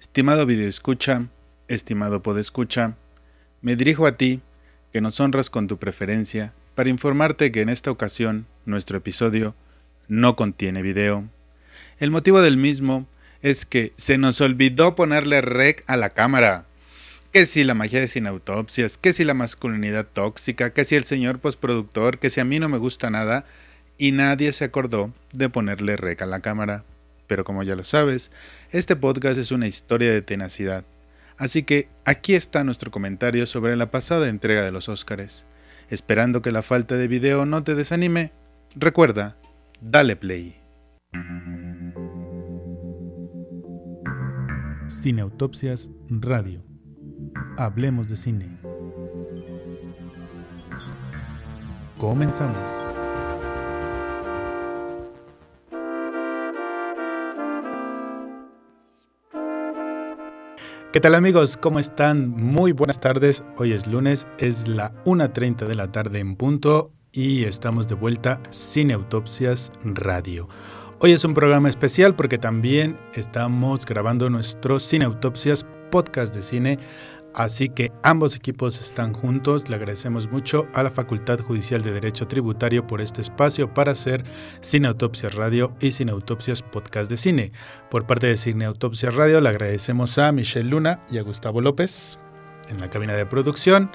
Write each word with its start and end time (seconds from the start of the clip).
Estimado 0.00 0.46
videoescucha, 0.46 1.26
estimado 1.68 2.22
podescucha, 2.22 2.96
me 3.60 3.76
dirijo 3.76 4.06
a 4.06 4.16
ti, 4.16 4.40
que 4.94 5.02
nos 5.02 5.20
honras 5.20 5.50
con 5.50 5.68
tu 5.68 5.76
preferencia, 5.76 6.54
para 6.74 6.88
informarte 6.88 7.52
que 7.52 7.60
en 7.60 7.68
esta 7.68 7.90
ocasión 7.90 8.46
nuestro 8.64 8.96
episodio 8.96 9.54
no 10.08 10.36
contiene 10.36 10.80
video. 10.80 11.28
El 11.98 12.10
motivo 12.10 12.40
del 12.40 12.56
mismo 12.56 13.06
es 13.42 13.66
que 13.66 13.92
se 13.96 14.16
nos 14.16 14.40
olvidó 14.40 14.94
ponerle 14.94 15.42
rec 15.42 15.84
a 15.86 15.98
la 15.98 16.08
cámara. 16.08 16.64
Que 17.30 17.44
si 17.44 17.62
la 17.62 17.74
magia 17.74 18.00
de 18.00 18.08
sin 18.08 18.26
autopsias, 18.26 18.96
que 18.96 19.12
si 19.12 19.24
la 19.24 19.34
masculinidad 19.34 20.06
tóxica, 20.10 20.72
que 20.72 20.84
si 20.84 20.96
el 20.96 21.04
señor 21.04 21.40
postproductor, 21.40 22.18
que 22.18 22.30
si 22.30 22.40
a 22.40 22.44
mí 22.46 22.58
no 22.58 22.70
me 22.70 22.78
gusta 22.78 23.10
nada, 23.10 23.44
y 23.98 24.12
nadie 24.12 24.52
se 24.52 24.64
acordó 24.64 25.12
de 25.34 25.50
ponerle 25.50 25.98
rec 25.98 26.22
a 26.22 26.26
la 26.26 26.40
cámara. 26.40 26.84
Pero 27.30 27.44
como 27.44 27.62
ya 27.62 27.76
lo 27.76 27.84
sabes, 27.84 28.32
este 28.72 28.96
podcast 28.96 29.38
es 29.38 29.52
una 29.52 29.68
historia 29.68 30.10
de 30.10 30.20
tenacidad. 30.20 30.84
Así 31.38 31.62
que 31.62 31.88
aquí 32.04 32.34
está 32.34 32.64
nuestro 32.64 32.90
comentario 32.90 33.46
sobre 33.46 33.76
la 33.76 33.92
pasada 33.92 34.28
entrega 34.28 34.62
de 34.62 34.72
los 34.72 34.88
Óscares. 34.88 35.46
Esperando 35.90 36.42
que 36.42 36.50
la 36.50 36.62
falta 36.62 36.96
de 36.96 37.06
video 37.06 37.46
no 37.46 37.62
te 37.62 37.76
desanime, 37.76 38.32
recuerda, 38.74 39.36
dale 39.80 40.16
play. 40.16 40.60
Cineautopsias 44.88 45.88
Radio. 46.08 46.64
Hablemos 47.56 48.08
de 48.08 48.16
cine. 48.16 48.58
Comenzamos. 51.96 52.89
¿Qué 60.92 60.98
tal 60.98 61.14
amigos? 61.14 61.56
¿Cómo 61.56 61.78
están? 61.78 62.30
Muy 62.30 62.72
buenas 62.72 62.98
tardes. 62.98 63.44
Hoy 63.58 63.70
es 63.70 63.86
lunes, 63.86 64.26
es 64.38 64.66
la 64.66 64.92
1.30 65.04 65.68
de 65.68 65.76
la 65.76 65.92
tarde 65.92 66.18
en 66.18 66.34
punto 66.34 66.90
y 67.12 67.44
estamos 67.44 67.86
de 67.86 67.94
vuelta 67.94 68.40
Cine 68.50 68.94
Autopsias 68.94 69.70
Radio. 69.84 70.48
Hoy 70.98 71.12
es 71.12 71.24
un 71.24 71.32
programa 71.32 71.68
especial 71.68 72.16
porque 72.16 72.38
también 72.38 72.96
estamos 73.14 73.86
grabando 73.86 74.28
nuestro 74.30 74.80
Cine 74.80 75.04
Autopsias 75.04 75.64
podcast 75.92 76.34
de 76.34 76.42
cine 76.42 76.78
Así 77.34 77.68
que 77.68 77.92
ambos 78.02 78.34
equipos 78.34 78.80
están 78.80 79.12
juntos. 79.12 79.68
Le 79.68 79.76
agradecemos 79.76 80.30
mucho 80.30 80.66
a 80.74 80.82
la 80.82 80.90
Facultad 80.90 81.38
Judicial 81.40 81.82
de 81.82 81.92
Derecho 81.92 82.26
Tributario 82.26 82.86
por 82.86 83.00
este 83.00 83.20
espacio 83.20 83.72
para 83.72 83.92
hacer 83.92 84.24
Cineautopsias 84.62 85.34
Radio 85.34 85.72
y 85.80 85.92
Cineautopsias 85.92 86.62
Podcast 86.62 87.10
de 87.10 87.16
Cine. 87.16 87.52
Por 87.90 88.06
parte 88.06 88.26
de 88.26 88.36
Cineautopsias 88.36 89.14
Radio 89.14 89.40
le 89.40 89.48
agradecemos 89.48 90.18
a 90.18 90.32
Michelle 90.32 90.68
Luna 90.68 91.02
y 91.10 91.18
a 91.18 91.22
Gustavo 91.22 91.60
López 91.60 92.18
en 92.68 92.80
la 92.80 92.90
cabina 92.90 93.14
de 93.14 93.26
producción. 93.26 93.90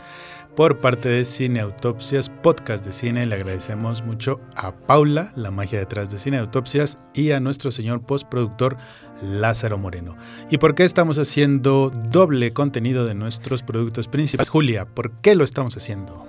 Por 0.56 0.80
parte 0.80 1.10
de 1.10 1.26
Cine 1.26 1.60
Autopsias, 1.60 2.30
podcast 2.30 2.86
de 2.86 2.94
cine, 2.94 3.26
le 3.26 3.36
agradecemos 3.36 4.04
mucho 4.04 4.40
a 4.56 4.74
Paula, 4.74 5.34
la 5.36 5.52
magia 5.52 5.80
detrás 5.80 6.10
de 6.10 6.18
Cine 6.18 6.38
Autopsias, 6.38 6.98
y 7.14 7.32
a 7.32 7.42
nuestro 7.42 7.72
señor 7.72 8.06
postproductor 8.06 8.78
Lázaro 9.22 9.78
Moreno. 9.78 10.16
¿Y 10.50 10.58
por 10.58 10.74
qué 10.74 10.86
estamos 10.86 11.20
haciendo 11.20 11.90
doble 11.90 12.54
contenido 12.54 13.06
de 13.06 13.16
nuestros 13.16 13.64
productos 13.64 14.08
principales? 14.08 14.50
Julia, 14.50 14.86
¿por 14.86 15.12
qué 15.20 15.36
lo 15.36 15.44
estamos 15.44 15.76
haciendo? 15.76 16.26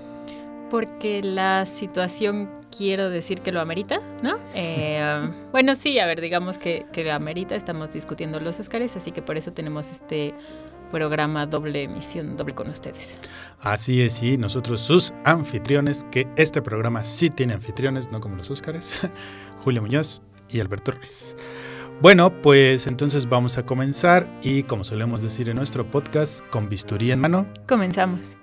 Porque 0.72 1.22
la 1.22 1.64
situación 1.64 2.50
quiero 2.76 3.10
decir 3.10 3.42
que 3.42 3.52
lo 3.52 3.60
amerita, 3.60 4.00
¿no? 4.24 4.38
Eh, 4.56 5.20
bueno, 5.52 5.76
sí, 5.76 6.00
a 6.00 6.06
ver, 6.06 6.20
digamos 6.20 6.58
que, 6.58 6.84
que 6.92 7.04
lo 7.04 7.12
amerita, 7.12 7.54
estamos 7.54 7.92
discutiendo 7.92 8.40
los 8.40 8.58
Oscars, 8.58 8.96
así 8.96 9.12
que 9.12 9.22
por 9.22 9.36
eso 9.36 9.52
tenemos 9.52 9.92
este 9.92 10.34
programa 10.90 11.46
doble 11.46 11.82
emisión, 11.82 12.36
doble 12.36 12.54
con 12.54 12.68
ustedes. 12.68 13.18
Así 13.60 14.02
es, 14.02 14.22
y 14.22 14.38
nosotros 14.38 14.80
sus 14.80 15.12
anfitriones, 15.24 16.04
que 16.10 16.28
este 16.36 16.62
programa 16.62 17.04
sí 17.04 17.30
tiene 17.30 17.54
anfitriones, 17.54 18.10
no 18.10 18.20
como 18.20 18.36
los 18.36 18.50
Óscares, 18.50 19.08
Julio 19.64 19.82
Muñoz 19.82 20.22
y 20.48 20.60
Alberto 20.60 20.92
Ruiz. 20.92 21.36
Bueno, 22.00 22.30
pues 22.42 22.86
entonces 22.86 23.28
vamos 23.28 23.56
a 23.56 23.64
comenzar 23.64 24.28
y 24.42 24.64
como 24.64 24.84
solemos 24.84 25.22
decir 25.22 25.48
en 25.48 25.56
nuestro 25.56 25.90
podcast, 25.90 26.46
con 26.50 26.68
bisturí 26.68 27.10
en 27.10 27.20
mano. 27.20 27.46
Comenzamos. 27.66 28.36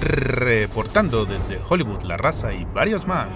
Reportando 0.00 1.24
desde 1.24 1.58
Hollywood, 1.68 2.02
La 2.02 2.16
Raza 2.16 2.54
y 2.54 2.64
varios 2.66 3.08
más. 3.08 3.28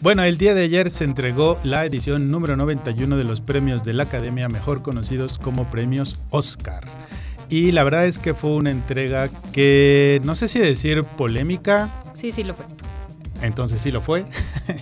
Bueno, 0.00 0.22
el 0.22 0.38
día 0.38 0.54
de 0.54 0.62
ayer 0.62 0.90
se 0.90 1.02
entregó 1.02 1.58
la 1.64 1.84
edición 1.84 2.30
número 2.30 2.56
91 2.56 3.16
de 3.16 3.24
los 3.24 3.40
premios 3.40 3.82
de 3.82 3.94
la 3.94 4.04
Academia, 4.04 4.48
mejor 4.48 4.80
conocidos 4.80 5.38
como 5.38 5.70
premios 5.70 6.20
Oscar. 6.30 6.84
Y 7.48 7.72
la 7.72 7.82
verdad 7.82 8.06
es 8.06 8.20
que 8.20 8.32
fue 8.32 8.50
una 8.50 8.70
entrega 8.70 9.28
que 9.52 10.20
no 10.22 10.36
sé 10.36 10.46
si 10.46 10.60
decir 10.60 11.02
polémica. 11.02 12.02
Sí, 12.14 12.30
sí 12.30 12.44
lo 12.44 12.54
fue. 12.54 12.66
Entonces 13.42 13.80
sí 13.80 13.90
lo 13.90 14.00
fue. 14.00 14.24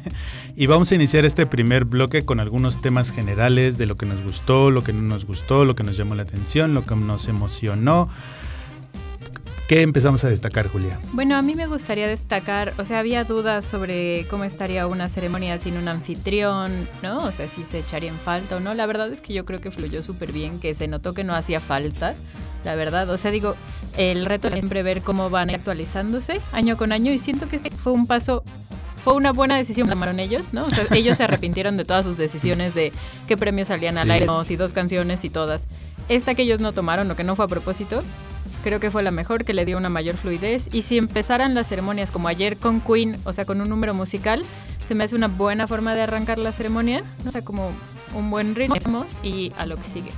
y 0.57 0.67
vamos 0.67 0.93
a 0.93 0.97
iniciar 0.97 1.25
este 1.25 1.47
primer 1.47 1.87
bloque 1.87 2.27
con 2.27 2.39
algunos 2.39 2.83
temas 2.83 3.11
generales 3.11 3.79
de 3.79 3.87
lo 3.87 3.97
que 3.97 4.05
nos 4.05 4.23
gustó, 4.23 4.71
lo 4.71 4.85
que 4.85 4.93
no 4.93 5.01
nos 5.01 5.25
gustó, 5.25 5.65
lo 5.65 5.75
que 5.75 5.83
nos 5.83 5.97
llamó 5.97 6.15
la 6.15 6.25
atención, 6.25 6.75
lo 6.75 6.85
que 6.85 6.95
nos 6.95 7.29
emocionó. 7.29 8.11
¿Qué 9.69 9.83
empezamos 9.83 10.23
a 10.23 10.29
destacar, 10.29 10.69
Julia? 10.69 11.01
Bueno, 11.13 11.35
a 11.35 11.43
mí 11.43 11.57
me 11.57 11.67
gustaría 11.67 12.07
destacar, 12.07 12.73
o 12.79 12.85
sea, 12.85 13.01
había 13.01 13.25
dudas 13.25 13.65
sobre 13.65 14.25
cómo 14.31 14.45
estaría 14.45 14.87
una 14.87 15.09
ceremonia 15.09 15.59
sin 15.59 15.77
un 15.77 15.89
anfitrión, 15.89 16.89
¿no? 17.03 17.19
O 17.25 17.33
sea, 17.33 17.49
si 17.49 17.65
se 17.65 17.81
echaría 17.81 18.11
en 18.11 18.17
falta 18.17 18.57
o 18.57 18.61
no. 18.61 18.75
La 18.75 18.87
verdad 18.87 19.13
es 19.13 19.21
que 19.21 19.35
yo 19.35 19.45
creo 19.45 19.61
que 19.61 19.73
fluyó 19.73 20.05
súper 20.05 20.31
bien, 20.31 20.61
que 20.61 20.73
se 20.75 20.87
notó 20.87 21.15
que 21.15 21.25
no 21.25 21.35
hacía 21.35 21.59
falta, 21.59 22.15
la 22.65 22.77
verdad. 22.77 23.11
O 23.11 23.17
sea, 23.17 23.33
digo, 23.33 23.57
el 23.97 24.25
reto 24.25 24.47
es 24.47 24.55
siempre 24.55 24.85
ver 24.85 25.03
cómo 25.03 25.31
van 25.31 25.51
actualizándose 25.51 26.41
año 26.53 26.77
con 26.77 26.93
año 26.93 27.13
y 27.13 27.19
siento 27.19 27.49
que 27.49 27.57
este 27.57 27.71
fue 27.71 27.93
un 27.93 28.07
paso 28.07 28.45
fue 28.97 29.15
una 29.15 29.33
buena 29.33 29.57
decisión 29.57 29.87
que 29.87 29.93
tomaron 29.93 30.19
ellos, 30.19 30.53
¿no? 30.53 30.65
O 30.65 30.71
sea, 30.71 30.85
ellos 30.91 31.17
se 31.17 31.25
arrepintieron 31.25 31.77
de 31.77 31.85
todas 31.85 32.05
sus 32.05 32.17
decisiones 32.17 32.75
de 32.75 32.93
qué 33.29 33.37
premios 33.37 33.69
salían 33.69 33.99
al 33.99 34.11
aire, 34.11 34.27
y 34.49 34.57
dos 34.57 34.73
canciones 34.73 35.25
y 35.25 35.31
todas. 35.31 35.69
Esta 36.09 36.35
que 36.35 36.43
ellos 36.43 36.59
no 36.59 36.73
tomaron, 36.73 37.09
o 37.11 37.15
que 37.15 37.23
no 37.23 37.37
fue 37.37 37.45
a 37.45 37.49
propósito, 37.49 38.03
creo 38.63 38.81
que 38.81 38.91
fue 38.91 39.03
la 39.03 39.11
mejor, 39.11 39.45
que 39.45 39.55
le 39.55 39.65
dio 39.65 39.77
una 39.77 39.89
mayor 39.89 40.17
fluidez. 40.17 40.69
Y 40.73 40.83
si 40.83 40.99
empezaran 40.99 41.55
las 41.55 41.69
ceremonias 41.69 42.11
como 42.11 42.29
ayer 42.29 42.57
con 42.57 42.81
Queen, 42.81 43.17
o 43.25 43.33
sea, 43.33 43.45
con 43.45 43.61
un 43.61 43.69
número 43.69 43.95
musical, 43.95 44.45
se 44.85 44.95
me 44.95 45.05
hace 45.05 45.17
una 45.17 45.29
buena 45.29 45.67
forma 45.67 45.95
de 45.95 46.03
arrancar 46.03 46.39
la 46.39 46.53
ceremonia, 46.53 47.03
o 47.27 47.31
sea, 47.31 47.43
como 47.43 47.71
un 48.15 48.31
buen 48.31 48.55
ritmo 48.55 49.05
y 49.23 49.53
a 49.59 49.67
lo 49.67 49.77
que 49.77 49.89
sigue. 49.89 50.11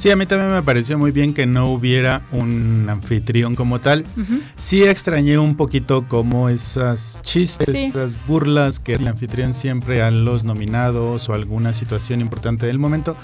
Sí, 0.00 0.10
a 0.10 0.16
mí 0.16 0.24
también 0.24 0.50
me 0.50 0.62
pareció 0.62 0.96
muy 0.96 1.10
bien 1.10 1.34
que 1.34 1.44
no 1.44 1.70
hubiera 1.70 2.22
un 2.32 2.86
anfitrión 2.88 3.54
como 3.54 3.80
tal. 3.80 4.06
Sí 4.56 4.82
extrañé 4.82 5.36
un 5.36 5.56
poquito 5.56 6.08
como 6.08 6.48
esas 6.48 7.20
chistes, 7.20 7.68
esas 7.68 8.16
burlas 8.26 8.80
que 8.80 8.94
el 8.94 9.06
anfitrión 9.06 9.52
siempre 9.52 10.00
a 10.00 10.10
los 10.10 10.42
nominados 10.42 11.28
o 11.28 11.34
alguna 11.34 11.74
situación 11.74 12.22
importante 12.22 12.64
del 12.64 12.78
momento 12.78 13.14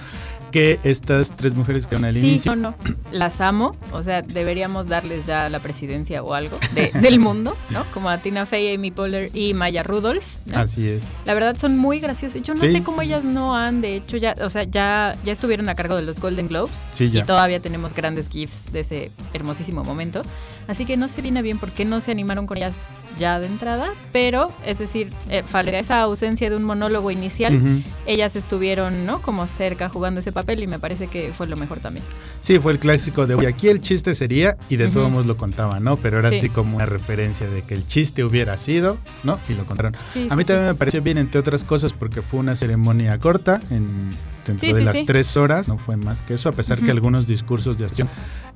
que 0.50 0.78
estas 0.82 1.32
tres 1.36 1.54
mujeres 1.54 1.86
que 1.86 1.96
van 1.96 2.04
al 2.04 2.14
sí, 2.14 2.20
inicio. 2.20 2.56
no, 2.56 2.70
no. 2.70 2.76
Las 3.12 3.40
amo. 3.40 3.76
O 3.92 4.02
sea, 4.02 4.22
deberíamos 4.22 4.88
darles 4.88 5.26
ya 5.26 5.48
la 5.48 5.60
presidencia 5.60 6.22
o 6.22 6.34
algo 6.34 6.58
del 7.00 7.18
mundo, 7.18 7.56
¿no? 7.70 7.84
Como 7.92 8.08
a 8.08 8.18
Tina 8.18 8.46
Fey, 8.46 8.74
Amy 8.74 8.90
Poehler 8.90 9.30
y 9.34 9.54
Maya 9.54 9.82
Rudolph. 9.82 10.26
Así 10.52 10.88
es. 10.88 11.16
La 11.24 11.34
verdad 11.34 11.56
son 11.56 11.76
muy 11.76 12.00
graciosas. 12.00 12.42
Yo 12.42 12.54
no 12.54 12.60
sé 12.60 12.82
cómo 12.82 13.02
ellas 13.02 13.24
no 13.24 13.56
han, 13.56 13.80
de 13.80 13.96
hecho, 13.96 14.16
ya, 14.16 14.34
o 14.42 14.50
sea, 14.50 14.64
ya, 14.64 15.16
ya 15.24 15.32
estuvieron 15.32 15.68
a 15.68 15.74
cargo 15.74 15.96
de 15.96 16.02
los 16.02 16.20
Golden 16.20 16.48
Globes. 16.48 16.86
Sí, 16.92 17.10
ya. 17.10 17.20
Y 17.20 17.24
todavía 17.24 17.60
tenemos 17.60 17.94
grandes 17.94 18.28
gifs 18.28 18.72
de 18.72 18.80
ese 18.80 19.10
hermosísimo 19.32 19.84
momento. 19.84 20.22
Así 20.68 20.84
que 20.84 20.96
no 20.96 21.08
se 21.08 21.22
viene 21.22 21.42
bien 21.42 21.58
por 21.58 21.70
qué 21.70 21.84
no 21.84 22.00
se 22.00 22.10
animaron 22.10 22.46
con 22.46 22.56
ellas 22.56 22.82
ya 23.18 23.40
de 23.40 23.46
entrada, 23.46 23.92
pero 24.12 24.48
es 24.66 24.78
decir, 24.78 25.10
eh, 25.30 25.42
esa 25.72 26.02
ausencia 26.02 26.50
de 26.50 26.56
un 26.56 26.64
monólogo 26.64 27.10
inicial, 27.10 27.82
ellas 28.04 28.36
estuvieron, 28.36 29.06
¿no? 29.06 29.22
Como 29.22 29.46
cerca 29.46 29.88
jugando 29.88 30.20
ese 30.20 30.32
papel 30.32 30.62
y 30.62 30.66
me 30.66 30.78
parece 30.78 31.06
que 31.06 31.32
fue 31.32 31.46
lo 31.46 31.56
mejor 31.56 31.80
también. 31.80 32.04
Sí, 32.40 32.58
fue 32.58 32.72
el 32.72 32.78
clásico 32.78 33.26
de 33.26 33.46
aquí 33.46 33.68
el 33.68 33.80
chiste 33.80 34.14
sería 34.14 34.56
y 34.68 34.76
de 34.76 34.88
todos 34.88 35.10
modos 35.10 35.26
lo 35.26 35.36
contaban, 35.36 35.82
¿no? 35.84 35.96
Pero 35.96 36.18
era 36.18 36.28
así 36.28 36.48
como 36.50 36.76
una 36.76 36.86
referencia 36.86 37.48
de 37.48 37.62
que 37.62 37.74
el 37.74 37.86
chiste 37.86 38.24
hubiera 38.24 38.56
sido, 38.56 38.98
¿no? 39.24 39.38
Y 39.48 39.54
lo 39.54 39.64
contaron. 39.64 39.94
a 39.94 40.36
mí 40.36 40.44
también 40.44 40.68
me 40.68 40.74
pareció 40.74 41.00
bien, 41.02 41.18
entre 41.18 41.40
otras 41.40 41.64
cosas, 41.64 41.92
porque 41.92 42.22
fue 42.22 42.40
una 42.40 42.56
ceremonia 42.56 43.18
corta 43.18 43.60
en 43.70 44.14
dentro 44.52 44.74
de 44.74 44.82
las 44.82 45.04
tres 45.04 45.36
horas, 45.36 45.68
no 45.68 45.78
fue 45.78 45.96
más 45.96 46.22
que 46.22 46.34
eso, 46.34 46.48
a 46.48 46.52
pesar 46.52 46.80
que 46.80 46.90
algunos 46.90 47.26
discursos 47.26 47.78
de 47.78 47.84
acción 47.84 48.08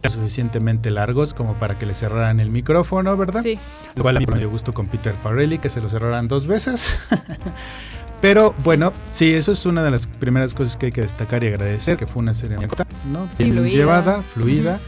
eran 0.02 0.12
suficientemente 0.12 0.90
largos 0.90 1.34
como 1.34 1.54
para 1.54 1.78
que 1.78 1.86
le 1.86 1.94
cerraran 1.94 2.40
el 2.40 2.50
micrófono, 2.50 3.16
¿verdad? 3.16 3.42
Sí. 3.42 3.58
Lo 3.94 4.02
cual 4.02 4.16
a 4.16 4.20
mí 4.20 4.26
me 4.26 4.38
dio 4.38 4.50
gusto 4.50 4.72
con 4.72 4.88
Peter 4.88 5.14
Farrelly, 5.14 5.58
que 5.58 5.68
se 5.68 5.80
lo 5.80 5.88
cerraran 5.88 6.28
dos 6.28 6.46
veces. 6.46 6.98
Pero 8.20 8.54
bueno, 8.64 8.92
sí, 9.10 9.32
eso 9.32 9.52
es 9.52 9.64
una 9.64 9.82
de 9.82 9.90
las 9.90 10.06
primeras 10.06 10.52
cosas 10.52 10.76
que 10.76 10.86
hay 10.86 10.92
que 10.92 11.00
destacar 11.00 11.42
y 11.42 11.48
agradecer, 11.48 11.96
que 11.96 12.06
fue 12.06 12.20
una 12.20 12.34
ceremonia 12.34 12.68
corta, 12.68 12.86
¿no? 13.10 13.28
Bien 13.38 13.64
llevada, 13.64 14.22
fluida. 14.22 14.78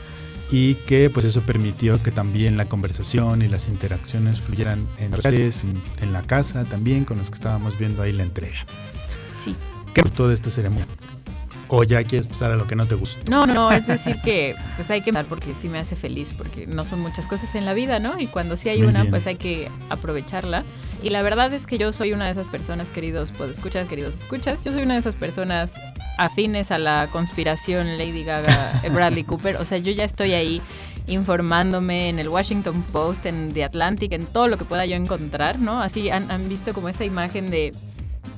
y 0.50 0.74
que 0.74 1.08
pues 1.08 1.24
eso 1.24 1.40
permitió 1.40 2.02
que 2.02 2.10
también 2.10 2.58
la 2.58 2.66
conversación 2.66 3.40
y 3.40 3.48
las 3.48 3.68
interacciones 3.68 4.42
fluyeran 4.42 4.86
en 4.98 5.12
redes, 5.12 5.64
en, 6.02 6.12
la 6.12 6.20
casa 6.20 6.64
también 6.64 7.06
con 7.06 7.16
los 7.16 7.30
que 7.30 7.36
estábamos 7.36 7.78
viendo 7.78 8.02
ahí 8.02 8.12
la 8.12 8.22
entrega. 8.22 8.58
Sí. 9.38 9.56
¿Qué 9.94 10.02
gustó 10.02 10.28
de 10.28 10.34
esta 10.34 10.50
ceremonia? 10.50 10.86
¿O 11.74 11.84
ya 11.84 12.04
quieres 12.04 12.26
pasar 12.26 12.52
a 12.52 12.56
lo 12.56 12.66
que 12.66 12.76
no 12.76 12.84
te 12.84 12.94
gusta? 12.94 13.22
No, 13.30 13.46
no, 13.46 13.72
es 13.72 13.86
decir 13.86 14.16
que 14.22 14.54
pues 14.76 14.90
hay 14.90 15.00
que 15.00 15.10
dar 15.10 15.24
porque 15.24 15.54
sí 15.54 15.70
me 15.70 15.78
hace 15.78 15.96
feliz, 15.96 16.30
porque 16.36 16.66
no 16.66 16.84
son 16.84 17.00
muchas 17.00 17.26
cosas 17.26 17.54
en 17.54 17.64
la 17.64 17.72
vida, 17.72 17.98
¿no? 17.98 18.20
Y 18.20 18.26
cuando 18.26 18.58
sí 18.58 18.68
hay 18.68 18.82
una, 18.82 19.06
pues 19.06 19.26
hay 19.26 19.36
que 19.36 19.70
aprovecharla. 19.88 20.64
Y 21.02 21.08
la 21.08 21.22
verdad 21.22 21.52
es 21.54 21.66
que 21.66 21.78
yo 21.78 21.90
soy 21.94 22.12
una 22.12 22.26
de 22.26 22.32
esas 22.32 22.50
personas, 22.50 22.90
queridos, 22.90 23.30
pues 23.30 23.52
escuchas, 23.52 23.88
queridos 23.88 24.18
escuchas, 24.18 24.62
yo 24.62 24.70
soy 24.70 24.82
una 24.82 24.94
de 24.94 25.00
esas 25.00 25.14
personas 25.14 25.72
afines 26.18 26.70
a 26.72 26.78
la 26.78 27.08
conspiración 27.10 27.96
Lady 27.96 28.22
Gaga, 28.22 28.82
Bradley 28.92 29.24
Cooper. 29.24 29.56
O 29.56 29.64
sea, 29.64 29.78
yo 29.78 29.92
ya 29.92 30.04
estoy 30.04 30.34
ahí 30.34 30.60
informándome 31.06 32.10
en 32.10 32.18
el 32.18 32.28
Washington 32.28 32.82
Post, 32.92 33.24
en 33.24 33.54
The 33.54 33.64
Atlantic, 33.64 34.12
en 34.12 34.26
todo 34.26 34.46
lo 34.46 34.58
que 34.58 34.66
pueda 34.66 34.84
yo 34.84 34.96
encontrar, 34.96 35.58
¿no? 35.58 35.80
Así 35.80 36.10
han, 36.10 36.30
han 36.30 36.50
visto 36.50 36.74
como 36.74 36.90
esa 36.90 37.04
imagen 37.04 37.50
de 37.50 37.72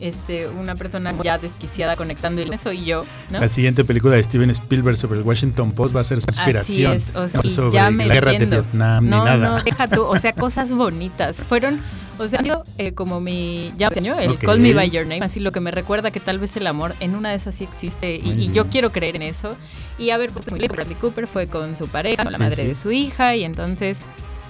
este, 0.04 0.48
una 0.48 0.74
persona 0.74 1.14
ya 1.22 1.38
desquiciada 1.38 1.96
conectando 1.96 2.42
y 2.42 2.52
eso 2.52 2.72
y 2.72 2.84
yo. 2.84 3.04
¿no? 3.30 3.40
La 3.40 3.48
siguiente 3.48 3.84
película 3.84 4.16
de 4.16 4.22
Steven 4.22 4.50
Spielberg 4.50 4.96
sobre 4.96 5.18
el 5.18 5.24
Washington 5.24 5.72
Post 5.72 5.96
va 5.96 6.00
a 6.00 6.04
ser 6.04 6.18
inspiración. 6.18 6.98
o 7.14 7.26
sea, 7.26 7.40
no 7.42 7.50
sobre 7.50 7.72
la 7.72 8.14
guerra 8.14 8.32
de 8.32 8.46
Vietnam 8.46 9.08
no, 9.08 9.18
ni 9.18 9.24
nada. 9.24 9.48
No, 9.48 9.60
deja 9.60 9.88
tú, 9.88 10.02
o 10.02 10.16
sea, 10.16 10.32
cosas 10.32 10.70
bonitas. 10.72 11.42
Fueron, 11.42 11.80
o 12.18 12.28
sea, 12.28 12.40
eh, 12.78 12.92
como 12.92 13.20
mi, 13.20 13.72
ya 13.78 13.88
el 13.88 14.38
Call 14.38 14.60
Me 14.60 14.74
By 14.74 14.90
Your 14.90 15.06
Name, 15.06 15.22
así 15.22 15.40
lo 15.40 15.52
que 15.52 15.60
me 15.60 15.70
recuerda 15.70 16.10
que 16.10 16.20
tal 16.20 16.38
vez 16.38 16.56
el 16.56 16.66
amor 16.66 16.94
en 17.00 17.16
una 17.16 17.30
de 17.30 17.36
esas 17.36 17.54
sí 17.54 17.64
existe 17.64 18.16
y, 18.16 18.52
yo 18.52 18.66
quiero 18.66 18.92
creer 18.92 19.16
en 19.16 19.22
eso. 19.22 19.56
Y 19.96 20.10
a 20.10 20.18
ver, 20.18 20.30
pues 20.30 20.46
Bradley 20.50 20.96
Cooper 20.96 21.26
fue 21.26 21.46
con 21.46 21.76
su 21.76 21.88
pareja, 21.88 22.24
con 22.24 22.32
la 22.32 22.38
madre 22.38 22.66
de 22.66 22.74
su 22.74 22.92
hija 22.92 23.36
y 23.36 23.44
entonces 23.44 24.00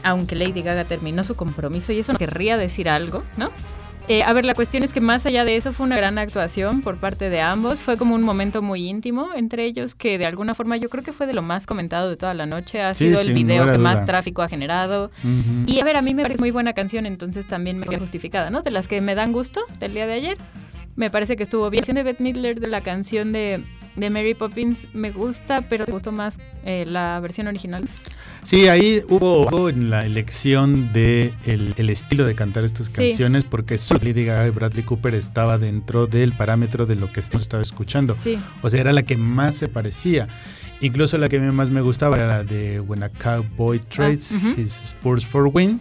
aunque 0.05 0.37
Lady 0.37 0.63
Gaga 0.63 0.85
terminó 0.85 1.25
su 1.25 1.35
compromiso 1.35 1.91
y 1.93 1.99
eso 1.99 2.13
no 2.13 2.19
querría 2.19 2.59
decir 2.59 2.91
algo, 2.91 3.25
¿no? 3.37 3.51
Eh, 4.07 4.23
a 4.23 4.35
ver, 4.35 4.45
la 4.45 4.55
cuestión 4.55 4.83
es 4.83 4.93
que 4.93 5.01
más 5.01 5.25
allá 5.25 5.47
de 5.47 5.57
eso 5.57 5.73
fue 5.73 5.87
una 5.87 5.97
gran 5.97 6.19
actuación 6.19 6.83
por 6.83 6.99
parte 6.99 7.31
de 7.31 7.41
ambos. 7.41 7.81
Fue 7.81 7.97
como 7.97 8.15
un 8.15 8.23
momento 8.23 8.61
muy 8.61 8.87
íntimo 8.87 9.31
entre 9.35 9.65
ellos 9.65 9.95
que 9.95 10.19
de 10.19 10.27
alguna 10.27 10.55
forma 10.55 10.77
yo 10.77 10.91
creo 10.91 11.03
que 11.03 11.13
fue 11.13 11.27
de 11.27 11.33
lo 11.33 11.41
más 11.41 11.65
comentado 11.65 12.11
de 12.11 12.17
toda 12.19 12.35
la 12.35 12.45
noche. 12.45 12.83
Ha 12.83 12.93
sido 12.93 13.19
el 13.19 13.33
video 13.33 13.71
que 13.71 13.79
más 13.79 14.05
tráfico 14.05 14.43
ha 14.43 14.49
generado. 14.49 15.11
Y 15.67 15.81
a 15.81 15.85
ver, 15.85 15.97
a 15.97 16.03
mí 16.03 16.13
me 16.13 16.23
parece 16.23 16.39
muy 16.39 16.51
buena 16.51 16.75
canción, 16.75 17.07
entonces 17.07 17.47
también 17.47 17.79
me 17.79 17.87
queda 17.87 17.99
justificada, 17.99 18.51
¿no? 18.51 18.61
De 18.61 18.71
las 18.71 18.89
que 18.89 19.01
me 19.01 19.15
dan 19.15 19.33
gusto 19.33 19.63
del 19.81 19.95
día 19.95 20.07
de 20.07 20.13
ayer. 20.13 20.39
Me 20.97 21.11
parece 21.11 21.37
que 21.37 21.43
estuvo 21.43 21.71
bien. 21.71 21.81
La 21.81 21.87
canción 21.87 21.97
de 21.97 22.03
Beth 22.03 22.21
Midler 22.21 22.61
de 22.61 22.69
la 22.69 22.83
canción 22.83 23.33
de, 23.33 23.63
de 23.97 24.11
Mary 24.11 24.35
Poppins 24.35 24.87
me 24.93 25.13
gusta, 25.13 25.63
pero 25.63 25.87
me 25.87 25.93
gustó 25.95 26.13
más 26.13 26.39
eh, 26.65 26.85
la 26.87 27.19
versión 27.21 27.47
original. 27.47 27.89
Sí, 28.45 28.69
ahí 28.69 29.03
hubo 29.09 29.71
en 29.71 29.89
la 29.89 30.05
elección 30.05 30.93
de 30.93 31.33
el, 31.45 31.75
estilo 31.89 32.27
de 32.27 32.35
cantar 32.35 32.65
estas 32.65 32.91
canciones 32.91 33.45
porque 33.45 33.79
solo 33.79 34.01
Lady 34.05 34.27
Gaga 34.27 34.47
y 34.47 34.51
Bradley 34.51 34.85
Cooper 34.85 35.15
estaba 35.15 35.57
dentro 35.57 36.07
del 36.07 36.35
parámetro 36.35 36.85
de 36.85 36.95
lo 36.95 37.11
que 37.11 37.21
estaba 37.21 37.63
escuchando. 37.63 38.15
O 38.61 38.69
sea, 38.69 38.81
era 38.81 38.93
la 38.93 39.03
que 39.03 39.17
más 39.17 39.57
se 39.57 39.69
parecía. 39.69 40.29
Incluso 40.83 41.17
la 41.17 41.31
que 41.31 41.41
más 41.41 41.71
me 41.71 41.81
gustaba 41.81 42.17
era 42.17 42.27
la 42.27 42.45
de 42.45 42.81
When 42.81 43.03
a 43.03 43.09
Cowboy 43.09 43.79
Trades 43.79 44.35
ah, 44.35 44.55
His 44.59 44.79
Spurs 44.85 45.25
for 45.25 45.49
Win. 45.51 45.81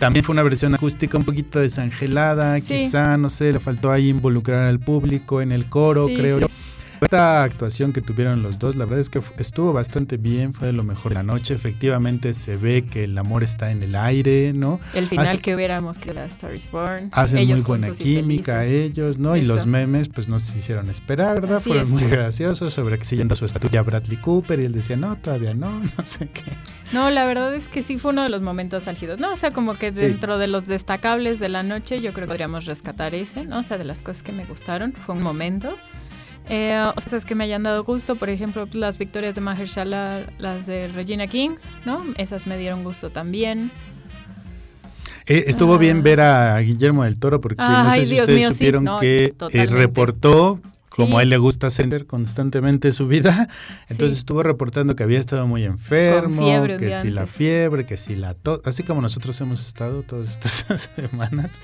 También 0.00 0.24
fue 0.24 0.32
una 0.32 0.42
versión 0.42 0.74
acústica 0.74 1.16
un 1.16 1.24
poquito 1.24 1.60
desangelada, 1.60 2.60
quizá, 2.60 3.16
no 3.16 3.30
sé, 3.30 3.52
le 3.52 3.60
faltó 3.60 3.92
ahí 3.92 4.08
involucrar 4.08 4.64
al 4.64 4.80
público 4.80 5.40
en 5.40 5.52
el 5.52 5.68
coro, 5.68 6.06
creo 6.06 6.40
yo. 6.40 6.48
Esta 7.02 7.42
actuación 7.42 7.92
que 7.92 8.00
tuvieron 8.00 8.42
los 8.44 8.60
dos, 8.60 8.76
la 8.76 8.84
verdad 8.84 9.00
es 9.00 9.10
que 9.10 9.20
estuvo 9.38 9.72
bastante 9.72 10.18
bien, 10.18 10.54
fue 10.54 10.68
de 10.68 10.72
lo 10.72 10.84
mejor 10.84 11.10
de 11.10 11.16
la 11.16 11.24
noche. 11.24 11.52
Efectivamente 11.52 12.32
se 12.32 12.56
ve 12.56 12.84
que 12.84 13.04
el 13.04 13.18
amor 13.18 13.42
está 13.42 13.72
en 13.72 13.82
el 13.82 13.96
aire, 13.96 14.52
¿no? 14.54 14.78
El 14.94 15.08
final 15.08 15.40
que 15.40 15.54
hubiéramos 15.54 15.98
que 15.98 16.10
era 16.10 16.24
Star 16.26 16.54
is 16.54 16.70
Born. 16.70 17.08
Hacen 17.12 17.46
muy 17.48 17.60
buena 17.62 17.90
química 17.90 18.64
ellos, 18.64 19.18
¿no? 19.18 19.36
Y 19.36 19.42
los 19.42 19.66
memes, 19.66 20.08
pues 20.08 20.28
no 20.28 20.38
se 20.38 20.56
hicieron 20.56 20.90
esperar, 20.90 21.40
¿verdad? 21.40 21.60
Fueron 21.60 21.90
muy 21.90 22.04
graciosos 22.04 22.72
sobre 22.72 22.98
que 22.98 23.04
siguiendo 23.04 23.34
su 23.34 23.44
estatua 23.44 23.82
Bradley 23.82 24.16
Cooper 24.18 24.60
y 24.60 24.64
él 24.66 24.72
decía, 24.72 24.96
no, 24.96 25.16
todavía 25.16 25.54
no, 25.54 25.80
no 25.98 26.04
sé 26.04 26.28
qué. 26.28 26.44
No, 26.92 27.10
la 27.10 27.24
verdad 27.24 27.54
es 27.54 27.68
que 27.68 27.82
sí 27.82 27.98
fue 27.98 28.12
uno 28.12 28.22
de 28.22 28.28
los 28.28 28.42
momentos 28.42 28.86
álgidos, 28.86 29.18
¿no? 29.18 29.32
O 29.32 29.36
sea, 29.36 29.50
como 29.50 29.74
que 29.74 29.90
dentro 29.90 30.38
de 30.38 30.46
los 30.46 30.66
destacables 30.66 31.40
de 31.40 31.48
la 31.48 31.62
noche, 31.62 32.00
yo 32.00 32.12
creo 32.12 32.26
que 32.26 32.32
podríamos 32.32 32.66
rescatar 32.66 33.14
ese, 33.14 33.44
¿no? 33.44 33.60
O 33.60 33.62
sea, 33.62 33.78
de 33.78 33.84
las 33.84 34.00
cosas 34.00 34.22
que 34.22 34.32
me 34.32 34.44
gustaron, 34.44 34.92
fue 34.92 35.14
un 35.14 35.22
momento. 35.22 35.76
Eh, 36.48 36.90
cosas 36.94 37.24
que 37.24 37.34
me 37.34 37.44
hayan 37.44 37.62
dado 37.62 37.84
gusto, 37.84 38.16
por 38.16 38.28
ejemplo, 38.30 38.66
las 38.72 38.98
victorias 38.98 39.34
de 39.34 39.40
Mahershala, 39.40 40.26
las 40.38 40.66
de 40.66 40.88
Regina 40.88 41.26
King, 41.26 41.50
¿no? 41.84 42.02
Esas 42.16 42.46
me 42.46 42.58
dieron 42.58 42.84
gusto 42.84 43.10
también. 43.10 43.70
Eh, 45.26 45.44
estuvo 45.46 45.78
bien 45.78 45.98
ah. 45.98 46.02
ver 46.02 46.20
a 46.20 46.58
Guillermo 46.60 47.04
del 47.04 47.18
Toro 47.18 47.40
porque 47.40 47.62
no 47.62 47.90
sé 47.90 48.04
si 48.04 48.20
ustedes 48.20 48.54
supieron 48.54 48.88
que 49.00 49.34
eh, 49.52 49.66
reportó 49.66 50.60
como 50.96 51.18
a 51.18 51.22
él 51.22 51.30
le 51.30 51.38
gusta 51.38 51.68
hacer 51.68 52.06
constantemente 52.06 52.92
su 52.92 53.06
vida. 53.06 53.48
Entonces 53.88 54.18
estuvo 54.18 54.42
reportando 54.42 54.94
que 54.96 55.02
había 55.02 55.18
estado 55.18 55.46
muy 55.46 55.64
enfermo, 55.64 56.66
que 56.78 56.92
si 57.00 57.10
la 57.10 57.26
fiebre, 57.26 57.86
que 57.86 57.96
si 57.96 58.16
la 58.16 58.34
tos, 58.34 58.60
así 58.64 58.82
como 58.82 59.00
nosotros 59.00 59.40
hemos 59.40 59.66
estado 59.66 60.02
todas 60.02 60.30
estas 60.30 60.90
semanas. 60.96 61.60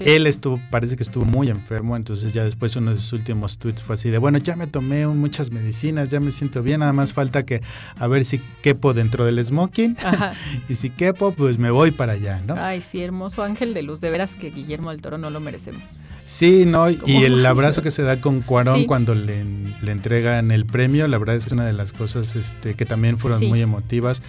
Él 0.00 0.26
estuvo, 0.26 0.60
parece 0.70 0.96
que 0.96 1.02
estuvo 1.02 1.24
muy 1.24 1.48
enfermo, 1.48 1.96
entonces 1.96 2.32
ya 2.32 2.44
después 2.44 2.76
uno 2.76 2.90
de 2.90 2.96
sus 2.96 3.12
últimos 3.12 3.58
tweets 3.58 3.82
fue 3.82 3.94
así 3.94 4.10
de, 4.10 4.18
bueno, 4.18 4.38
ya 4.38 4.56
me 4.56 4.66
tomé 4.66 5.06
muchas 5.06 5.50
medicinas, 5.50 6.08
ya 6.08 6.20
me 6.20 6.32
siento 6.32 6.62
bien, 6.62 6.80
nada 6.80 6.92
más 6.92 7.12
falta 7.12 7.44
que 7.44 7.62
a 7.96 8.06
ver 8.06 8.24
si 8.24 8.38
quepo 8.62 8.94
dentro 8.94 9.24
del 9.24 9.42
smoking 9.44 9.96
y 10.68 10.74
si 10.74 10.90
quepo, 10.90 11.32
pues 11.32 11.58
me 11.58 11.70
voy 11.70 11.90
para 11.90 12.14
allá, 12.14 12.40
¿no? 12.46 12.54
Ay, 12.56 12.80
sí, 12.80 13.02
hermoso 13.02 13.42
ángel 13.42 13.74
de 13.74 13.82
luz, 13.82 14.00
de 14.00 14.10
veras 14.10 14.34
que 14.34 14.50
Guillermo 14.50 14.90
del 14.90 15.00
Toro 15.02 15.18
no 15.18 15.30
lo 15.30 15.40
merecemos. 15.40 16.00
Sí, 16.30 16.64
no, 16.64 16.88
y 16.88 17.24
el 17.24 17.44
abrazo 17.44 17.82
que 17.82 17.90
se 17.90 18.04
da 18.04 18.20
con 18.20 18.42
Cuarón 18.42 18.84
cuando 18.84 19.16
le, 19.16 19.40
entregan 19.84 20.52
el 20.52 20.64
premio, 20.64 21.08
la 21.08 21.18
verdad 21.18 21.34
es 21.34 21.42
que 21.42 21.48
es 21.48 21.52
una 21.54 21.66
de 21.66 21.72
las 21.72 21.92
cosas 21.92 22.36
este, 22.36 22.74
que 22.74 22.86
también 22.86 23.18
fueron 23.18 23.48
muy 23.48 23.60
emotivas, 23.60 24.22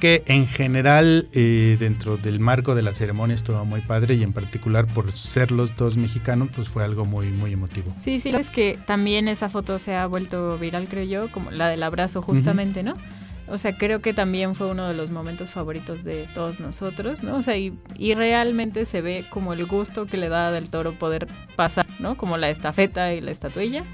que 0.00 0.24
en 0.26 0.48
general 0.48 1.28
eh, 1.32 1.76
dentro 1.78 2.16
del 2.16 2.40
marco 2.40 2.74
de 2.74 2.82
la 2.82 2.92
ceremonia 2.92 3.36
estuvo 3.36 3.64
muy 3.64 3.82
padre 3.82 4.16
y 4.16 4.24
en 4.24 4.32
particular 4.32 4.88
por 4.88 5.12
ser 5.12 5.52
los 5.52 5.76
dos 5.76 5.96
mexicanos, 5.96 6.48
pues 6.52 6.68
fue 6.68 6.82
algo 6.82 7.04
muy, 7.04 7.28
muy 7.28 7.52
emotivo. 7.52 7.94
Sí, 8.00 8.18
sí, 8.18 8.30
es 8.30 8.50
que 8.50 8.76
también 8.84 9.28
esa 9.28 9.48
foto 9.48 9.78
se 9.78 9.94
ha 9.94 10.06
vuelto 10.06 10.58
viral, 10.58 10.88
creo 10.88 11.04
yo, 11.04 11.28
como 11.30 11.52
la 11.52 11.68
del 11.68 11.84
abrazo 11.84 12.20
justamente, 12.20 12.82
¿no? 12.82 12.96
O 13.48 13.58
sea, 13.58 13.76
creo 13.76 14.00
que 14.00 14.14
también 14.14 14.54
fue 14.54 14.68
uno 14.68 14.88
de 14.88 14.94
los 14.94 15.10
momentos 15.10 15.50
favoritos 15.50 16.02
de 16.02 16.26
todos 16.34 16.60
nosotros, 16.60 17.22
¿no? 17.22 17.36
O 17.36 17.42
sea, 17.42 17.56
y, 17.56 17.74
realmente 18.14 18.84
se 18.84 19.02
ve 19.02 19.24
como 19.28 19.52
el 19.52 19.66
gusto 19.66 20.06
que 20.06 20.16
le 20.16 20.28
da 20.28 20.50
del 20.50 20.68
toro 20.68 20.92
poder 20.92 21.26
pasar, 21.56 21.86
¿no? 21.98 22.16
Como 22.16 22.36
la 22.36 22.48
estafeta 22.48 23.12
y 23.12 23.20
la 23.20 23.30
estatuilla 23.30 23.84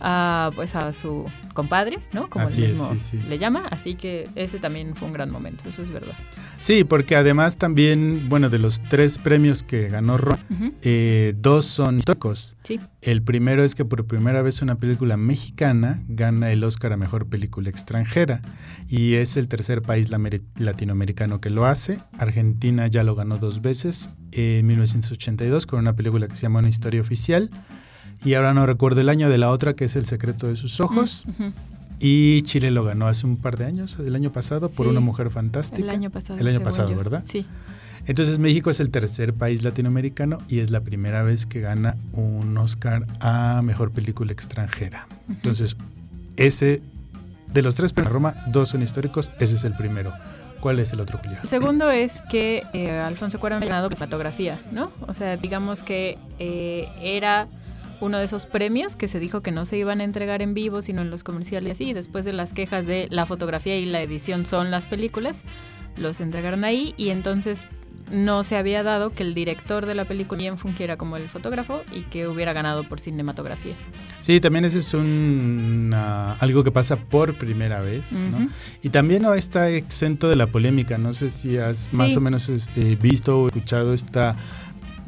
a, 0.00 0.50
pues 0.54 0.74
a 0.74 0.92
su 0.92 1.26
compadre, 1.54 1.98
¿no? 2.12 2.28
Como 2.28 2.48
él 2.48 2.70
mismo 2.70 2.96
le 3.28 3.38
llama. 3.38 3.64
Así 3.70 3.94
que 3.94 4.28
ese 4.34 4.58
también 4.58 4.96
fue 4.96 5.06
un 5.06 5.14
gran 5.14 5.30
momento, 5.30 5.68
eso 5.68 5.82
es 5.82 5.92
verdad. 5.92 6.14
Sí, 6.60 6.84
porque 6.84 7.16
además 7.16 7.56
también, 7.56 8.28
bueno, 8.28 8.50
de 8.50 8.58
los 8.58 8.80
tres 8.80 9.18
premios 9.18 9.62
que 9.62 9.88
ganó 9.88 10.18
Ron, 10.18 10.38
eh, 10.82 11.34
dos 11.38 11.64
son 11.64 11.98
históricos. 11.98 12.56
Sí. 12.64 12.78
El 13.00 13.22
primero 13.22 13.64
es 13.64 13.74
que 13.74 13.86
por 13.86 14.06
primera 14.06 14.42
vez 14.42 14.60
una 14.60 14.74
película 14.74 15.16
mexicana 15.16 16.02
gana 16.06 16.52
el 16.52 16.62
Oscar 16.62 16.92
a 16.92 16.98
Mejor 16.98 17.26
Película 17.26 17.70
Extranjera 17.70 18.42
y 18.88 19.14
es 19.14 19.38
el 19.38 19.48
tercer 19.48 19.80
país 19.80 20.10
latinoamericano 20.56 21.40
que 21.40 21.48
lo 21.48 21.64
hace. 21.64 21.98
Argentina 22.18 22.86
ya 22.88 23.04
lo 23.04 23.14
ganó 23.14 23.38
dos 23.38 23.62
veces, 23.62 24.10
en 24.32 24.66
1982 24.66 25.64
con 25.64 25.78
una 25.78 25.96
película 25.96 26.28
que 26.28 26.36
se 26.36 26.42
llama 26.42 26.58
Una 26.58 26.68
Historia 26.68 27.00
Oficial 27.00 27.50
y 28.22 28.34
ahora 28.34 28.52
no 28.52 28.66
recuerdo 28.66 29.00
el 29.00 29.08
año 29.08 29.30
de 29.30 29.38
la 29.38 29.48
otra 29.48 29.72
que 29.72 29.86
es 29.86 29.96
El 29.96 30.04
Secreto 30.04 30.46
de 30.46 30.56
sus 30.56 30.78
Ojos. 30.80 31.24
Y 32.00 32.40
Chile 32.42 32.70
lo 32.70 32.82
ganó 32.82 33.06
hace 33.06 33.26
un 33.26 33.36
par 33.36 33.58
de 33.58 33.66
años, 33.66 33.98
el 33.98 34.16
año 34.16 34.32
pasado, 34.32 34.70
por 34.70 34.86
una 34.86 35.00
mujer 35.00 35.30
fantástica. 35.30 35.82
El 35.82 35.90
año 35.90 36.10
pasado. 36.10 36.40
El 36.40 36.48
año 36.48 36.62
pasado, 36.62 36.96
¿verdad? 36.96 37.22
Sí. 37.26 37.46
Entonces 38.06 38.38
México 38.38 38.70
es 38.70 38.80
el 38.80 38.90
tercer 38.90 39.34
país 39.34 39.62
latinoamericano 39.62 40.38
y 40.48 40.60
es 40.60 40.70
la 40.70 40.80
primera 40.80 41.22
vez 41.22 41.44
que 41.44 41.60
gana 41.60 41.96
un 42.12 42.56
Oscar 42.56 43.06
a 43.20 43.60
Mejor 43.62 43.90
Película 43.90 44.32
Extranjera. 44.32 45.06
Entonces, 45.28 45.76
ese, 46.36 46.82
de 47.52 47.62
los 47.62 47.74
tres 47.74 47.92
premios 47.92 48.12
Roma, 48.12 48.34
dos 48.46 48.70
son 48.70 48.82
históricos, 48.82 49.30
ese 49.38 49.54
es 49.54 49.64
el 49.64 49.74
primero. 49.74 50.12
¿Cuál 50.60 50.78
es 50.78 50.92
el 50.92 51.00
otro, 51.00 51.18
Julio? 51.18 51.38
El 51.42 51.48
segundo 51.48 51.90
es 51.90 52.22
que 52.30 52.64
eh, 52.72 52.90
Alfonso 52.90 53.40
Cuarón 53.40 53.62
ha 53.62 53.66
ganado 53.66 53.90
fotografía, 53.90 54.62
¿no? 54.72 54.92
O 55.06 55.14
sea, 55.14 55.36
digamos 55.36 55.82
que 55.82 56.18
eh, 56.38 56.88
era 57.00 57.48
uno 58.00 58.18
de 58.18 58.24
esos 58.24 58.46
premios 58.46 58.96
que 58.96 59.08
se 59.08 59.18
dijo 59.18 59.42
que 59.42 59.52
no 59.52 59.66
se 59.66 59.78
iban 59.78 60.00
a 60.00 60.04
entregar 60.04 60.42
en 60.42 60.54
vivo, 60.54 60.82
sino 60.82 61.02
en 61.02 61.10
los 61.10 61.24
comerciales. 61.24 61.80
Y 61.80 61.92
después 61.92 62.24
de 62.24 62.32
las 62.32 62.52
quejas 62.52 62.86
de 62.86 63.08
la 63.10 63.26
fotografía 63.26 63.76
y 63.76 63.86
la 63.86 64.02
edición 64.02 64.46
son 64.46 64.70
las 64.70 64.86
películas, 64.86 65.42
los 65.96 66.20
entregaron 66.20 66.64
ahí 66.64 66.94
y 66.96 67.10
entonces 67.10 67.68
no 68.10 68.42
se 68.44 68.56
había 68.56 68.82
dado 68.82 69.10
que 69.10 69.22
el 69.22 69.34
director 69.34 69.86
de 69.86 69.94
la 69.94 70.04
película 70.04 70.38
bien 70.38 70.58
fungiera 70.58 70.96
como 70.96 71.16
el 71.16 71.28
fotógrafo 71.28 71.82
y 71.92 72.02
que 72.02 72.26
hubiera 72.26 72.52
ganado 72.52 72.84
por 72.84 73.00
cinematografía. 73.00 73.74
Sí, 74.20 74.40
también 74.40 74.64
ese 74.64 74.78
es 74.78 74.94
un 74.94 75.94
algo 75.94 76.64
que 76.64 76.70
pasa 76.70 76.96
por 76.96 77.34
primera 77.34 77.80
vez, 77.80 78.12
¿no? 78.12 78.48
Y 78.82 78.88
también 78.88 79.22
no 79.22 79.34
está 79.34 79.70
exento 79.70 80.28
de 80.28 80.36
la 80.36 80.46
polémica. 80.46 80.98
No 80.98 81.12
sé 81.12 81.30
si 81.30 81.58
has 81.58 81.92
más 81.92 82.16
o 82.16 82.20
menos 82.20 82.48
eh, 82.48 82.98
visto 83.00 83.42
o 83.42 83.46
escuchado 83.46 83.92
esta 83.92 84.36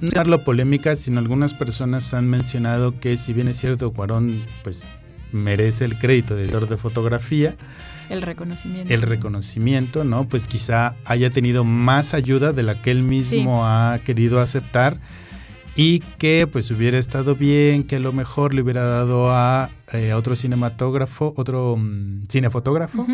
no 0.02 0.24
la 0.24 0.38
polémica, 0.38 0.96
sino 0.96 1.20
algunas 1.20 1.54
personas 1.54 2.12
han 2.12 2.28
mencionado 2.28 2.98
que 2.98 3.16
si 3.16 3.32
bien 3.32 3.48
es 3.48 3.56
cierto, 3.58 3.92
Cuarón 3.92 4.44
pues 4.62 4.84
merece 5.32 5.84
el 5.84 5.98
crédito 5.98 6.34
de 6.34 6.44
editor 6.44 6.68
de 6.68 6.76
fotografía, 6.76 7.54
el 8.10 8.20
reconocimiento. 8.20 8.92
El 8.92 9.00
reconocimiento, 9.00 10.04
¿no? 10.04 10.28
Pues 10.28 10.44
quizá 10.44 10.94
haya 11.06 11.30
tenido 11.30 11.64
más 11.64 12.12
ayuda 12.12 12.52
de 12.52 12.62
la 12.62 12.82
que 12.82 12.90
él 12.90 13.02
mismo 13.02 13.64
ha 13.64 14.00
querido 14.04 14.40
aceptar 14.40 14.98
y 15.76 16.00
que 16.18 16.46
pues 16.50 16.70
hubiera 16.70 16.98
estado 16.98 17.36
bien, 17.36 17.84
que 17.84 17.96
a 17.96 18.00
lo 18.00 18.12
mejor 18.12 18.52
le 18.52 18.60
hubiera 18.60 18.82
dado 18.82 19.30
a, 19.30 19.70
eh, 19.92 20.12
otro 20.12 20.36
cinematógrafo, 20.36 21.32
otro 21.36 21.76
mm, 21.78 22.24
cinefotógrafo, 22.28 23.06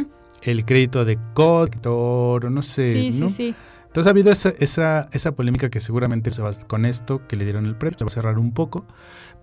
el 0.42 0.64
crédito 0.64 1.04
de 1.04 1.18
co-director, 1.34 2.50
no 2.50 2.62
sé. 2.62 2.92
Sí, 2.92 3.12
sí, 3.12 3.28
sí. 3.28 3.54
Entonces 3.98 4.10
ha 4.10 4.12
habido 4.12 4.30
esa, 4.30 4.50
esa, 4.60 5.08
esa 5.10 5.32
polémica 5.34 5.70
que 5.70 5.80
seguramente 5.80 6.30
se 6.30 6.40
va 6.40 6.52
con 6.68 6.84
esto 6.84 7.26
que 7.26 7.34
le 7.34 7.42
dieron 7.42 7.66
el 7.66 7.74
premio, 7.74 7.98
se 7.98 8.04
va 8.04 8.06
a 8.06 8.12
cerrar 8.12 8.38
un 8.38 8.52
poco. 8.52 8.86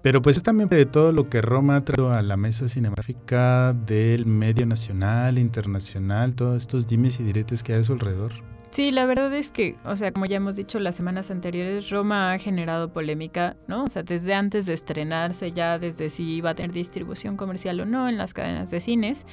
Pero 0.01 0.21
pues 0.21 0.37
es 0.37 0.43
también 0.43 0.69
de 0.69 0.85
todo 0.85 1.11
lo 1.11 1.29
que 1.29 1.41
Roma 1.41 1.83
trajo 1.83 2.11
a 2.11 2.21
la 2.21 2.37
mesa 2.37 2.69
cinematográfica 2.69 3.73
del 3.73 4.25
medio 4.25 4.65
nacional, 4.65 5.39
internacional, 5.39 6.35
todos 6.35 6.55
estos 6.55 6.87
dimes 6.87 7.19
y 7.19 7.23
diretes 7.23 7.63
que 7.63 7.73
hay 7.73 7.81
a 7.81 7.83
su 7.83 7.91
alrededor. 7.91 8.31
Sí, 8.71 8.91
la 8.91 9.05
verdad 9.05 9.33
es 9.33 9.51
que, 9.51 9.75
o 9.83 9.97
sea, 9.97 10.13
como 10.13 10.25
ya 10.25 10.37
hemos 10.37 10.55
dicho 10.55 10.79
las 10.79 10.95
semanas 10.95 11.31
anteriores, 11.31 11.89
Roma 11.89 12.31
ha 12.31 12.37
generado 12.37 12.93
polémica, 12.93 13.57
¿no? 13.67 13.83
O 13.83 13.89
sea, 13.89 14.03
desde 14.03 14.33
antes 14.35 14.65
de 14.67 14.73
estrenarse, 14.73 15.51
ya 15.51 15.79
desde 15.79 16.09
si 16.09 16.35
iba 16.35 16.51
a 16.51 16.55
tener 16.55 16.71
distribución 16.71 17.35
comercial 17.35 17.81
o 17.81 17.85
no 17.85 18.07
en 18.07 18.17
las 18.17 18.33
cadenas 18.33 18.71
de 18.71 18.79
cines. 18.79 19.25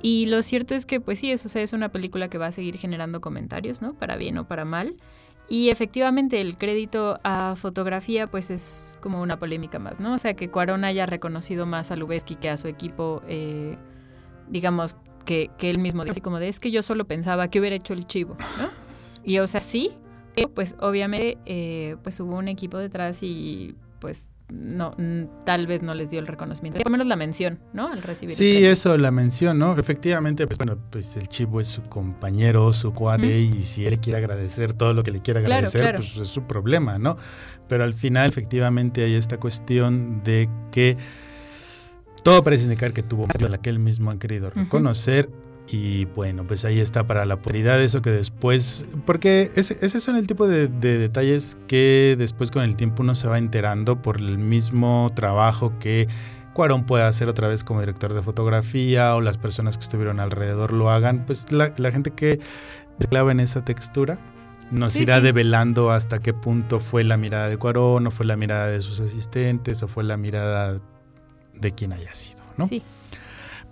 Y 0.00 0.26
lo 0.26 0.42
cierto 0.42 0.74
es 0.74 0.86
que, 0.86 1.00
pues 1.00 1.18
sí, 1.18 1.30
eso, 1.30 1.56
es 1.58 1.72
una 1.72 1.90
película 1.90 2.28
que 2.28 2.38
va 2.38 2.46
a 2.46 2.52
seguir 2.52 2.76
generando 2.78 3.20
comentarios, 3.20 3.82
¿no? 3.82 3.94
Para 3.94 4.16
bien 4.16 4.38
o 4.38 4.46
para 4.46 4.64
mal. 4.64 4.96
Y 5.48 5.70
efectivamente 5.70 6.40
el 6.40 6.58
crédito 6.58 7.20
a 7.24 7.56
fotografía 7.56 8.26
pues 8.26 8.50
es 8.50 8.98
como 9.00 9.22
una 9.22 9.38
polémica 9.38 9.78
más, 9.78 9.98
¿no? 9.98 10.14
O 10.14 10.18
sea, 10.18 10.34
que 10.34 10.50
Cuarón 10.50 10.84
haya 10.84 11.06
reconocido 11.06 11.64
más 11.64 11.90
a 11.90 11.96
Lubeski 11.96 12.34
que 12.34 12.50
a 12.50 12.58
su 12.58 12.68
equipo, 12.68 13.22
eh, 13.26 13.76
digamos, 14.48 14.98
que, 15.24 15.50
él 15.60 15.78
mismo, 15.78 16.02
así 16.02 16.20
como 16.20 16.38
de, 16.38 16.48
es 16.48 16.60
que 16.60 16.70
yo 16.70 16.82
solo 16.82 17.06
pensaba 17.06 17.48
que 17.48 17.60
hubiera 17.60 17.76
hecho 17.76 17.94
el 17.94 18.06
chivo, 18.06 18.36
¿no? 18.58 18.68
Y 19.24 19.38
o 19.38 19.46
sea, 19.46 19.60
sí, 19.60 19.92
pues 20.54 20.76
obviamente 20.80 21.38
eh, 21.46 21.96
pues 22.02 22.20
hubo 22.20 22.36
un 22.36 22.48
equipo 22.48 22.78
detrás 22.78 23.22
y 23.22 23.74
pues 23.98 24.30
no, 24.52 24.94
tal 25.44 25.66
vez 25.66 25.82
no 25.82 25.94
les 25.94 26.10
dio 26.10 26.20
el 26.20 26.26
reconocimiento, 26.26 26.78
por 26.78 26.86
lo 26.86 26.92
menos 26.92 27.06
la 27.06 27.16
mención, 27.16 27.58
¿no? 27.72 27.88
Al 27.88 28.02
recibir. 28.02 28.34
Sí, 28.34 28.64
eso, 28.64 28.96
la 28.96 29.10
mención, 29.10 29.58
¿no? 29.58 29.78
Efectivamente, 29.78 30.46
pues 30.46 30.58
bueno, 30.58 30.78
pues 30.90 31.16
el 31.16 31.28
chivo 31.28 31.60
es 31.60 31.68
su 31.68 31.82
compañero, 31.82 32.72
su 32.72 32.94
cuate, 32.94 33.40
y 33.40 33.62
si 33.62 33.86
él 33.86 33.98
quiere 34.00 34.18
agradecer 34.18 34.72
todo 34.72 34.94
lo 34.94 35.02
que 35.02 35.12
le 35.12 35.20
quiere 35.20 35.40
agradecer, 35.40 35.96
pues 35.96 36.16
es 36.16 36.28
su 36.28 36.44
problema, 36.44 36.98
¿no? 36.98 37.16
Pero 37.68 37.84
al 37.84 37.94
final, 37.94 38.28
efectivamente, 38.28 39.04
hay 39.04 39.14
esta 39.14 39.38
cuestión 39.38 40.22
de 40.22 40.48
que 40.70 40.96
todo 42.22 42.42
parece 42.42 42.64
indicar 42.64 42.92
que 42.92 43.02
tuvo 43.02 43.26
más 43.26 43.36
de 43.38 43.48
la 43.48 43.58
que 43.58 43.70
él 43.70 43.78
mismo 43.78 44.10
ha 44.10 44.18
querido 44.18 44.50
reconocer. 44.50 45.30
Y 45.70 46.06
bueno, 46.06 46.44
pues 46.44 46.64
ahí 46.64 46.80
está 46.80 47.06
para 47.06 47.26
la 47.26 47.34
autoridad 47.34 47.80
eso 47.82 48.00
que 48.00 48.10
después, 48.10 48.86
porque 49.04 49.50
ese, 49.54 49.78
ese 49.82 50.00
son 50.00 50.16
el 50.16 50.26
tipo 50.26 50.48
de, 50.48 50.68
detalles 50.68 51.58
que 51.66 52.16
después 52.18 52.50
con 52.50 52.62
el 52.62 52.76
tiempo 52.76 53.02
uno 53.02 53.14
se 53.14 53.28
va 53.28 53.36
enterando 53.36 54.00
por 54.00 54.16
el 54.16 54.38
mismo 54.38 55.10
trabajo 55.14 55.74
que 55.78 56.08
Cuarón 56.54 56.84
puede 56.86 57.04
hacer 57.04 57.28
otra 57.28 57.48
vez 57.48 57.64
como 57.64 57.80
director 57.80 58.14
de 58.14 58.22
fotografía 58.22 59.14
o 59.14 59.20
las 59.20 59.36
personas 59.36 59.76
que 59.76 59.84
estuvieron 59.84 60.20
alrededor 60.20 60.72
lo 60.72 60.90
hagan, 60.90 61.26
pues 61.26 61.52
la, 61.52 61.70
gente 61.90 62.12
que 62.12 62.40
se 62.98 63.08
clava 63.08 63.30
en 63.30 63.40
esa 63.40 63.62
textura 63.62 64.18
nos 64.70 64.96
irá 64.96 65.20
develando 65.20 65.90
hasta 65.90 66.18
qué 66.18 66.32
punto 66.32 66.80
fue 66.80 67.04
la 67.04 67.16
mirada 67.16 67.48
de 67.48 67.58
Cuarón 67.58 68.06
o 68.06 68.10
fue 68.10 68.24
la 68.24 68.36
mirada 68.36 68.68
de 68.68 68.80
sus 68.80 69.00
asistentes 69.00 69.82
o 69.82 69.88
fue 69.88 70.02
la 70.02 70.16
mirada 70.16 70.80
de 71.54 71.72
quien 71.72 71.92
haya 71.92 72.14
sido, 72.14 72.42
¿no? 72.56 72.68
Sí. 72.68 72.82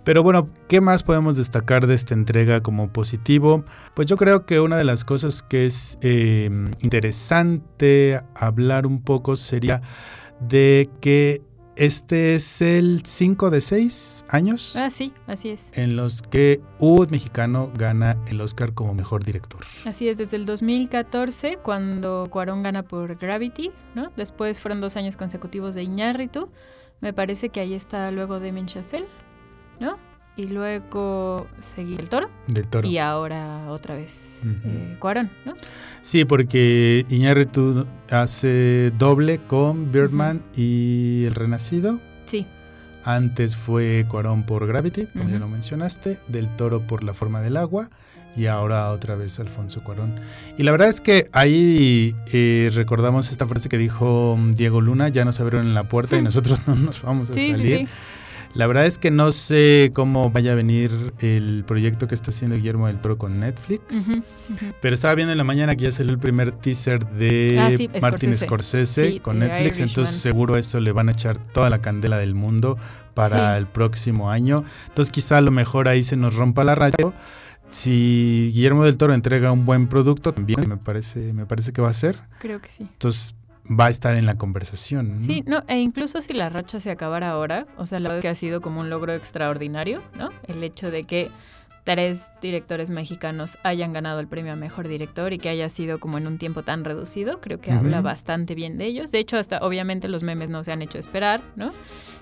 Pero 0.07 0.23
bueno, 0.23 0.47
¿qué 0.69 0.79
más 0.79 1.03
podemos 1.03 1.35
destacar 1.35 1.85
de 1.85 1.93
esta 1.93 2.13
entrega 2.13 2.63
como 2.63 2.93
positivo? 2.93 3.65
Pues 3.93 4.07
yo 4.07 4.15
creo 4.15 4.45
que 4.45 4.61
una 4.61 4.77
de 4.77 4.85
las 4.85 5.03
cosas 5.03 5.43
que 5.43 5.65
es 5.65 5.97
eh, 5.99 6.49
interesante 6.79 8.21
hablar 8.33 8.87
un 8.87 9.01
poco 9.01 9.35
sería 9.35 9.81
de 10.39 10.89
que 11.01 11.41
este 11.75 12.35
es 12.35 12.61
el 12.61 13.01
5 13.03 13.49
de 13.49 13.59
6 13.59 14.23
años. 14.29 14.77
Ah, 14.77 14.89
sí, 14.89 15.11
así 15.27 15.49
es. 15.49 15.77
En 15.77 15.97
los 15.97 16.21
que 16.21 16.61
un 16.79 17.09
mexicano 17.11 17.69
gana 17.75 18.17
el 18.29 18.39
Oscar 18.39 18.73
como 18.73 18.93
mejor 18.93 19.25
director. 19.25 19.59
Así 19.85 20.07
es, 20.07 20.17
desde 20.17 20.37
el 20.37 20.45
2014, 20.45 21.59
cuando 21.61 22.29
Cuarón 22.29 22.63
gana 22.63 22.83
por 22.83 23.17
Gravity, 23.17 23.71
¿no? 23.93 24.13
Después 24.15 24.61
fueron 24.61 24.79
dos 24.79 24.95
años 24.95 25.17
consecutivos 25.17 25.75
de 25.75 25.83
Iñárritu. 25.83 26.49
Me 27.01 27.11
parece 27.11 27.49
que 27.49 27.59
ahí 27.59 27.73
está 27.73 28.09
luego 28.11 28.39
de 28.39 28.65
Chazelle 28.65 29.26
¿no? 29.79 29.97
Y 30.35 30.43
luego 30.43 31.47
seguí 31.57 31.95
el 31.95 32.09
toro. 32.09 32.29
Del 32.47 32.67
toro. 32.67 32.87
Y 32.87 32.99
ahora 32.99 33.65
otra 33.69 33.95
vez 33.95 34.43
eh, 34.45 34.95
Cuarón, 34.99 35.31
¿no? 35.45 35.53
Sí, 36.01 36.25
porque 36.25 37.05
Iñárritu 37.09 37.87
hace 38.11 38.91
doble 38.99 39.39
con 39.47 39.91
Birdman 39.91 40.43
y 40.55 41.25
El 41.25 41.33
Renacido. 41.33 41.99
Sí. 42.25 42.45
Antes 43.03 43.55
fue 43.55 44.05
Cuarón 44.07 44.43
por 44.43 44.67
Gravity, 44.67 45.07
como 45.07 45.27
ya 45.29 45.39
lo 45.39 45.47
mencionaste, 45.47 46.19
Del 46.27 46.47
Toro 46.55 46.81
por 46.81 47.03
La 47.03 47.13
Forma 47.13 47.41
del 47.41 47.57
Agua 47.57 47.89
y 48.37 48.45
ahora 48.45 48.91
otra 48.91 49.15
vez 49.15 49.39
Alfonso 49.39 49.83
Cuarón. 49.83 50.19
Y 50.57 50.63
la 50.63 50.71
verdad 50.71 50.89
es 50.89 51.01
que 51.01 51.27
ahí 51.31 52.15
eh, 52.31 52.69
recordamos 52.73 53.31
esta 53.31 53.47
frase 53.47 53.67
que 53.67 53.77
dijo 53.77 54.37
Diego 54.51 54.79
Luna, 54.79 55.09
ya 55.09 55.25
nos 55.25 55.39
abrieron 55.39 55.73
la 55.73 55.87
puerta 55.87 56.17
y 56.17 56.21
nosotros 56.21 56.61
no 56.67 56.75
nos 56.75 57.01
vamos 57.01 57.31
a 57.31 57.33
salir. 57.33 57.55
Sí, 57.55 57.65
sí. 57.65 57.87
La 58.53 58.67
verdad 58.67 58.85
es 58.85 58.97
que 58.97 59.11
no 59.11 59.31
sé 59.31 59.91
cómo 59.93 60.31
vaya 60.31 60.53
a 60.53 60.55
venir 60.55 60.91
el 61.19 61.63
proyecto 61.65 62.07
que 62.07 62.15
está 62.15 62.31
haciendo 62.31 62.55
Guillermo 62.55 62.87
del 62.87 62.99
Toro 62.99 63.17
con 63.17 63.39
Netflix, 63.39 64.09
pero 64.81 64.95
estaba 64.95 65.13
viendo 65.15 65.31
en 65.31 65.37
la 65.37 65.43
mañana 65.43 65.75
que 65.75 65.83
ya 65.83 65.91
salió 65.91 66.11
el 66.11 66.19
primer 66.19 66.51
teaser 66.51 67.05
de 67.07 67.59
ah, 67.59 67.99
Martin 68.01 68.37
Scorsese, 68.37 69.19
con 69.21 69.39
Netflix, 69.39 69.79
entonces 69.79 70.15
seguro 70.15 70.57
eso 70.57 70.79
le 70.79 70.91
van 70.91 71.09
a 71.09 71.11
echar 71.11 71.37
toda 71.37 71.69
la 71.69 71.81
candela 71.81 72.17
del 72.17 72.35
mundo 72.35 72.77
para 73.13 73.57
el 73.57 73.65
próximo 73.65 74.29
año. 74.29 74.63
Entonces 74.87 75.11
quizá 75.11 75.37
a 75.37 75.41
lo 75.41 75.51
mejor 75.51 75.87
ahí 75.87 76.03
se 76.03 76.15
nos 76.15 76.35
rompa 76.35 76.63
la 76.63 76.75
radio. 76.75 77.13
Si 77.69 78.51
Guillermo 78.53 78.85
del 78.85 78.97
Toro 78.97 79.13
entrega 79.13 79.51
un 79.51 79.65
buen 79.65 79.87
producto, 79.87 80.33
también 80.33 80.69
me 80.69 80.77
parece, 80.77 81.33
me 81.33 81.45
parece 81.45 81.73
que 81.73 81.81
va 81.81 81.89
a 81.89 81.93
ser. 81.93 82.17
Creo 82.39 82.61
que 82.61 82.71
sí. 82.71 82.83
Entonces 82.83 83.35
va 83.69 83.87
a 83.87 83.89
estar 83.89 84.15
en 84.15 84.25
la 84.25 84.35
conversación. 84.37 85.19
Sí, 85.21 85.43
no, 85.45 85.63
e 85.67 85.79
incluso 85.79 86.21
si 86.21 86.33
la 86.33 86.49
racha 86.49 86.79
se 86.79 86.91
acabara 86.91 87.29
ahora, 87.31 87.67
o 87.77 87.85
sea, 87.85 87.99
la 87.99 88.09
verdad 88.09 88.21
que 88.21 88.29
ha 88.29 88.35
sido 88.35 88.61
como 88.61 88.79
un 88.79 88.89
logro 88.89 89.13
extraordinario, 89.13 90.01
¿no? 90.15 90.29
El 90.47 90.63
hecho 90.63 90.91
de 90.91 91.03
que 91.03 91.29
tres 91.83 92.33
directores 92.41 92.91
mexicanos 92.91 93.57
hayan 93.63 93.93
ganado 93.93 94.19
el 94.19 94.27
premio 94.27 94.51
a 94.51 94.55
mejor 94.57 94.89
director 94.89 95.31
y 95.31 95.37
que 95.37 95.47
haya 95.47 95.69
sido 95.69 95.99
como 95.99 96.17
en 96.17 96.27
un 96.27 96.37
tiempo 96.37 96.63
tan 96.63 96.83
reducido, 96.83 97.39
creo 97.39 97.61
que 97.61 97.71
habla 97.71 98.01
bastante 98.01 98.55
bien 98.55 98.77
de 98.77 98.85
ellos. 98.85 99.11
De 99.11 99.19
hecho, 99.19 99.37
hasta 99.37 99.59
obviamente 99.59 100.09
los 100.09 100.21
memes 100.23 100.49
no 100.49 100.65
se 100.65 100.73
han 100.73 100.81
hecho 100.81 100.99
esperar, 100.99 101.41
¿no? 101.55 101.71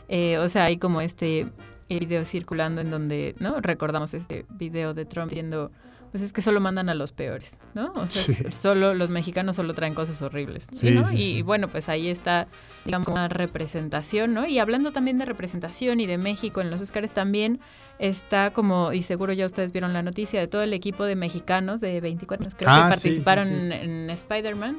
Eh, 0.07 0.37
o 0.37 0.47
sea, 0.47 0.65
hay 0.65 0.77
como 0.77 1.01
este 1.01 1.47
video 1.89 2.25
circulando 2.25 2.81
en 2.81 2.91
donde, 2.91 3.35
¿no? 3.39 3.59
Recordamos 3.59 4.13
este 4.13 4.45
video 4.49 4.93
de 4.93 5.05
Trump 5.05 5.29
diciendo 5.29 5.71
pues 6.15 6.23
es 6.23 6.31
que 6.31 6.41
solo 6.41 6.61
mandan 6.61 6.87
a 6.87 6.93
los 6.93 7.11
peores, 7.11 7.59
¿no? 7.73 7.91
O 7.95 8.07
sea, 8.07 8.49
solo 8.53 8.93
los 8.93 9.09
mexicanos 9.09 9.57
solo 9.57 9.73
traen 9.73 9.93
cosas 9.93 10.21
horribles, 10.21 10.65
sí, 10.71 10.97
y 11.11 11.41
bueno, 11.41 11.67
pues 11.67 11.89
ahí 11.89 12.07
está, 12.07 12.47
digamos, 12.85 13.09
una 13.09 13.27
representación, 13.27 14.33
¿no? 14.33 14.47
Y 14.47 14.59
hablando 14.59 14.93
también 14.93 15.17
de 15.17 15.25
representación 15.25 15.99
y 15.99 16.05
de 16.05 16.17
México 16.17 16.61
en 16.61 16.71
los 16.71 16.79
Oscars 16.79 17.11
también 17.11 17.59
está 17.99 18.53
como, 18.53 18.93
y 18.93 19.01
seguro 19.01 19.33
ya 19.33 19.45
ustedes 19.45 19.73
vieron 19.73 19.91
la 19.91 20.03
noticia 20.03 20.39
de 20.39 20.47
todo 20.47 20.61
el 20.61 20.71
equipo 20.71 21.03
de 21.03 21.17
mexicanos 21.17 21.81
de 21.81 21.99
24 21.99 22.45
años, 22.45 22.55
creo 22.55 22.69
que 22.69 22.79
ah, 22.79 22.87
participaron 22.89 23.73
en 23.73 24.09
Spider-Man 24.09 24.77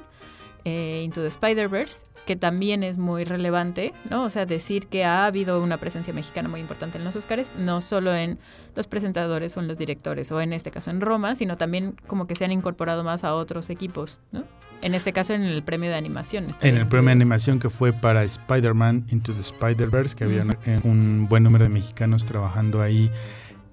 eh, 0.68 1.02
Into 1.04 1.20
the 1.20 1.28
Spider-Verse, 1.28 2.06
que 2.26 2.34
también 2.34 2.82
es 2.82 2.98
muy 2.98 3.22
relevante, 3.22 3.94
¿no? 4.10 4.24
O 4.24 4.30
sea, 4.30 4.46
decir 4.46 4.88
que 4.88 5.04
ha 5.04 5.24
habido 5.24 5.62
una 5.62 5.76
presencia 5.76 6.12
mexicana 6.12 6.48
muy 6.48 6.58
importante 6.58 6.98
en 6.98 7.04
los 7.04 7.14
Oscars, 7.14 7.52
no 7.56 7.80
solo 7.80 8.12
en 8.12 8.40
los 8.74 8.88
presentadores 8.88 9.56
o 9.56 9.60
en 9.60 9.68
los 9.68 9.78
directores, 9.78 10.32
o 10.32 10.40
en 10.40 10.52
este 10.52 10.72
caso 10.72 10.90
en 10.90 11.00
Roma, 11.00 11.36
sino 11.36 11.56
también 11.56 11.94
como 12.08 12.26
que 12.26 12.34
se 12.34 12.44
han 12.44 12.50
incorporado 12.50 13.04
más 13.04 13.22
a 13.22 13.34
otros 13.34 13.70
equipos, 13.70 14.18
¿no? 14.32 14.42
En 14.82 14.96
este 14.96 15.12
caso 15.12 15.34
en 15.34 15.44
el 15.44 15.62
premio 15.62 15.88
de 15.88 15.94
animación. 15.94 16.48
En 16.60 16.76
el 16.76 16.86
premio 16.86 17.06
de 17.06 17.12
animación 17.12 17.60
que 17.60 17.70
fue 17.70 17.92
para 17.92 18.24
Spider-Man 18.24 19.06
Into 19.10 19.32
the 19.32 19.40
Spider-Verse, 19.40 20.16
que 20.16 20.24
había 20.24 20.44
un 20.82 21.28
buen 21.30 21.44
número 21.44 21.62
de 21.62 21.70
mexicanos 21.70 22.26
trabajando 22.26 22.82
ahí 22.82 23.08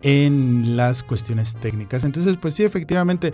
en 0.03 0.75
las 0.75 1.01
cuestiones 1.01 1.55
técnicas. 1.55 2.03
Entonces, 2.03 2.37
pues 2.37 2.53
sí, 2.53 2.63
efectivamente, 2.63 3.33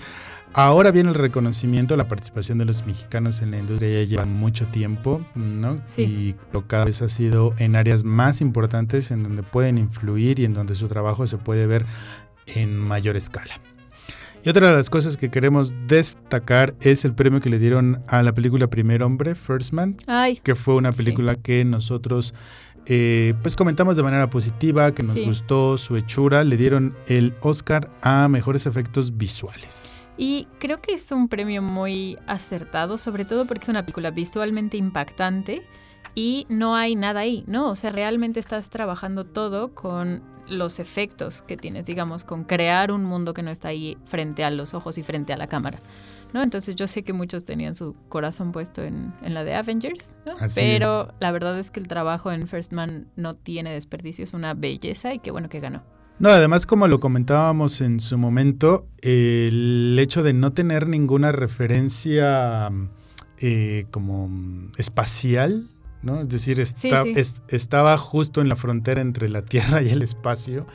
ahora 0.53 0.91
viene 0.91 1.09
el 1.09 1.15
reconocimiento, 1.15 1.95
la 1.95 2.07
participación 2.07 2.57
de 2.57 2.65
los 2.65 2.85
mexicanos 2.85 3.41
en 3.41 3.51
la 3.51 3.59
industria 3.59 4.03
ya 4.03 4.09
lleva 4.09 4.25
mucho 4.25 4.67
tiempo, 4.67 5.25
¿no? 5.35 5.81
Sí. 5.85 6.03
Y 6.03 6.35
cada 6.67 6.85
vez 6.85 7.01
ha 7.01 7.09
sido 7.09 7.53
en 7.57 7.75
áreas 7.75 8.03
más 8.03 8.41
importantes 8.41 9.11
en 9.11 9.23
donde 9.23 9.43
pueden 9.43 9.77
influir 9.77 10.39
y 10.39 10.45
en 10.45 10.53
donde 10.53 10.75
su 10.75 10.87
trabajo 10.87 11.27
se 11.27 11.37
puede 11.37 11.67
ver 11.67 11.85
en 12.47 12.77
mayor 12.77 13.15
escala. 13.15 13.53
Y 14.43 14.49
otra 14.49 14.67
de 14.69 14.73
las 14.73 14.89
cosas 14.89 15.17
que 15.17 15.29
queremos 15.29 15.73
destacar 15.87 16.73
es 16.79 17.03
el 17.03 17.13
premio 17.13 17.41
que 17.41 17.49
le 17.49 17.59
dieron 17.59 18.03
a 18.07 18.23
la 18.23 18.33
película 18.33 18.67
Primer 18.69 19.03
Hombre, 19.03 19.35
First 19.35 19.73
Man, 19.73 19.97
Ay, 20.07 20.37
que 20.37 20.55
fue 20.55 20.75
una 20.75 20.91
Sí. 20.93 21.03
película 21.03 21.35
que 21.35 21.65
nosotros 21.65 22.33
eh, 22.91 23.35
pues 23.43 23.55
comentamos 23.55 23.97
de 23.97 24.03
manera 24.03 24.29
positiva, 24.31 24.93
que 24.95 25.03
nos 25.03 25.13
Sí. 25.15 25.25
gustó 25.25 25.77
su 25.77 25.95
hechura. 25.97 26.43
Le 26.43 26.57
dieron 26.57 26.95
el 27.07 27.35
Oscar 27.41 27.91
a 28.01 28.27
mejores 28.29 28.65
efectos 28.65 29.15
visuales. 29.17 29.99
Y 30.21 30.49
creo 30.59 30.79
que 30.79 30.93
es 30.95 31.13
un 31.13 31.29
premio 31.29 31.61
muy 31.61 32.19
acertado, 32.27 32.97
sobre 32.97 33.23
todo 33.23 33.45
porque 33.45 33.63
es 33.63 33.69
una 33.69 33.83
película 33.83 34.11
visualmente 34.11 34.75
impactante 34.75 35.65
y 36.13 36.45
no 36.49 36.75
hay 36.75 36.97
nada 36.97 37.21
ahí, 37.21 37.45
¿no? 37.47 37.69
O 37.69 37.75
sea, 37.77 37.93
realmente 37.93 38.41
estás 38.41 38.69
trabajando 38.69 39.25
todo 39.25 39.73
con 39.73 40.21
los 40.49 40.81
efectos 40.81 41.41
que 41.41 41.55
tienes, 41.55 41.85
digamos, 41.85 42.25
con 42.25 42.43
crear 42.43 42.91
un 42.91 43.05
mundo 43.05 43.33
que 43.33 43.43
no 43.43 43.49
está 43.49 43.69
ahí 43.69 43.97
frente 44.03 44.43
a 44.43 44.49
los 44.49 44.73
ojos 44.73 44.97
y 44.97 45.03
frente 45.03 45.31
a 45.31 45.37
la 45.37 45.47
cámara. 45.47 45.79
¿No? 46.33 46.43
Entonces 46.43 46.75
yo 46.75 46.85
sé 46.85 47.01
que 47.03 47.13
muchos 47.13 47.45
tenían 47.45 47.73
su 47.73 47.95
corazón 48.09 48.51
puesto 48.51 48.83
en, 48.83 49.15
en 49.23 49.33
la 49.33 49.45
de 49.45 49.55
Avengers, 49.55 50.17
¿no? 50.27 50.33
Pero 50.53 51.07
es. 51.07 51.15
la 51.21 51.31
verdad 51.31 51.57
es 51.57 51.71
que 51.71 51.79
el 51.79 51.87
trabajo 51.87 52.31
en 52.31 52.45
First 52.45 52.73
Man 52.73 53.07
no 53.15 53.33
tiene 53.35 53.71
desperdicio, 53.71 54.25
es 54.25 54.33
una 54.33 54.53
belleza 54.53 55.13
y 55.13 55.19
qué 55.19 55.31
bueno 55.31 55.47
que 55.47 55.59
ganó. 55.59 55.81
No, 56.19 56.29
además 56.29 56.65
como 56.65 56.87
lo 56.87 56.99
comentábamos 56.99 57.79
en 57.81 57.99
su 58.01 58.17
momento, 58.17 58.85
el 59.01 59.95
hecho 59.99 60.21
de 60.21 60.33
no 60.33 60.51
tener 60.51 60.87
ninguna 60.87 61.31
referencia 61.31 62.69
eh, 63.41 63.85
como 63.91 64.27
mm, 64.27 64.71
espacial, 64.77 65.65
¿no? 66.01 66.19
Es 66.21 66.27
decir, 66.29 66.59
está- 66.59 67.03
sí. 67.03 67.13
es- 67.15 67.41
estaba 67.47 67.97
justo 67.97 68.41
en 68.41 68.49
la 68.49 68.57
frontera 68.57 68.99
entre 69.01 69.29
la 69.29 69.43
Tierra 69.43 69.81
y 69.81 69.89
el 69.89 70.01
espacio. 70.01 70.67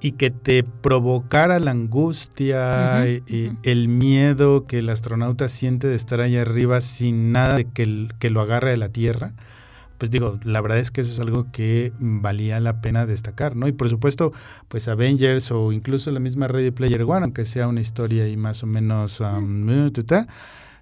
Y 0.00 0.12
que 0.12 0.30
te 0.32 0.64
provocara 0.64 1.60
la 1.60 1.70
angustia, 1.70 3.06
y- 3.08 3.22
y 3.28 3.52
el 3.62 3.86
miedo 3.88 4.66
que 4.66 4.80
el 4.80 4.88
astronauta 4.90 5.48
siente 5.48 5.86
de 5.86 5.94
estar 5.94 6.20
allá 6.20 6.42
arriba 6.42 6.80
sin 6.80 7.30
nada 7.30 7.54
de 7.56 7.64
que, 7.66 8.08
que 8.18 8.28
lo 8.28 8.40
agarre 8.40 8.70
de 8.70 8.76
la 8.76 8.88
Tierra, 8.88 9.34
pues 10.02 10.10
digo, 10.10 10.40
la 10.42 10.60
verdad 10.60 10.80
es 10.80 10.90
que 10.90 11.02
eso 11.02 11.12
es 11.12 11.20
algo 11.20 11.46
que 11.52 11.92
valía 12.00 12.58
la 12.58 12.80
pena 12.80 13.06
destacar, 13.06 13.54
¿no? 13.54 13.68
Y 13.68 13.72
por 13.72 13.88
supuesto, 13.88 14.32
pues 14.66 14.88
Avengers 14.88 15.52
o 15.52 15.70
incluso 15.70 16.10
la 16.10 16.18
misma 16.18 16.48
Ready 16.48 16.72
Player 16.72 17.02
One, 17.02 17.22
aunque 17.22 17.44
sea 17.44 17.68
una 17.68 17.80
historia 17.80 18.26
y 18.26 18.36
más 18.36 18.64
o 18.64 18.66
menos, 18.66 19.20
um, 19.20 19.90
tuta, 19.92 20.26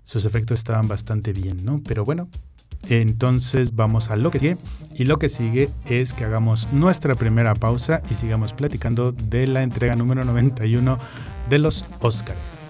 sus 0.04 0.24
efectos 0.24 0.58
estaban 0.58 0.88
bastante 0.88 1.34
bien, 1.34 1.58
¿no? 1.66 1.82
Pero 1.86 2.06
bueno, 2.06 2.30
entonces 2.88 3.76
vamos 3.76 4.08
a 4.08 4.16
lo 4.16 4.30
que 4.30 4.38
sigue. 4.38 4.56
Y 4.94 5.04
lo 5.04 5.18
que 5.18 5.28
sigue 5.28 5.68
es 5.84 6.14
que 6.14 6.24
hagamos 6.24 6.72
nuestra 6.72 7.14
primera 7.14 7.54
pausa 7.54 8.00
y 8.10 8.14
sigamos 8.14 8.54
platicando 8.54 9.12
de 9.12 9.46
la 9.48 9.62
entrega 9.62 9.96
número 9.96 10.24
91 10.24 10.96
de 11.50 11.58
los 11.58 11.84
Oscars. 12.00 12.69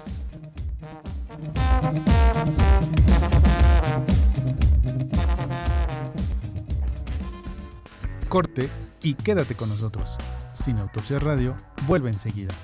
Corte 8.30 8.70
y 9.02 9.14
quédate 9.14 9.56
con 9.56 9.68
nosotros. 9.68 10.16
Sin 10.54 10.78
Autopsia 10.78 11.18
Radio 11.18 11.56
vuelve 11.88 12.10
enseguida. 12.10 12.54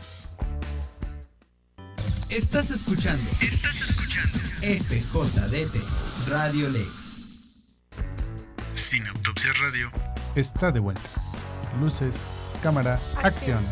Estás 2.31 2.71
escuchando. 2.71 3.21
Estás 3.43 3.81
escuchando. 3.81 4.39
FJDT 4.63 6.29
Radio 6.29 6.71
Lex. 6.71 6.87
Sin 8.77 9.09
Autopsia 9.09 9.53
Radio 9.61 9.91
está 10.37 10.71
de 10.71 10.79
vuelta. 10.79 11.11
Luces, 11.81 12.23
cámara, 12.63 13.01
acción. 13.25 13.65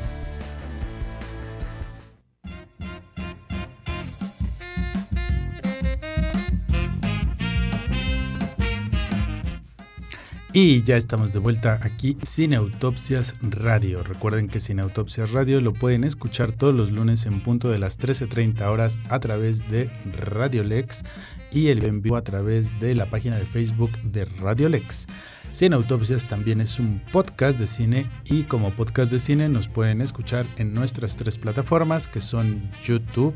Y 10.56 10.84
ya 10.84 10.96
estamos 10.96 11.32
de 11.32 11.40
vuelta 11.40 11.80
aquí, 11.82 12.16
Sin 12.22 12.54
Autopsias 12.54 13.34
Radio. 13.42 14.04
Recuerden 14.04 14.46
que 14.46 14.60
Sin 14.60 14.78
Autopsias 14.78 15.32
Radio 15.32 15.60
lo 15.60 15.72
pueden 15.72 16.04
escuchar 16.04 16.52
todos 16.52 16.72
los 16.72 16.92
lunes 16.92 17.26
en 17.26 17.40
punto 17.40 17.70
de 17.70 17.80
las 17.80 17.98
13.30 17.98 18.62
horas 18.68 19.00
a 19.08 19.18
través 19.18 19.68
de 19.68 19.90
Radio 20.16 20.62
Lex 20.62 21.02
y 21.50 21.70
el 21.70 21.82
en 21.82 22.02
vivo 22.02 22.14
a 22.14 22.22
través 22.22 22.78
de 22.78 22.94
la 22.94 23.06
página 23.06 23.36
de 23.36 23.46
Facebook 23.46 23.90
de 24.04 24.26
Radio 24.26 24.68
Lex. 24.68 25.08
Sin 25.50 25.72
Autopsias 25.72 26.28
también 26.28 26.60
es 26.60 26.78
un 26.78 27.02
podcast 27.10 27.58
de 27.58 27.66
cine 27.66 28.08
y 28.24 28.44
como 28.44 28.70
podcast 28.70 29.10
de 29.10 29.18
cine 29.18 29.48
nos 29.48 29.66
pueden 29.66 30.00
escuchar 30.00 30.46
en 30.58 30.72
nuestras 30.72 31.16
tres 31.16 31.36
plataformas 31.36 32.06
que 32.06 32.20
son 32.20 32.70
YouTube, 32.84 33.34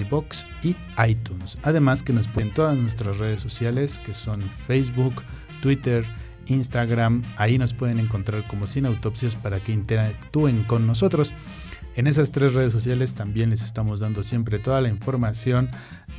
iBox 0.00 0.44
y 0.64 0.74
iTunes. 1.08 1.56
Además 1.62 2.02
que 2.02 2.12
nos 2.12 2.26
pueden 2.26 2.48
en 2.48 2.54
todas 2.54 2.76
nuestras 2.76 3.18
redes 3.18 3.38
sociales 3.40 4.00
que 4.00 4.12
son 4.12 4.42
Facebook, 4.42 5.22
Twitter, 5.66 6.04
Instagram. 6.46 7.24
Ahí 7.36 7.58
nos 7.58 7.72
pueden 7.72 7.98
encontrar 7.98 8.46
como 8.46 8.68
Sin 8.68 8.86
Autopsias 8.86 9.34
para 9.34 9.58
que 9.58 9.72
interactúen 9.72 10.62
con 10.62 10.86
nosotros. 10.86 11.34
En 11.96 12.06
esas 12.06 12.30
tres 12.30 12.54
redes 12.54 12.72
sociales 12.72 13.14
también 13.14 13.50
les 13.50 13.62
estamos 13.62 13.98
dando 13.98 14.22
siempre 14.22 14.60
toda 14.60 14.80
la 14.80 14.88
información 14.88 15.68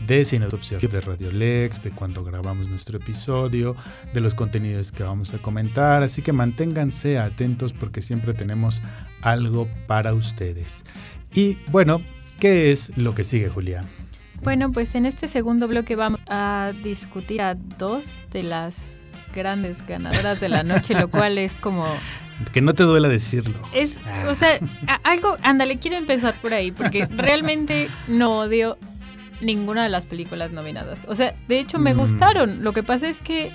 de 0.05 0.25
Sin 0.25 0.43
Autopsias, 0.43 0.81
de 0.81 0.99
Radio 0.99 1.31
Lex, 1.31 1.81
de 1.81 1.91
cuando 1.91 2.25
grabamos 2.25 2.67
nuestro 2.67 2.97
episodio, 2.97 3.77
de 4.13 4.19
los 4.19 4.35
contenidos 4.35 4.91
que 4.91 5.03
vamos 5.03 5.33
a 5.33 5.37
comentar. 5.37 6.03
Así 6.03 6.21
que 6.21 6.33
manténganse 6.33 7.17
atentos 7.17 7.71
porque 7.71 8.01
siempre 8.01 8.33
tenemos 8.33 8.81
algo 9.21 9.69
para 9.87 10.13
ustedes. 10.13 10.83
Y 11.33 11.57
bueno, 11.67 12.01
¿qué 12.37 12.73
es 12.73 12.97
lo 12.97 13.15
que 13.15 13.23
sigue, 13.23 13.47
Julia? 13.47 13.85
Bueno, 14.43 14.73
pues 14.73 14.93
en 14.95 15.05
este 15.05 15.29
segundo 15.29 15.69
bloque 15.69 15.95
vamos 15.95 16.19
a 16.27 16.73
discutir 16.83 17.41
a 17.41 17.55
dos 17.55 18.05
de 18.33 18.43
las 18.43 19.06
grandes 19.35 19.85
ganadoras 19.85 20.39
de 20.39 20.49
la 20.49 20.63
noche, 20.63 20.93
lo 20.93 21.09
cual 21.09 21.37
es 21.37 21.55
como 21.55 21.85
Que 22.53 22.61
no 22.61 22.73
te 22.73 22.83
duela 22.83 23.07
decirlo. 23.07 23.57
es, 23.73 23.95
o 24.27 24.33
sea, 24.35 24.49
algo, 25.03 25.37
ándale, 25.43 25.77
quiero 25.77 25.97
empezar 25.97 26.33
por 26.41 26.53
ahí 26.53 26.71
porque 26.71 27.05
realmente 27.07 27.89
no 28.07 28.39
odio 28.39 28.77
ninguna 29.41 29.83
de 29.83 29.89
las 29.89 30.05
películas 30.05 30.51
nominadas. 30.51 31.05
O 31.07 31.15
sea, 31.15 31.35
de 31.47 31.59
hecho 31.59 31.77
me 31.79 31.93
Mm. 31.93 31.97
gustaron. 31.97 32.63
Lo 32.63 32.73
que 32.73 32.83
pasa 32.83 33.07
es 33.07 33.21
que, 33.21 33.51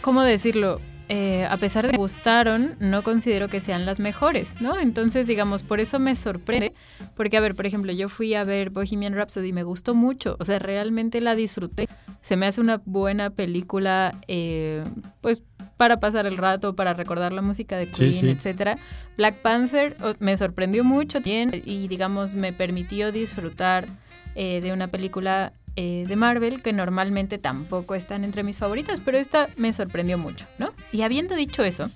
¿cómo 0.00 0.22
decirlo? 0.22 0.80
Eh, 1.08 1.46
a 1.50 1.56
pesar 1.58 1.84
de 1.84 1.90
que 1.90 1.96
me 1.96 1.98
gustaron, 1.98 2.76
no 2.78 3.02
considero 3.02 3.48
que 3.48 3.60
sean 3.60 3.84
las 3.84 4.00
mejores, 4.00 4.54
¿no? 4.60 4.78
Entonces, 4.78 5.26
digamos, 5.26 5.62
por 5.62 5.78
eso 5.80 5.98
me 5.98 6.16
sorprende, 6.16 6.72
porque, 7.14 7.36
a 7.36 7.40
ver, 7.40 7.54
por 7.54 7.66
ejemplo, 7.66 7.92
yo 7.92 8.08
fui 8.08 8.34
a 8.34 8.44
ver 8.44 8.70
Bohemian 8.70 9.14
Rhapsody 9.14 9.48
y 9.48 9.52
me 9.52 9.62
gustó 9.62 9.94
mucho, 9.94 10.36
o 10.38 10.44
sea, 10.44 10.58
realmente 10.58 11.20
la 11.20 11.34
disfruté. 11.34 11.86
Se 12.22 12.36
me 12.36 12.46
hace 12.46 12.60
una 12.60 12.80
buena 12.84 13.30
película, 13.30 14.14
eh, 14.28 14.84
pues, 15.20 15.42
para 15.76 15.98
pasar 15.98 16.26
el 16.26 16.36
rato, 16.36 16.76
para 16.76 16.94
recordar 16.94 17.32
la 17.32 17.42
música 17.42 17.76
de 17.76 17.88
Queen, 17.88 18.12
sí. 18.12 18.30
etcétera. 18.30 18.78
Black 19.16 19.42
Panther 19.42 19.96
oh, 20.02 20.14
me 20.20 20.36
sorprendió 20.36 20.84
mucho 20.84 21.18
también 21.18 21.62
y, 21.64 21.88
digamos, 21.88 22.34
me 22.34 22.52
permitió 22.52 23.12
disfrutar 23.12 23.86
eh, 24.34 24.60
de 24.62 24.72
una 24.72 24.88
película 24.88 25.52
eh, 25.74 26.04
de 26.06 26.16
Marvel 26.16 26.62
que 26.62 26.72
normalmente 26.72 27.38
tampoco 27.38 27.94
están 27.94 28.24
entre 28.24 28.42
mis 28.42 28.58
favoritas, 28.58 29.00
pero 29.04 29.18
esta 29.18 29.48
me 29.56 29.72
sorprendió 29.72 30.18
mucho, 30.18 30.46
¿no? 30.58 30.72
Y 30.92 31.02
habiendo 31.02 31.34
dicho 31.34 31.64
eso, 31.64 31.88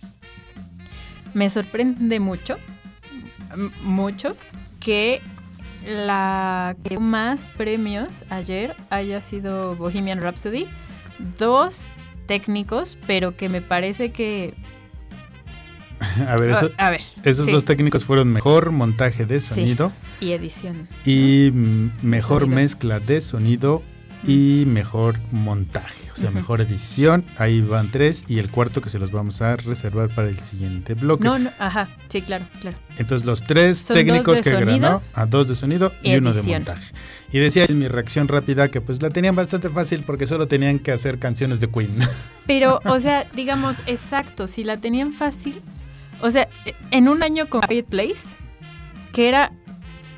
me 1.34 1.50
sorprende 1.50 2.18
mucho, 2.18 2.56
mucho, 3.82 4.34
que 4.80 5.20
la 5.86 6.76
que 6.84 6.98
más 6.98 7.48
premios 7.56 8.24
ayer 8.30 8.74
haya 8.90 9.20
sido 9.20 9.74
Bohemian 9.76 10.20
Rhapsody. 10.20 10.66
Dos 11.38 11.92
técnicos, 12.26 12.96
pero 13.06 13.36
que 13.36 13.48
me 13.48 13.62
parece 13.62 14.10
que... 14.12 14.54
A 16.28 16.36
ver, 16.36 16.50
eso- 16.50 16.70
a 16.76 16.90
ver. 16.90 17.00
esos 17.24 17.46
sí, 17.46 17.52
dos 17.52 17.64
técnicos 17.64 18.04
fueron 18.04 18.30
mejor 18.32 18.70
montaje 18.70 19.24
de 19.24 19.40
Sí. 19.40 19.54
sonido 19.54 19.92
Y 20.20 20.32
edición. 20.32 20.88
y 21.06 21.50
mejor 22.02 22.42
Sonido. 22.42 22.56
mezcla 22.56 23.00
de 23.00 23.20
sonido 23.22 23.82
y 24.26 24.64
mejor 24.66 25.18
montaje, 25.30 26.10
o 26.12 26.16
sea, 26.16 26.30
mejor 26.30 26.60
edición. 26.60 27.24
Ahí 27.38 27.60
van 27.60 27.90
tres 27.90 28.24
y 28.26 28.38
el 28.38 28.50
cuarto 28.50 28.80
que 28.82 28.88
se 28.88 28.98
los 28.98 29.12
vamos 29.12 29.40
a 29.40 29.56
reservar 29.56 30.08
para 30.08 30.28
el 30.28 30.38
siguiente 30.40 30.94
bloque. 30.94 31.24
No, 31.24 31.38
no, 31.38 31.52
ajá, 31.58 31.88
sí, 32.08 32.22
claro, 32.22 32.44
claro. 32.60 32.76
Entonces 32.98 33.24
los 33.24 33.44
tres 33.44 33.78
Son 33.78 33.96
técnicos 33.96 34.40
que 34.40 34.50
sonido 34.50 34.80
ganó, 34.80 35.02
a 35.14 35.26
dos 35.26 35.48
de 35.48 35.54
sonido 35.54 35.92
y, 36.02 36.16
uno 36.16 36.32
de 36.32 36.42
montaje. 36.42 36.92
Y 37.32 37.38
decía 37.38 37.66
en 37.68 37.78
mi 37.78 37.86
reacción 37.86 38.26
rápida 38.26 38.68
que 38.68 38.80
pues 38.80 39.00
la 39.00 39.10
tenían 39.10 39.36
bastante 39.36 39.68
fácil 39.68 40.02
porque 40.04 40.26
solo 40.26 40.48
tenían 40.48 40.80
que 40.80 40.90
hacer 40.90 41.18
canciones 41.18 41.60
de 41.60 41.68
Queen. 41.68 41.96
Pero, 42.46 42.80
o 42.84 42.98
sea, 42.98 43.26
digamos, 43.34 43.78
exacto, 43.86 44.46
si 44.46 44.64
la 44.64 44.76
tenían 44.76 45.12
fácil, 45.12 45.60
O 46.20 46.30
sea, 46.30 46.48
en 46.90 47.08
un 47.08 47.22
año 47.22 47.48
con 47.48 47.60
Quiet 47.60 47.86
Place, 47.86 48.36
que 49.12 49.28
era 49.28 49.52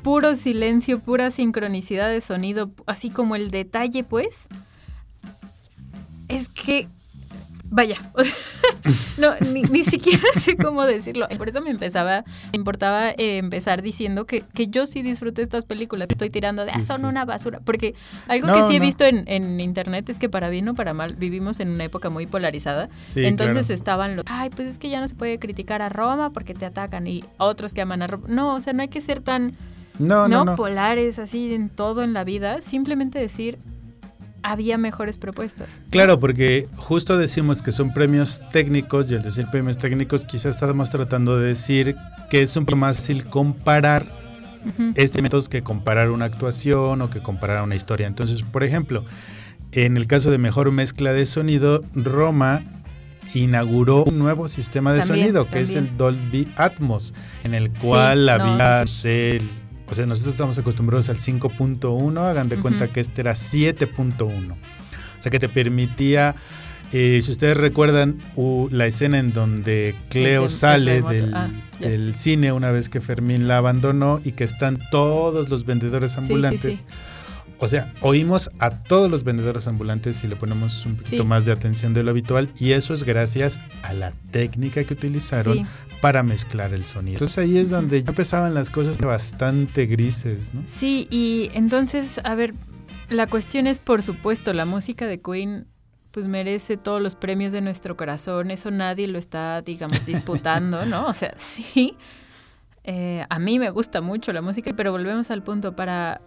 puro 0.03 0.35
silencio, 0.35 0.99
pura 0.99 1.31
sincronicidad 1.31 2.09
de 2.09 2.21
sonido, 2.21 2.71
así 2.85 3.09
como 3.09 3.35
el 3.35 3.51
detalle, 3.51 4.03
pues, 4.03 4.47
es 6.27 6.49
que 6.49 6.87
Vaya, 7.71 7.97
no, 9.19 9.35
ni, 9.53 9.83
siquiera 9.83 10.23
sé 10.35 10.57
cómo 10.57 10.85
decirlo. 10.85 11.27
Por 11.37 11.49
eso 11.49 11.61
me 11.61 11.69
empezaba, 11.69 12.23
me 12.51 12.57
importaba 12.57 13.11
eh, 13.11 13.37
empezar 13.37 13.83
diciendo 13.83 14.25
que, 14.25 14.43
que, 14.53 14.69
yo 14.69 14.87
sí 14.87 15.03
disfruto 15.03 15.41
estas 15.41 15.65
películas. 15.65 16.09
Estoy 16.09 16.31
tirando 16.31 16.65
de, 16.65 16.71
ah, 16.71 16.81
son 16.81 17.05
una 17.05 17.25
basura. 17.25 17.59
Porque 17.63 17.93
algo 18.27 18.51
que 18.51 18.63
sí 18.63 18.75
he 18.75 18.79
visto 18.79 19.05
en, 19.05 19.23
en, 19.27 19.59
internet 19.59 20.09
es 20.09 20.17
que 20.17 20.29
para 20.29 20.49
bien 20.49 20.67
o 20.67 20.73
para 20.73 20.95
mal 20.95 21.13
vivimos 21.15 21.59
en 21.59 21.69
una 21.69 21.83
época 21.83 22.09
muy 22.09 22.25
polarizada. 22.25 22.89
Entonces 23.15 23.69
estaban 23.69 24.15
los, 24.15 24.25
ay, 24.27 24.49
pues 24.49 24.67
es 24.67 24.79
que 24.79 24.89
ya 24.89 24.99
no 24.99 25.07
se 25.07 25.13
puede 25.13 25.37
criticar 25.37 25.83
a 25.83 25.89
Roma 25.89 26.31
porque 26.31 26.55
te 26.55 26.65
atacan 26.65 27.05
y 27.05 27.23
otros 27.37 27.75
que 27.75 27.81
aman 27.81 28.01
a 28.01 28.07
Roma. 28.07 28.25
No, 28.29 28.55
o 28.55 28.61
sea, 28.61 28.73
no 28.73 28.81
hay 28.81 28.89
que 28.89 29.01
ser 29.01 29.21
tan... 29.21 29.55
No, 29.99 30.27
no, 30.27 30.45
no, 30.45 30.55
polares 30.55 31.19
así 31.19 31.53
en 31.53 31.69
todo 31.69 32.03
en 32.03 32.13
la 32.13 32.23
vida, 32.23 32.61
simplemente 32.61 33.19
decir, 33.19 33.59
había 34.43 34.77
mejores 34.77 35.17
propuestas. 35.17 35.81
Claro, 35.89 36.19
porque 36.19 36.67
justo 36.77 37.17
decimos 37.17 37.61
que 37.61 37.71
son 37.71 37.93
premios 37.93 38.41
técnicos 38.51 39.11
y 39.11 39.15
al 39.15 39.21
decir 39.21 39.45
premios 39.51 39.77
técnicos 39.77 40.25
quizás 40.25 40.55
estamos 40.55 40.89
tratando 40.89 41.37
de 41.37 41.47
decir 41.47 41.95
que 42.29 42.41
es 42.41 42.55
un 42.55 42.65
poco 42.65 42.77
más 42.77 42.97
fácil 42.97 43.25
comparar 43.25 44.17
este 44.95 45.21
método 45.21 45.41
que 45.49 45.63
comparar 45.63 46.11
una 46.11 46.25
actuación 46.25 47.01
o 47.01 47.09
que 47.09 47.21
comparar 47.21 47.63
una 47.63 47.75
historia. 47.75 48.07
Entonces, 48.07 48.43
por 48.43 48.63
ejemplo, 48.63 49.05
en 49.71 49.97
el 49.97 50.07
caso 50.07 50.31
de 50.31 50.37
mejor 50.37 50.71
mezcla 50.71 51.13
de 51.13 51.25
sonido, 51.25 51.83
Roma 51.93 52.61
inauguró 53.33 54.03
un 54.05 54.17
nuevo 54.17 54.47
sistema 54.47 54.91
de 54.93 55.01
sonido 55.01 55.47
que 55.47 55.61
es 55.61 55.75
el 55.75 55.95
Dolby 55.97 56.47
Atmos, 56.55 57.13
en 57.43 57.53
el 57.53 57.71
cual 57.71 58.27
había 58.27 58.81
el 58.81 59.41
o 59.89 59.93
sea, 59.93 60.05
nosotros 60.05 60.35
estamos 60.35 60.57
acostumbrados 60.57 61.09
al 61.09 61.17
5.1, 61.17 62.19
hagan 62.19 62.49
de 62.49 62.59
cuenta 62.59 62.87
que 62.87 62.99
este 62.99 63.21
era 63.21 63.33
7.1. 63.33 64.51
O 64.51 65.21
sea, 65.21 65.31
que 65.31 65.39
te 65.39 65.49
permitía, 65.49 66.35
eh, 66.91 67.21
si 67.23 67.31
ustedes 67.31 67.57
recuerdan 67.57 68.19
la 68.71 68.85
escena 68.85 69.19
en 69.19 69.33
donde 69.33 69.95
Cleo 70.09 70.47
sale 70.47 71.03
ah, 71.33 71.49
del, 71.79 72.15
cine 72.15 72.51
una 72.51 72.71
vez 72.71 72.89
que 72.89 73.01
Fermín 73.01 73.47
la 73.47 73.57
abandonó 73.57 74.21
y 74.23 74.33
que 74.33 74.43
están 74.43 74.79
todos 74.91 75.49
los 75.49 75.65
vendedores 75.65 76.17
ambulantes. 76.17 76.83
O 77.59 77.67
sea, 77.67 77.93
oímos 78.01 78.49
a 78.59 78.71
todos 78.71 79.11
los 79.11 79.23
vendedores 79.23 79.67
ambulantes 79.67 80.23
y 80.23 80.27
le 80.27 80.35
ponemos 80.35 80.85
un 80.85 80.95
poquito 80.95 81.25
más 81.25 81.43
de 81.45 81.51
atención 81.51 81.93
de 81.93 82.03
lo 82.03 82.11
habitual 82.11 82.49
y 82.57 82.71
eso 82.71 82.93
es 82.93 83.03
gracias 83.03 83.59
a 83.83 83.93
la 83.93 84.13
técnica 84.31 84.83
que 84.85 84.93
utilizaron 84.93 85.67
para 86.01 86.23
mezclar 86.23 86.73
el 86.73 86.85
sonido. 86.85 87.15
Entonces 87.15 87.37
ahí 87.37 87.57
es 87.57 87.69
donde 87.69 88.01
ya 88.01 88.09
empezaban 88.09 88.53
las 88.53 88.69
cosas 88.69 88.97
bastante 88.97 89.85
grises, 89.87 90.53
¿no? 90.53 90.63
Sí, 90.67 91.07
y 91.11 91.51
entonces, 91.53 92.21
a 92.23 92.33
ver, 92.35 92.53
la 93.09 93.27
cuestión 93.27 93.67
es, 93.67 93.79
por 93.79 94.01
supuesto, 94.01 94.53
la 94.53 94.65
música 94.65 95.05
de 95.05 95.19
Queen 95.19 95.67
pues 96.11 96.25
merece 96.25 96.77
todos 96.77 97.01
los 97.01 97.15
premios 97.15 97.51
de 97.51 97.61
nuestro 97.61 97.95
corazón, 97.95 98.51
eso 98.51 98.71
nadie 98.71 99.07
lo 99.07 99.19
está, 99.19 99.61
digamos, 99.61 100.05
disputando, 100.05 100.85
¿no? 100.85 101.07
O 101.07 101.13
sea, 101.13 101.33
sí, 101.37 101.95
eh, 102.83 103.25
a 103.29 103.39
mí 103.39 103.59
me 103.59 103.69
gusta 103.69 104.01
mucho 104.01 104.33
la 104.33 104.41
música, 104.41 104.71
pero 104.75 104.91
volvemos 104.91 105.29
al 105.29 105.43
punto 105.43 105.75
para... 105.75 106.21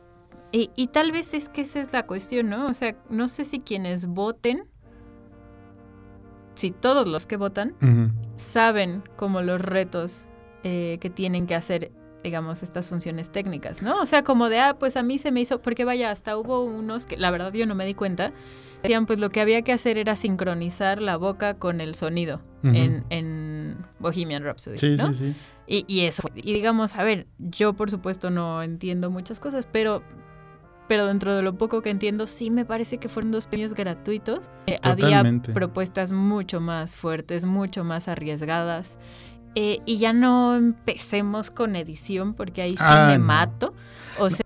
Y, 0.53 0.71
y 0.77 0.89
tal 0.89 1.13
vez 1.13 1.33
es 1.35 1.49
que 1.49 1.63
esa 1.63 1.81
es 1.81 1.93
la 1.93 2.07
cuestión, 2.07 2.51
¿no? 2.51 2.67
O 2.67 2.75
sea, 2.75 2.95
no 3.09 3.27
sé 3.27 3.45
si 3.45 3.59
quienes 3.59 4.07
voten 4.07 4.69
si 6.55 6.71
todos 6.71 7.09
los 7.09 7.27
que 7.27 7.37
votan 7.37 7.75
saben 8.37 9.03
como 9.17 9.43
los 9.43 9.61
retos 9.61 10.29
eh, 10.65 10.99
que 11.01 11.11
tienen 11.11 11.47
que 11.47 11.55
hacer 11.55 11.93
digamos, 12.23 12.63
estas 12.63 12.89
funciones 12.89 13.31
técnicas, 13.31 13.83
¿no? 13.83 14.01
O 14.01 14.07
sea, 14.07 14.23
como 14.23 14.49
de, 14.49 14.61
ah, 14.61 14.77
pues 14.79 14.97
a 14.97 15.03
mí 15.03 15.19
se 15.19 15.33
me 15.33 15.41
hizo, 15.41 15.61
porque 15.61 15.85
vaya, 15.85 16.13
hasta 16.13 16.37
hubo 16.37 16.63
unos 16.65 17.05
que 17.05 17.17
la 17.17 17.33
verdad 17.33 17.53
yo 17.53 17.67
no 17.67 17.75
me 17.75 17.85
di 17.85 17.95
cuenta, 17.95 18.33
decían, 18.81 19.07
pues 19.07 19.19
lo 19.19 19.29
que 19.31 19.41
había 19.41 19.63
que 19.63 19.73
hacer 19.73 19.99
era 19.99 20.15
sincronizar 20.15 21.03
la 21.03 21.17
boca 21.17 21.55
con 21.55 21.81
el 21.81 21.97
sonido 21.97 22.41
en, 22.63 23.05
en, 23.11 23.77
Bohemian 23.99 24.45
Rhapsody, 24.45 24.79
sí, 24.79 24.97
Sí, 24.97 25.15
sí. 25.15 25.37
Y, 25.67 25.85
y 25.89 26.03
eso, 26.03 26.23
y 26.35 26.53
digamos, 26.53 26.95
a 26.95 27.03
ver, 27.03 27.27
yo 27.39 27.73
por 27.73 27.91
supuesto 27.91 28.31
no 28.31 28.63
entiendo 28.63 29.11
muchas 29.11 29.41
cosas, 29.41 29.67
pero 29.67 30.05
pero 30.93 31.07
dentro 31.07 31.35
de 31.35 31.41
lo 31.41 31.57
poco 31.57 31.81
que 31.81 31.89
entiendo, 31.89 32.27
sí 32.27 32.51
me 32.51 32.67
parece 32.67 32.99
que 32.99 33.09
fueron 33.09 33.33
dos 33.33 33.47
premios 33.47 33.73
gratuitos. 33.73 34.51
Eh, 34.67 34.77
había 34.83 35.25
propuestas 35.55 36.13
mucho 36.13 36.61
más 36.61 36.97
fuertes, 36.97 37.47
mucho 37.47 37.83
más 37.83 38.09
arriesgadas. 38.09 38.99
Eh, 39.55 39.79
y 39.87 39.97
ya 39.97 40.13
no 40.13 40.55
empecemos 40.55 41.51
con 41.51 41.77
edición, 41.77 42.35
porque 42.35 42.61
ahí 42.61 42.73
sí 42.73 42.83
ah, 42.83 43.07
me 43.09 43.19
mato. 43.19 43.73
O 44.19 44.29
sea, 44.29 44.45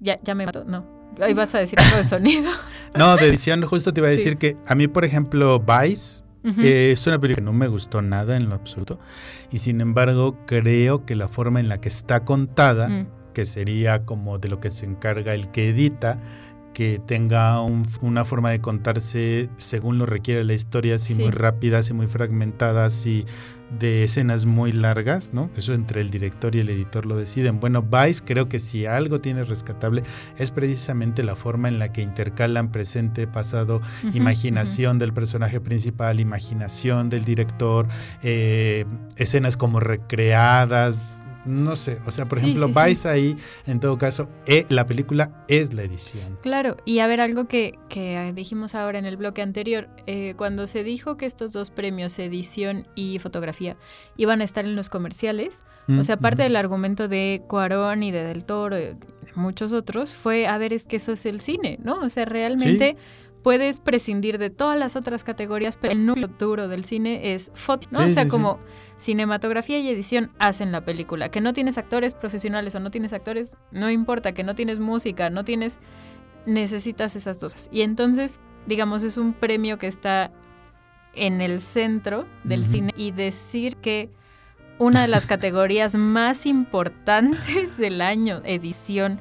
ya, 0.00 0.18
ya 0.20 0.34
me 0.34 0.46
mato, 0.46 0.64
no. 0.64 0.84
Ahí 1.20 1.32
vas 1.32 1.54
a 1.54 1.60
decir 1.60 1.78
algo 1.78 1.98
de 1.98 2.04
sonido. 2.04 2.50
no, 2.98 3.14
de 3.14 3.28
edición, 3.28 3.62
justo 3.62 3.94
te 3.94 4.00
iba 4.00 4.08
a 4.08 4.10
decir 4.10 4.36
que 4.36 4.56
a 4.66 4.74
mí, 4.74 4.88
por 4.88 5.04
ejemplo, 5.04 5.60
Vice 5.60 6.24
eh, 6.58 6.90
es 6.90 7.06
una 7.06 7.20
película 7.20 7.36
que 7.36 7.52
no 7.52 7.52
me 7.52 7.68
gustó 7.68 8.02
nada 8.02 8.36
en 8.36 8.48
lo 8.48 8.56
absoluto. 8.56 8.98
Y 9.52 9.58
sin 9.58 9.80
embargo, 9.80 10.44
creo 10.44 11.06
que 11.06 11.14
la 11.14 11.28
forma 11.28 11.60
en 11.60 11.68
la 11.68 11.80
que 11.80 11.86
está 11.86 12.24
contada 12.24 12.88
mm 12.88 13.06
que 13.34 13.44
sería 13.44 14.06
como 14.06 14.38
de 14.38 14.48
lo 14.48 14.60
que 14.60 14.70
se 14.70 14.86
encarga 14.86 15.34
el 15.34 15.50
que 15.50 15.68
edita, 15.68 16.22
que 16.72 17.00
tenga 17.06 17.60
una 17.60 18.24
forma 18.24 18.50
de 18.50 18.60
contarse 18.60 19.48
según 19.58 19.98
lo 19.98 20.06
requiere 20.06 20.44
la 20.44 20.54
historia, 20.54 20.96
así 20.96 21.14
muy 21.14 21.30
rápida, 21.30 21.78
así 21.78 21.92
muy 21.92 22.08
fragmentada, 22.08 22.84
así 22.84 23.24
de 23.78 24.04
escenas 24.04 24.44
muy 24.44 24.72
largas, 24.72 25.32
¿no? 25.32 25.50
Eso 25.56 25.72
entre 25.72 26.00
el 26.00 26.10
director 26.10 26.54
y 26.54 26.60
el 26.60 26.68
editor 26.68 27.06
lo 27.06 27.16
deciden. 27.16 27.60
Bueno, 27.60 27.82
Vice 27.82 28.22
creo 28.24 28.48
que 28.48 28.58
si 28.58 28.86
algo 28.86 29.20
tiene 29.20 29.42
rescatable 29.44 30.02
es 30.38 30.50
precisamente 30.50 31.22
la 31.22 31.34
forma 31.34 31.68
en 31.68 31.78
la 31.78 31.92
que 31.92 32.02
intercalan 32.02 32.70
presente, 32.70 33.26
pasado, 33.26 33.80
imaginación 34.12 34.98
del 34.98 35.12
personaje 35.12 35.60
principal, 35.60 36.20
imaginación 36.20 37.10
del 37.10 37.24
director, 37.24 37.88
eh, 38.22 38.84
escenas 39.16 39.56
como 39.56 39.80
recreadas, 39.80 41.23
no 41.44 41.76
sé, 41.76 41.98
o 42.06 42.10
sea, 42.10 42.26
por 42.26 42.38
ejemplo, 42.38 42.68
vais 42.68 43.06
ahí, 43.06 43.36
en 43.66 43.80
todo 43.80 43.98
caso, 43.98 44.28
eh, 44.46 44.64
la 44.68 44.86
película 44.86 45.44
es 45.48 45.74
la 45.74 45.82
edición. 45.82 46.38
Claro, 46.42 46.76
y 46.84 47.00
a 47.00 47.06
ver, 47.06 47.20
algo 47.20 47.44
que, 47.44 47.78
que 47.88 48.32
dijimos 48.34 48.74
ahora 48.74 48.98
en 48.98 49.04
el 49.04 49.16
bloque 49.16 49.42
anterior, 49.42 49.88
eh, 50.06 50.34
cuando 50.36 50.66
se 50.66 50.84
dijo 50.84 51.16
que 51.16 51.26
estos 51.26 51.52
dos 51.52 51.70
premios, 51.70 52.18
edición 52.18 52.86
y 52.94 53.18
fotografía, 53.18 53.76
iban 54.16 54.40
a 54.40 54.44
estar 54.44 54.64
en 54.64 54.76
los 54.76 54.90
comerciales, 54.90 55.62
o 55.86 56.02
sea, 56.02 56.16
parte 56.16 56.42
del 56.42 56.56
argumento 56.56 57.08
de 57.08 57.42
Cuarón 57.46 58.02
y 58.02 58.10
de 58.10 58.24
Del 58.24 58.46
Toro 58.46 58.78
y 58.78 58.96
muchos 59.34 59.72
otros, 59.72 60.14
fue, 60.14 60.46
a 60.46 60.56
ver, 60.56 60.72
es 60.72 60.86
que 60.86 60.96
eso 60.96 61.12
es 61.12 61.26
el 61.26 61.40
cine, 61.40 61.78
¿no? 61.82 62.00
O 62.00 62.08
sea, 62.08 62.24
realmente 62.24 62.96
puedes 63.44 63.78
prescindir 63.78 64.38
de 64.38 64.48
todas 64.48 64.76
las 64.76 64.96
otras 64.96 65.22
categorías, 65.22 65.76
pero 65.76 65.92
el 65.92 66.06
núcleo 66.06 66.28
duro 66.28 66.66
del 66.66 66.86
cine 66.86 67.34
es 67.34 67.52
foto, 67.54 67.86
¿no? 67.90 68.00
o 68.00 68.08
sea, 68.08 68.26
como 68.26 68.58
cinematografía 68.96 69.78
y 69.78 69.88
edición 69.90 70.32
hacen 70.38 70.72
la 70.72 70.82
película. 70.86 71.28
Que 71.28 71.42
no 71.42 71.52
tienes 71.52 71.76
actores 71.76 72.14
profesionales 72.14 72.74
o 72.74 72.80
no 72.80 72.90
tienes 72.90 73.12
actores, 73.12 73.58
no 73.70 73.90
importa, 73.90 74.32
que 74.32 74.44
no 74.44 74.54
tienes 74.54 74.78
música, 74.78 75.28
no 75.28 75.44
tienes, 75.44 75.78
necesitas 76.46 77.16
esas 77.16 77.38
dos. 77.38 77.68
Y 77.70 77.82
entonces, 77.82 78.40
digamos, 78.66 79.02
es 79.02 79.18
un 79.18 79.34
premio 79.34 79.76
que 79.76 79.88
está 79.88 80.32
en 81.12 81.42
el 81.42 81.60
centro 81.60 82.26
del 82.44 82.64
cine 82.64 82.94
y 82.96 83.10
decir 83.10 83.76
que 83.76 84.08
una 84.78 85.02
de 85.02 85.08
las 85.08 85.26
categorías 85.28 85.96
más 85.96 86.46
importantes 86.46 87.76
del 87.76 88.00
año, 88.00 88.40
edición, 88.44 89.20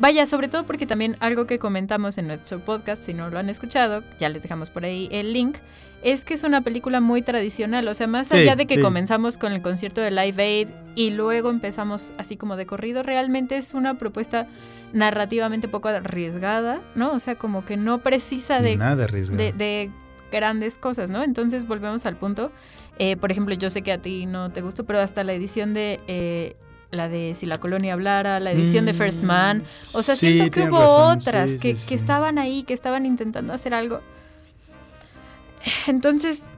Vaya, 0.00 0.24
sobre 0.24 0.48
todo 0.48 0.64
porque 0.64 0.86
también 0.86 1.16
algo 1.20 1.46
que 1.46 1.58
comentamos 1.58 2.16
en 2.16 2.26
nuestro 2.26 2.58
podcast, 2.58 3.02
si 3.02 3.12
no 3.12 3.28
lo 3.28 3.38
han 3.38 3.50
escuchado, 3.50 4.02
ya 4.18 4.30
les 4.30 4.42
dejamos 4.42 4.70
por 4.70 4.84
ahí 4.84 5.08
el 5.12 5.34
link, 5.34 5.58
es 6.02 6.24
que 6.24 6.32
es 6.32 6.42
una 6.42 6.62
película 6.62 7.02
muy 7.02 7.20
tradicional, 7.20 7.86
o 7.86 7.92
sea, 7.92 8.06
más 8.06 8.32
allá 8.32 8.56
de 8.56 8.66
que 8.66 8.80
comenzamos 8.80 9.36
con 9.36 9.52
el 9.52 9.60
concierto 9.60 10.00
de 10.00 10.10
Live 10.10 10.42
Aid 10.42 10.68
y 10.94 11.10
luego 11.10 11.50
empezamos 11.50 12.14
así 12.16 12.38
como 12.38 12.56
de 12.56 12.64
corrido, 12.64 13.02
realmente 13.02 13.58
es 13.58 13.74
una 13.74 13.98
propuesta 13.98 14.48
narrativamente 14.94 15.68
poco 15.68 15.88
arriesgada, 15.88 16.80
¿no? 16.94 17.12
O 17.12 17.18
sea, 17.18 17.34
como 17.36 17.66
que 17.66 17.76
no 17.76 18.02
precisa 18.02 18.60
de, 18.60 18.76
de, 18.76 19.90
grandes 20.32 20.78
cosas, 20.78 21.10
¿no? 21.10 21.22
Entonces 21.22 21.66
volvemos 21.66 22.06
al 22.06 22.16
punto. 22.16 22.52
Eh, 22.98 23.16
por 23.16 23.30
ejemplo, 23.30 23.54
yo 23.54 23.68
sé 23.68 23.82
que 23.82 23.92
a 23.92 23.98
ti 23.98 24.26
no 24.26 24.50
te 24.50 24.62
gustó, 24.62 24.84
pero 24.84 25.00
hasta 25.00 25.24
la 25.24 25.32
edición 25.32 25.74
de 25.74 26.00
eh, 26.06 26.56
la 26.90 27.08
de 27.08 27.34
Si 27.34 27.46
la 27.46 27.58
colonia 27.58 27.94
hablara, 27.94 28.40
la 28.40 28.52
edición 28.52 28.86
de 28.86 28.94
First 28.94 29.22
Man. 29.22 29.58
Mm, 29.58 29.96
o 29.96 30.02
sea, 30.02 30.16
siento 30.16 30.50
que 30.50 30.68
hubo 30.68 30.78
otras 30.78 31.56
que, 31.56 31.74
que, 31.74 31.94
estaban 31.94 32.38
ahí, 32.38 32.62
que 32.62 32.74
estaban 32.74 33.06
intentando 33.06 33.52
hacer 33.52 33.74
algo. 33.74 34.00
Entonces, 35.86 36.48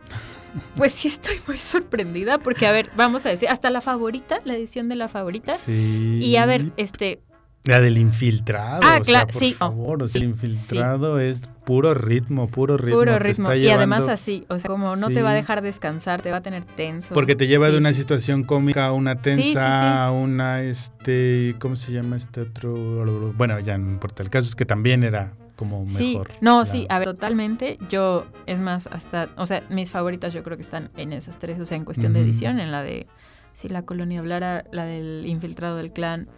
pues 0.77 0.93
sí 0.93 1.09
estoy 1.09 1.41
muy 1.47 1.59
sorprendida 1.59 2.39
porque, 2.39 2.67
a 2.67 2.73
ver, 2.73 2.91
vamos 2.97 3.27
a 3.27 3.31
decir, 3.31 3.49
hasta 3.49 3.71
la 3.71 3.81
favorita, 3.81 4.41
la 4.45 4.55
edición 4.55 4.89
de 4.89 4.97
la 4.97 5.09
favorita. 5.09 5.55
Y 5.67 6.37
a 6.37 6.47
ver, 6.47 6.73
este, 6.77 7.21
La 7.65 7.81
del 7.81 7.97
infiltrado. 7.97 8.81
Ah, 8.85 8.99
o 9.01 9.05
sea, 9.05 9.23
por 9.27 9.33
sí. 9.35 9.53
Oh, 9.55 9.59
favor, 9.59 10.03
o 10.03 10.07
sea, 10.09 10.21
el 10.21 10.29
infiltrado 10.29 11.21
es 11.21 11.49
puro 11.65 11.95
ritmo, 11.95 12.49
puro 12.49 12.77
ritmo. 12.77 12.99
Puro 12.99 13.19
ritmo. 13.21 13.53
está 13.53 13.57
Y 13.57 13.69
además 13.71 14.09
así, 14.09 14.45
o 14.49 14.59
sea, 14.59 14.69
como 14.69 14.97
no 14.97 15.09
te 15.11 15.23
va 15.23 15.31
a 15.31 15.35
dejar 15.35 15.63
descansar, 15.63 16.23
te 16.23 16.33
va 16.33 16.39
a 16.39 16.43
tener 16.43 16.65
tenso. 16.65 17.15
Porque 17.15 17.37
te 17.37 17.47
lleva 17.47 17.71
de 17.71 17.79
una 17.79 17.93
situación 17.93 18.43
cómica 18.43 18.87
a 18.87 18.93
una 18.93 19.23
tensa, 19.23 20.05
a 20.07 20.11
una, 20.11 20.63
este, 20.63 21.55
¿cómo 21.61 21.77
se 21.77 21.93
llama 21.93 22.17
este 22.17 22.41
otro? 22.41 23.33
Bueno, 23.37 23.59
ya 23.61 23.79
no 23.79 23.91
importa. 23.91 24.25
El 24.25 24.31
caso 24.31 24.49
es 24.49 24.57
que 24.57 24.65
también 24.67 25.05
era 25.05 25.35
como 25.55 25.87
Sí, 25.89 26.15
mejor. 26.15 26.31
no, 26.41 26.61
la- 26.61 26.67
sí, 26.67 26.87
a 26.89 26.99
ver, 26.99 27.07
totalmente. 27.13 27.79
Yo, 27.89 28.27
es 28.47 28.61
más, 28.61 28.89
hasta, 28.89 29.29
o 29.37 29.47
sea, 29.47 29.63
mis 29.71 29.93
favoritas 29.93 30.33
yo 30.33 30.43
creo 30.43 30.57
que 30.57 30.65
están 30.65 30.91
en 30.97 31.13
esas 31.13 31.39
tres, 31.39 31.61
o 31.61 31.65
sea, 31.67 31.77
en 31.77 31.85
cuestión 31.85 32.13
de 32.13 32.23
edición, 32.23 32.59
en 32.59 32.73
la 32.73 32.83
de 32.83 33.07
si 33.53 33.69
la 33.69 33.83
colonia 33.83 34.21
hablara, 34.21 34.65
la 34.73 34.85
del 34.85 35.25
infiltrado 35.27 35.77
del 35.77 35.93
clan. 35.93 36.29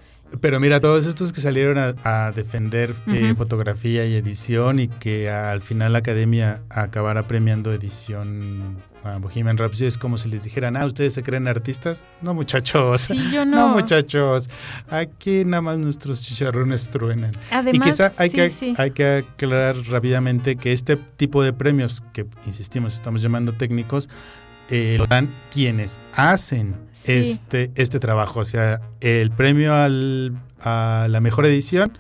Pero 0.41 0.59
mira, 0.59 0.81
todos 0.81 1.07
estos 1.07 1.33
que 1.33 1.41
salieron 1.41 1.79
a, 1.79 1.95
a 2.03 2.33
defender 2.33 2.95
eh, 3.07 3.35
fotografía 3.37 4.05
y 4.07 4.15
edición 4.15 4.81
y 4.81 4.89
que 4.89 5.31
al 5.31 5.61
final 5.61 5.93
la 5.93 6.01
academia 6.01 6.63
acabara 6.71 7.27
premiando 7.27 7.73
edición 7.73 8.79
a 9.05 9.19
Bohemian 9.19 9.59
Rhapsody 9.59 9.87
es 9.87 9.99
como 9.99 10.17
si 10.17 10.29
les 10.31 10.45
dijeran, 10.45 10.77
ah, 10.77 10.87
¿ustedes 10.87 11.13
se 11.13 11.23
creen 11.23 11.47
artistas? 11.47 12.07
No, 12.23 12.35
muchachos. 12.35 13.03
Sí, 13.03 13.31
yo 13.31 13.45
No, 13.55 13.69
no. 13.69 13.75
muchachos, 13.75 14.49
aquí 14.89 15.45
nada 15.45 15.61
más 15.61 15.79
nuestros 15.79 16.23
chicharrones 16.23 16.89
truenan. 16.89 17.31
Además, 17.51 17.75
y 17.75 17.91
quizá 17.91 18.13
hay, 18.17 18.31
sí, 18.31 18.37
que, 18.37 18.51
sí. 18.51 18.75
hay 18.79 18.91
que 18.93 19.25
aclarar 19.29 19.77
rápidamente 19.91 20.57
que 20.57 20.73
este 20.73 20.97
tipo 20.97 21.43
de 21.43 21.53
premios, 21.53 22.03
que 22.13 22.27
insistimos, 22.47 22.95
estamos 22.95 23.21
llamando 23.21 23.53
técnicos, 23.53 24.09
eh, 24.71 24.97
lo 24.99 25.07
dan 25.07 25.29
quienes 25.53 25.99
hacen 26.15 26.77
Sí. 26.93 27.13
este, 27.13 27.71
este 27.75 27.99
trabajo. 28.01 28.41
O 28.41 28.45
sea, 28.45 28.81
el 29.01 29.31
premio 29.31 29.75
al- 29.75 30.33
a 30.61 31.07
la 31.11 31.21
mejor 31.21 31.45
edición 31.47 31.99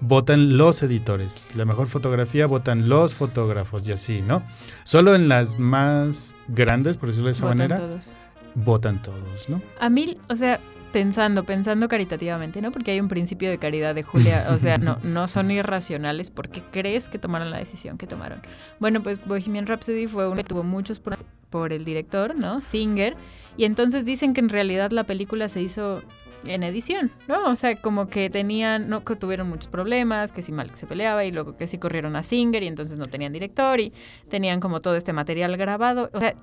votan 0.00 0.56
los 0.58 0.82
editores. 0.82 1.48
La 1.54 1.64
mejor 1.64 1.86
fotografía 1.88 2.46
votan 2.46 2.88
los 2.88 3.14
fotógrafos 3.14 3.86
y 3.88 3.92
así, 3.92 4.20
¿no? 4.20 4.42
Solo 4.84 5.14
en 5.14 5.28
las 5.28 5.58
más 5.58 6.34
grandes, 6.48 6.96
por 6.96 7.08
decirlo 7.08 7.26
de 7.28 7.32
esa 7.32 7.44
Votan 7.44 7.58
manera, 7.58 7.78
todos. 7.78 8.16
votan 8.54 9.00
todos, 9.00 9.48
¿no? 9.48 9.62
A 9.80 9.88
mí, 9.88 10.18
o 10.28 10.34
sea, 10.36 10.60
pensando, 10.92 11.44
pensando 11.44 11.88
caritativamente, 11.88 12.60
¿no? 12.60 12.72
Porque 12.72 12.90
hay 12.90 13.00
un 13.00 13.08
principio 13.08 13.48
de 13.48 13.56
caridad 13.58 13.94
de 13.94 14.02
Julia, 14.02 14.48
o 14.50 14.58
sea, 14.58 14.76
no, 14.76 14.98
no 15.04 15.28
son 15.28 15.50
irracionales 15.50 16.30
porque 16.30 16.62
crees 16.70 17.08
que 17.08 17.18
tomaron 17.18 17.50
la 17.50 17.58
decisión 17.58 17.96
que 17.96 18.06
tomaron. 18.06 18.42
Bueno, 18.80 19.02
pues 19.02 19.24
Bohemian 19.24 19.66
Rhapsody 19.66 20.08
fue 20.08 20.26
uno 20.26 20.36
que 20.36 20.44
tuvo 20.44 20.64
muchos 20.64 20.98
por, 21.00 21.16
por 21.52 21.72
el 21.72 21.84
director, 21.84 22.34
¿no? 22.34 22.60
Singer, 22.60 23.14
y 23.56 23.64
entonces 23.66 24.04
dicen 24.04 24.34
que 24.34 24.40
en 24.40 24.48
realidad 24.48 24.90
la 24.90 25.04
película 25.04 25.48
se 25.48 25.62
hizo 25.62 26.02
en 26.46 26.64
edición, 26.64 27.12
¿no? 27.28 27.44
O 27.48 27.54
sea, 27.54 27.76
como 27.80 28.08
que 28.08 28.28
tenían, 28.30 28.88
no, 28.88 29.04
que 29.04 29.14
tuvieron 29.14 29.48
muchos 29.48 29.68
problemas, 29.68 30.32
que 30.32 30.42
si 30.42 30.50
Malik 30.50 30.74
se 30.74 30.86
peleaba 30.88 31.24
y 31.24 31.30
luego 31.30 31.56
que 31.56 31.68
si 31.68 31.78
corrieron 31.78 32.16
a 32.16 32.24
Singer 32.24 32.64
y 32.64 32.66
entonces 32.66 32.98
no 32.98 33.06
tenían 33.06 33.32
director 33.32 33.78
y 33.78 33.92
tenían 34.28 34.58
como 34.58 34.80
todo 34.80 34.96
este 34.96 35.12
material 35.12 35.56
grabado, 35.56 36.10
o 36.12 36.18
sea, 36.18 36.34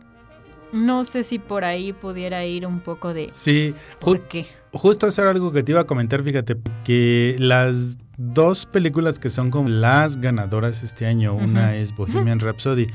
no 0.72 1.04
sé 1.04 1.24
si 1.24 1.39
por 1.39 1.65
ahí 1.65 1.91
pudiera 1.93 2.45
ir 2.45 2.65
un 2.67 2.80
poco 2.80 3.13
de 3.13 3.28
Sí, 3.30 3.74
ju- 3.74 4.00
¿Por 4.00 4.28
qué? 4.28 4.45
Justo 4.72 5.08
eso 5.08 5.22
era 5.24 5.32
algo 5.32 5.52
que 5.52 5.63
te 5.63 5.72
iba 5.72 5.82
a 5.82 5.86
comentar, 5.88 6.22
fíjate, 6.24 6.56
que 6.86 7.36
las 7.39 7.98
dos 8.17 8.67
películas 8.67 9.17
que 9.17 9.30
son 9.32 9.50
como 9.50 9.67
las 9.67 10.22
ganadoras 10.22 10.84
este 10.84 11.08
año, 11.08 11.34
una 11.34 11.76
es 11.76 11.95
Bohemian 11.95 12.39
Rhapsody 12.39 12.86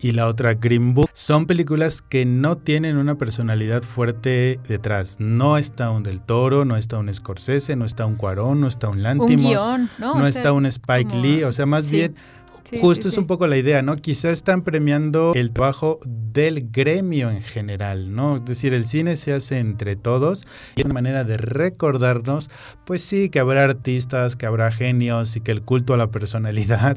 y 0.00 0.12
la 0.12 0.26
otra 0.28 0.54
Green 0.54 0.94
Book, 0.94 1.10
son 1.12 1.46
películas 1.46 2.02
que 2.02 2.24
no 2.24 2.56
tienen 2.56 2.96
una 2.96 3.16
personalidad 3.16 3.82
fuerte 3.82 4.60
detrás. 4.68 5.16
No 5.18 5.56
está 5.58 5.90
un 5.90 6.02
Del 6.02 6.20
Toro, 6.20 6.64
no 6.64 6.76
está 6.76 6.98
un 6.98 7.12
Scorsese, 7.12 7.74
no 7.76 7.84
está 7.84 8.06
un 8.06 8.14
Cuarón, 8.16 8.60
no 8.60 8.68
está 8.68 8.88
un 8.88 8.98
Un 8.98 9.02
Lantimos, 9.02 9.44
guion, 9.64 9.90
¿no? 9.98 10.26
está 10.26 10.42
sea, 10.42 10.52
un 10.52 10.66
Spike 10.66 11.10
como- 11.10 11.22
Lee, 11.22 11.42
o 11.44 11.52
sea, 11.52 11.66
más 11.66 11.84
sí. 11.86 11.96
bien 11.96 12.14
sí, 12.64 12.78
Justo 12.80 13.04
sí, 13.04 13.08
es 13.08 13.14
sí. 13.14 13.20
un 13.20 13.26
poco 13.26 13.46
la 13.46 13.56
idea, 13.56 13.82
¿no? 13.82 13.96
Quizá 13.96 14.30
están 14.30 14.62
premiando 14.62 15.32
el 15.34 15.52
trabajo 15.52 16.00
del 16.04 16.70
gremio 16.70 17.30
en 17.30 17.42
general, 17.42 18.14
¿no? 18.14 18.36
Es 18.36 18.44
decir, 18.44 18.74
el 18.74 18.86
cine 18.86 19.16
se 19.16 19.32
hace 19.32 19.58
entre 19.58 19.96
todos 19.96 20.44
y 20.76 20.80
es 20.80 20.84
una 20.84 20.94
manera 20.94 21.24
de 21.24 21.36
recordarnos, 21.36 22.50
pues 22.84 23.02
sí, 23.02 23.28
que 23.30 23.40
habrá 23.40 23.64
artistas, 23.64 24.36
que 24.36 24.46
habrá 24.46 24.70
genios 24.70 25.36
y 25.36 25.40
que 25.40 25.52
el 25.52 25.62
culto 25.62 25.94
a 25.94 25.96
la 25.96 26.10
personalidad, 26.10 26.96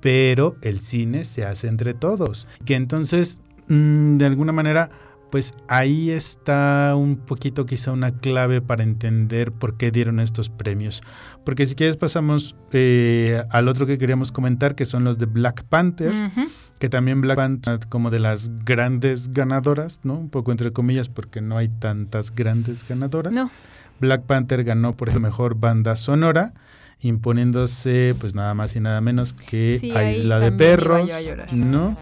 pero 0.00 0.56
el 0.62 0.80
cine 0.80 1.24
se 1.24 1.44
hace 1.44 1.68
entre 1.68 1.94
todos. 1.94 2.48
Que 2.64 2.74
entonces, 2.74 3.40
mm, 3.68 4.16
de 4.16 4.26
alguna 4.26 4.52
manera, 4.52 4.90
pues 5.32 5.54
ahí 5.66 6.10
está 6.10 6.94
un 6.94 7.16
poquito 7.16 7.64
quizá 7.64 7.90
una 7.90 8.10
clave 8.10 8.60
para 8.60 8.82
entender 8.82 9.50
por 9.50 9.78
qué 9.78 9.90
dieron 9.90 10.20
estos 10.20 10.50
premios. 10.50 11.00
Porque 11.42 11.64
si 11.64 11.74
quieres 11.74 11.96
pasamos 11.96 12.54
eh, 12.72 13.42
al 13.48 13.68
otro 13.68 13.86
que 13.86 13.96
queríamos 13.96 14.30
comentar, 14.30 14.74
que 14.74 14.84
son 14.84 15.04
los 15.04 15.16
de 15.16 15.24
Black 15.24 15.64
Panther, 15.64 16.12
que 16.78 16.90
también 16.90 17.22
Black 17.22 17.36
Panther 17.36 17.80
como 17.88 18.10
de 18.10 18.18
las 18.18 18.50
grandes 18.66 19.32
ganadoras, 19.32 20.00
¿no? 20.02 20.18
Un 20.18 20.28
poco 20.28 20.52
entre 20.52 20.70
comillas 20.70 21.08
porque 21.08 21.40
no 21.40 21.56
hay 21.56 21.68
tantas 21.68 22.34
grandes 22.34 22.86
ganadoras. 22.86 23.32
No, 23.32 23.50
Black 24.00 24.24
Panther 24.24 24.64
ganó 24.64 24.98
por 24.98 25.08
ejemplo 25.08 25.30
mejor 25.30 25.54
banda 25.54 25.96
sonora, 25.96 26.52
imponiéndose 27.00 28.14
pues 28.20 28.34
nada 28.34 28.52
más 28.52 28.76
y 28.76 28.80
nada 28.80 29.00
menos 29.00 29.32
que 29.32 29.78
Sí, 29.80 29.94
Isla 29.94 30.40
de 30.40 30.52
Perros. 30.52 31.08
¿no? 31.52 31.96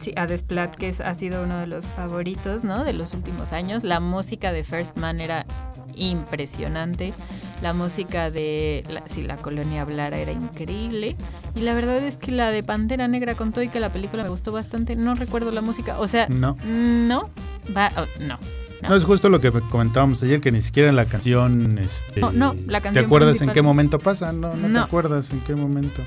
Sí, 0.00 0.12
a 0.16 0.26
Desplat, 0.26 0.74
que 0.74 0.88
es- 0.88 1.00
ha 1.00 1.14
sido 1.14 1.42
uno 1.44 1.60
de 1.60 1.66
los 1.66 1.88
favoritos, 1.88 2.64
¿no? 2.64 2.82
De 2.84 2.92
los 2.92 3.14
últimos 3.14 3.52
años. 3.52 3.84
La 3.84 4.00
música 4.00 4.52
de 4.52 4.64
First 4.64 4.98
Man 4.98 5.20
era 5.20 5.46
impresionante. 5.94 7.12
La 7.62 7.72
música 7.74 8.30
de 8.30 8.84
la- 8.88 9.06
Si 9.06 9.22
la 9.22 9.36
colonia 9.36 9.82
hablara 9.82 10.16
era 10.18 10.32
increíble. 10.32 11.16
Y 11.54 11.60
la 11.60 11.74
verdad 11.74 11.98
es 11.98 12.16
que 12.16 12.32
la 12.32 12.50
de 12.50 12.62
Pantera 12.62 13.06
Negra, 13.08 13.34
con 13.34 13.52
todo 13.52 13.62
y 13.62 13.68
que 13.68 13.80
la 13.80 13.90
película 13.90 14.22
me 14.22 14.28
gustó 14.30 14.50
bastante, 14.52 14.96
no 14.96 15.14
recuerdo 15.14 15.50
la 15.52 15.60
música. 15.60 15.98
O 15.98 16.06
sea, 16.06 16.26
No. 16.28 16.56
no, 16.64 17.30
va, 17.76 17.90
oh, 17.96 18.06
no. 18.22 18.38
No. 18.82 18.88
No 18.90 18.96
es 18.96 19.04
justo 19.04 19.28
lo 19.28 19.40
que 19.40 19.50
comentábamos 19.50 20.22
ayer, 20.22 20.40
que 20.40 20.50
ni 20.52 20.62
siquiera 20.62 20.90
la 20.92 21.04
canción, 21.04 21.78
este, 21.78 22.20
No, 22.20 22.32
no, 22.32 22.54
la 22.66 22.78
¿te 22.78 22.84
canción 22.84 23.04
acuerdas 23.04 23.40
en 23.42 23.50
qué 23.50 23.62
momento 23.62 23.98
pasa? 23.98 24.32
No, 24.32 24.54
no, 24.54 24.72
te 24.72 24.78
acuerdas 24.78 25.30
en 25.30 25.40
qué 25.40 25.54
momento. 25.54 26.02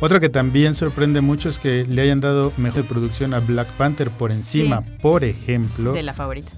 Otra 0.00 0.20
que 0.20 0.28
también 0.28 0.74
sorprende 0.74 1.20
mucho 1.20 1.48
es 1.48 1.58
que 1.58 1.84
le 1.88 2.02
hayan 2.02 2.20
dado 2.20 2.52
mejor 2.56 2.84
producción 2.84 3.34
a 3.34 3.40
Black 3.40 3.68
Panther 3.72 4.10
por 4.10 4.30
encima, 4.30 4.82
por 5.02 5.24
ejemplo, 5.24 5.92
De 5.92 6.02
la 6.02 6.12
favorita. 6.12 6.50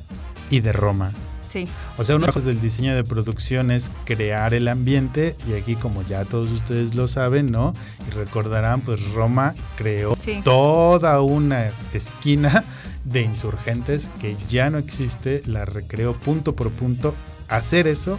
y 0.51 0.61
de 0.61 0.73
Roma. 0.73 1.13
Sí. 1.47 1.69
O 1.99 2.05
sea, 2.05 2.15
uno 2.15 2.27
de 2.27 2.27
los 2.29 2.35
trabajos 2.35 2.45
del 2.45 2.61
diseño 2.61 2.95
de 2.95 3.03
producción 3.03 3.73
es 3.73 3.91
crear 4.05 4.55
el 4.55 4.69
ambiente 4.69 5.35
y 5.49 5.55
aquí 5.55 5.75
como 5.75 6.03
ya 6.03 6.25
todos 6.25 6.49
ustedes 6.51 6.95
lo 6.95 7.09
saben, 7.09 7.51
¿no? 7.51 7.73
Y 8.09 8.15
recordarán, 8.15 8.81
pues 8.83 9.11
Roma 9.15 9.55
creó 9.77 10.15
Sí. 10.17 10.41
toda 10.45 11.21
una 11.23 11.71
esquina 11.93 12.63
de 13.05 13.23
insurgentes 13.23 14.11
que 14.21 14.37
ya 14.49 14.71
no 14.71 14.79
existe, 14.79 15.43
la 15.47 15.65
recreó 15.65 16.15
punto 16.15 16.55
por 16.55 16.73
punto. 16.73 17.15
Hacer 17.49 17.87
eso, 17.87 18.19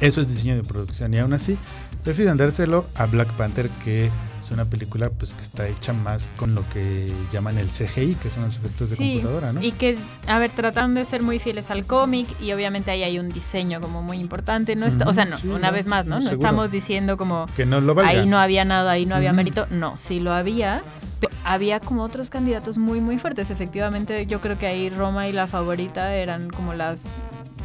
eso 0.00 0.20
es 0.20 0.28
diseño 0.28 0.56
de 0.56 0.62
producción 0.62 1.12
y 1.14 1.18
aún 1.18 1.32
así 1.32 1.58
prefieren 2.06 2.36
dárselo 2.36 2.86
a 2.94 3.06
Black 3.06 3.28
Panther 3.32 3.68
que 3.84 4.10
es 4.40 4.50
una 4.52 4.64
película 4.64 5.10
pues 5.10 5.34
que 5.34 5.42
está 5.42 5.66
hecha 5.66 5.92
más 5.92 6.30
con 6.36 6.54
lo 6.54 6.62
que 6.68 7.12
llaman 7.32 7.58
el 7.58 7.68
CGI, 7.68 8.14
que 8.14 8.30
son 8.30 8.44
los 8.44 8.56
efectos 8.58 8.90
de 8.90 8.96
computadora, 8.96 9.52
¿no? 9.52 9.60
Y 9.60 9.72
que, 9.72 9.98
a 10.28 10.38
ver, 10.38 10.52
tratan 10.52 10.94
de 10.94 11.04
ser 11.04 11.24
muy 11.24 11.40
fieles 11.40 11.72
al 11.72 11.84
cómic 11.84 12.28
y 12.40 12.52
obviamente 12.52 12.92
ahí 12.92 13.02
hay 13.02 13.18
un 13.18 13.28
diseño 13.28 13.80
como 13.80 14.02
muy 14.02 14.18
importante. 14.18 14.76
No 14.76 14.86
está, 14.86 15.08
o 15.08 15.12
sea, 15.12 15.24
no, 15.24 15.36
sí, 15.36 15.48
una 15.48 15.68
no, 15.68 15.72
vez 15.72 15.88
más, 15.88 16.06
¿no? 16.06 16.20
no, 16.20 16.30
estamos 16.30 16.70
diciendo 16.70 17.16
como 17.16 17.46
Que 17.56 17.66
no 17.66 17.80
lo 17.80 17.96
valga. 17.96 18.10
ahí 18.10 18.26
no 18.26 18.38
había 18.38 18.64
nada, 18.64 18.92
ahí 18.92 19.04
no 19.04 19.16
había 19.16 19.32
mérito. 19.32 19.66
No, 19.70 19.96
sí 19.96 20.20
lo 20.20 20.32
había. 20.32 20.82
Pero 21.18 21.32
había 21.44 21.80
como 21.80 22.04
otros 22.04 22.30
candidatos 22.30 22.78
muy, 22.78 23.00
muy 23.00 23.18
fuertes. 23.18 23.50
Efectivamente, 23.50 24.26
yo 24.26 24.40
creo 24.40 24.56
que 24.58 24.66
ahí 24.66 24.90
Roma 24.90 25.26
y 25.28 25.32
la 25.32 25.48
favorita 25.48 26.14
eran 26.14 26.50
como 26.50 26.72
las, 26.72 27.10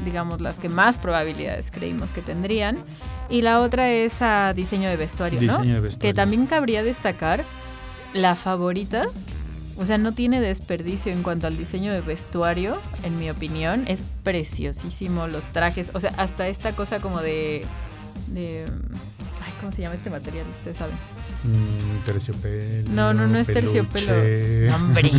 digamos, 0.06 0.42
las 0.42 0.60
que 0.60 0.70
más 0.70 0.98
probabilidades 0.98 1.72
creímos 1.72 2.12
que 2.12 2.22
tendrían. 2.22 2.78
Y 3.30 3.42
la 3.42 3.62
otra 3.62 3.90
es 3.90 4.22
a 4.22 4.54
diseño 4.54 4.90
de 4.90 4.98
vestuario, 4.98 5.42
¿no? 5.42 5.58
Diseño 5.58 5.76
de 5.76 5.80
Que 5.80 5.82
vestuario. 5.82 6.14
también 6.14 6.46
cabría 6.48 6.84
destacar 6.84 7.44
la 8.14 8.36
favorita. 8.36 9.06
O 9.78 9.86
sea, 9.86 9.98
no 9.98 10.12
tiene 10.12 10.42
desperdicio 10.42 11.12
en 11.12 11.24
cuanto 11.24 11.48
al 11.48 11.58
diseño 11.58 11.94
de 11.94 12.02
vestuario, 12.02 12.78
en 13.04 13.18
mi 13.18 13.30
opinión. 13.30 13.84
Es 13.88 14.04
preciosísimo 14.24 15.28
los 15.28 15.46
trajes. 15.48 15.92
O 15.94 16.00
sea, 16.00 16.14
hasta 16.18 16.48
esta 16.48 16.74
cosa 16.74 17.00
como 17.00 17.22
de. 17.22 17.66
de 18.28 18.66
ay, 19.44 19.54
¿cómo 19.60 19.72
se 19.72 19.82
llama 19.82 19.96
este 19.96 20.10
material? 20.10 20.46
Ustedes 20.50 20.78
saben. 20.78 20.96
Mm, 21.44 22.04
terciopelo. 22.06 22.90
No, 22.92 23.14
no, 23.14 23.28
no 23.28 23.40
es 23.40 23.48
terciopelo. 23.48 24.14
peluche. 24.14 24.72
Hombre. 24.76 25.12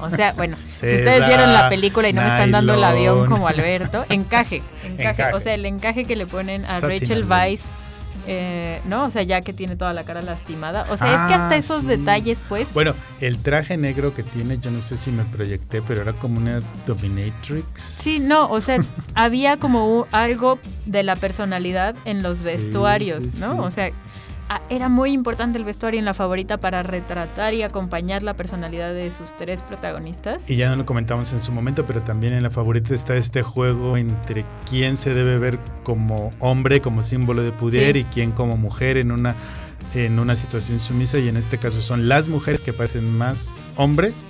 O 0.00 0.10
sea, 0.10 0.32
bueno, 0.32 0.56
si 0.68 0.86
ustedes 0.86 1.26
vieron 1.26 1.52
la 1.52 1.68
película 1.68 2.08
y 2.08 2.12
no 2.12 2.20
me 2.22 2.28
están 2.28 2.50
dando 2.50 2.74
el 2.74 2.84
avión 2.84 3.26
como 3.28 3.48
Alberto, 3.48 4.04
encaje, 4.08 4.62
encaje. 4.84 5.02
Encaje. 5.22 5.34
O 5.34 5.40
sea, 5.40 5.54
el 5.54 5.64
encaje 5.66 6.04
que 6.04 6.16
le 6.16 6.26
ponen 6.26 6.62
a 6.64 6.80
Satin 6.80 7.00
Rachel. 7.00 7.24
Weisz 7.24 7.62
Eh, 8.28 8.80
¿No? 8.84 9.06
O 9.06 9.10
sea, 9.10 9.22
ya 9.24 9.40
que 9.40 9.52
tiene 9.52 9.74
toda 9.74 9.92
la 9.92 10.04
cara 10.04 10.22
lastimada. 10.22 10.86
O 10.90 10.96
sea, 10.96 11.12
es 11.12 11.20
que 11.22 11.34
hasta 11.34 11.54
Ah, 11.54 11.56
esos 11.56 11.82
sí. 11.82 11.88
detalles, 11.88 12.40
pues. 12.48 12.72
Bueno, 12.72 12.94
el 13.20 13.38
traje 13.38 13.76
negro 13.76 14.14
que 14.14 14.22
tiene, 14.22 14.58
yo 14.58 14.70
no 14.70 14.80
sé 14.80 14.96
si 14.96 15.10
me 15.10 15.24
proyecté, 15.24 15.82
pero 15.82 16.02
era 16.02 16.12
como 16.12 16.36
una 16.38 16.60
dominatrix. 16.86 17.80
Sí, 17.82 18.20
no, 18.20 18.48
o 18.48 18.60
sea, 18.60 18.78
había 19.16 19.56
como 19.56 20.06
algo 20.12 20.60
de 20.86 21.02
la 21.02 21.16
personalidad 21.16 21.96
en 22.04 22.22
los 22.22 22.44
vestuarios, 22.44 23.24
sí, 23.24 23.40
¿no? 23.40 23.56
O 23.62 23.70
sea, 23.72 23.90
era 24.68 24.88
muy 24.88 25.12
importante 25.12 25.58
el 25.58 25.64
vestuario 25.64 25.98
en 25.98 26.04
la 26.04 26.14
favorita 26.14 26.58
para 26.58 26.82
retratar 26.82 27.54
y 27.54 27.62
acompañar 27.62 28.22
la 28.22 28.34
personalidad 28.34 28.92
de 28.92 29.10
sus 29.10 29.36
tres 29.36 29.62
protagonistas. 29.62 30.50
Y 30.50 30.56
ya 30.56 30.68
no 30.68 30.76
lo 30.76 30.86
comentamos 30.86 31.32
en 31.32 31.40
su 31.40 31.52
momento, 31.52 31.86
pero 31.86 32.02
también 32.02 32.32
en 32.32 32.42
la 32.42 32.50
favorita 32.50 32.94
está 32.94 33.16
este 33.16 33.42
juego 33.42 33.96
entre 33.96 34.44
quién 34.68 34.96
se 34.96 35.14
debe 35.14 35.38
ver 35.38 35.58
como 35.84 36.32
hombre, 36.38 36.80
como 36.80 37.02
símbolo 37.02 37.42
de 37.42 37.52
poder, 37.52 37.94
Sí. 37.94 38.00
y 38.00 38.04
quién 38.04 38.32
como 38.32 38.56
mujer 38.56 38.96
en 38.96 39.12
una, 39.12 39.34
en 39.94 40.18
una 40.18 40.36
situación 40.36 40.78
sumisa. 40.78 41.18
Y 41.18 41.28
en 41.28 41.36
este 41.36 41.58
caso 41.58 41.80
son 41.82 42.08
las 42.08 42.28
mujeres 42.28 42.60
que 42.60 42.72
parecen 42.72 43.16
más 43.16 43.62
hombres 43.76 44.24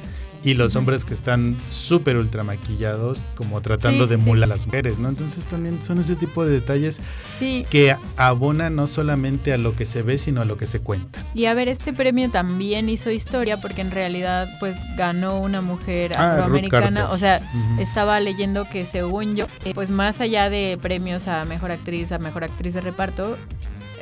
y 0.44 0.54
los 0.54 0.74
hombres 0.76 1.04
que 1.04 1.14
están 1.14 1.56
súper 1.66 2.16
ultra 2.16 2.42
maquillados, 2.44 3.24
como 3.36 3.60
tratando 3.60 4.04
Sí, 4.06 4.10
de 4.10 4.16
sí. 4.16 4.22
emular 4.22 4.44
a 4.44 4.46
las 4.54 4.66
mujeres, 4.66 4.98
¿no? 4.98 5.08
Entonces 5.08 5.44
también 5.44 5.82
son 5.82 5.98
ese 6.00 6.16
tipo 6.16 6.44
de 6.44 6.52
detalles 6.52 7.00
Sí, 7.24 7.64
que 7.70 7.94
abonan 8.16 8.74
no 8.74 8.86
solamente 8.86 9.52
a 9.52 9.58
lo 9.58 9.76
que 9.76 9.84
se 9.86 10.02
ve, 10.02 10.18
sino 10.18 10.40
a 10.40 10.44
lo 10.44 10.56
que 10.56 10.66
se 10.66 10.80
cuenta. 10.80 11.20
y 11.34 11.46
a 11.46 11.54
ver, 11.54 11.68
este 11.68 11.92
premio 11.92 12.30
también 12.30 12.88
hizo 12.88 13.10
historia 13.10 13.60
porque 13.60 13.80
en 13.82 13.90
realidad 13.90 14.48
pues 14.60 14.78
ganó 14.96 15.38
una 15.40 15.60
mujer 15.60 16.12
Ah, 16.16 16.32
afroamericana, 16.32 17.10
o 17.10 17.18
sea, 17.18 17.40
estaba 17.78 18.18
leyendo 18.20 18.68
que 18.68 18.84
según 18.84 19.36
yo, 19.36 19.46
eh, 19.64 19.72
pues 19.74 19.90
más 19.90 20.20
allá 20.20 20.50
de 20.50 20.78
premios 20.80 21.28
a 21.28 21.44
mejor 21.44 21.70
actriz, 21.70 22.10
a 22.12 22.18
mejor 22.18 22.44
actriz 22.44 22.74
de 22.74 22.80
reparto, 22.80 23.36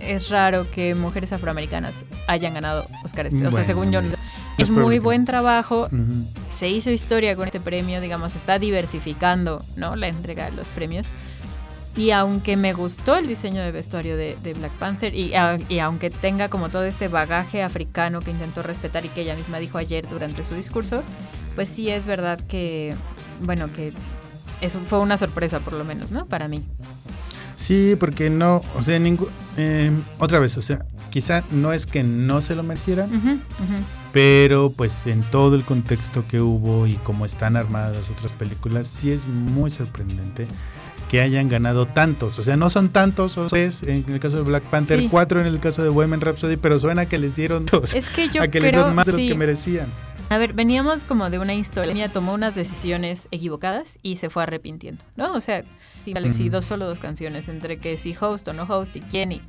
es 0.01 0.31
raro 0.31 0.67
que 0.71 0.95
mujeres 0.95 1.33
afroamericanas 1.33 2.07
hayan 2.27 2.55
ganado 2.55 2.85
Oscars. 3.05 3.35
o 3.35 3.51
sea, 3.53 3.65
según 3.65 3.93
yo, 3.93 4.01
es 4.59 4.71
muy 4.71 4.99
buen 4.99 5.25
trabajo. 5.25 5.87
Ujú. 5.87 6.27
Se 6.51 6.69
hizo 6.69 6.91
historia 6.91 7.35
con 7.37 7.47
este 7.47 7.61
premio, 7.61 8.01
digamos, 8.01 8.37
está 8.37 8.59
diversificando, 8.59 9.59
¿no? 9.77 9.97
La 9.97 10.09
entrega 10.09 10.47
de 10.51 10.53
los 10.57 10.69
premios. 10.69 11.09
Y 11.97 12.13
aunque 12.13 12.57
me 12.57 12.73
gustó 12.73 13.17
el 13.17 13.27
diseño 13.27 13.63
de 13.63 13.73
vestuario 13.73 14.17
de, 14.17 14.37
de 14.43 14.55
Black 14.55 14.71
Panther 14.73 15.13
y, 15.15 15.35
a- 15.35 15.59
y 15.69 15.81
aunque 15.81 16.09
tenga 16.11 16.49
como 16.49 16.69
todo 16.69 16.85
este 16.85 17.09
bagaje 17.09 17.63
africano 17.65 18.21
que 18.21 18.31
intentó 18.31 18.63
respetar 18.63 19.05
y 19.05 19.09
que 19.09 19.23
ella 19.23 19.35
misma 19.35 19.59
dijo 19.59 19.77
ayer 19.77 20.07
durante 20.09 20.43
su 20.45 20.55
discurso, 20.55 21.03
pues 21.57 21.69
sí 21.69 21.91
es 21.91 22.07
verdad 22.07 22.39
que, 22.47 22.95
bueno, 23.43 23.67
que 23.67 23.93
eso 24.61 24.79
fue 24.79 25.01
una 25.01 25.17
sorpresa 25.19 25.59
por 25.59 25.73
lo 25.73 25.85
menos, 25.85 26.13
¿no? 26.13 26.27
Para 26.27 26.47
mí. 26.47 26.63
Sí, 27.57 27.97
porque 27.99 28.31
no, 28.31 28.63
o 28.77 28.83
sea, 28.83 28.99
eh, 29.57 29.91
otra 30.19 30.39
vez, 30.39 30.57
o 30.57 30.63
sea, 30.63 30.87
quizá 31.11 31.43
no 31.51 31.73
es 31.73 31.87
que 31.87 32.05
no 32.05 32.41
se 32.41 32.55
lo 32.55 32.63
merecieran, 32.63 33.11
Ujú, 33.15 33.31
ujú. 33.33 33.85
Pero 34.13 34.71
pues 34.71 35.07
en 35.07 35.23
todo 35.23 35.55
el 35.57 35.65
contexto 35.65 36.25
que 36.29 36.41
hubo 36.41 36.87
y 36.87 36.95
cómo 36.97 37.25
están 37.27 37.57
armadas 37.57 37.95
las 37.95 38.11
otras 38.11 38.33
películas, 38.33 38.87
sí 38.87 39.11
es 39.13 39.27
muy 39.27 39.71
sorprendente 39.71 40.47
que 41.11 41.21
hayan 41.21 41.49
ganado 41.49 41.87
tantos. 41.87 42.39
O 42.39 42.43
sea, 42.43 42.57
no 42.57 42.71
son 42.71 42.89
tantos, 42.89 43.33
solo 43.33 43.49
tres 43.49 43.83
en 43.83 44.05
el 44.09 44.21
caso 44.21 44.37
de 44.37 44.43
Black 44.45 44.63
Panther, 44.65 44.99
Sí. 45.01 45.09
cuatro 45.11 45.41
en 45.41 45.47
el 45.47 45.59
caso 45.59 45.83
de 45.83 45.89
Women 45.89 46.21
Rhapsody, 46.21 46.57
pero 46.57 46.79
suena 46.79 47.07
que 47.07 47.19
les 47.19 47.35
dieron 47.35 47.67
dos. 47.67 47.95
Es 47.95 48.11
que 48.11 48.29
yo 48.29 48.43
a 48.43 48.49
que 48.49 48.61
les 48.61 48.73
dieron 48.73 48.95
más 48.95 49.07
de 49.07 49.13
los 49.13 49.21
sí. 49.21 49.29
que 49.29 49.35
merecían. 49.35 49.89
A 50.29 50.39
ver, 50.39 50.53
veníamos 50.53 51.03
como 51.03 51.29
de 51.29 51.41
una 51.41 51.55
historia. 51.55 52.09
Tomó 52.09 52.35
unas 52.35 52.55
decisiones 52.55 53.27
equivocadas 53.33 53.99
y 54.03 54.17
se 54.17 54.31
fue 54.31 54.45
arrepintiendo, 54.45 55.03
¿no? 55.17 55.33
O 55.35 55.41
sea, 55.41 55.65
y 56.07 56.13
Ujú. 56.13 56.51
dos 56.51 56.65
solo 56.67 56.87
dos 56.87 56.99
canciones 56.99 57.49
entre 57.49 57.79
que 57.79 57.97
si 57.97 58.15
host 58.19 58.49
o 58.49 58.53
no 58.53 58.65
host 58.65 58.97
y 58.97 59.01
quién 59.01 59.33
y. 59.33 59.43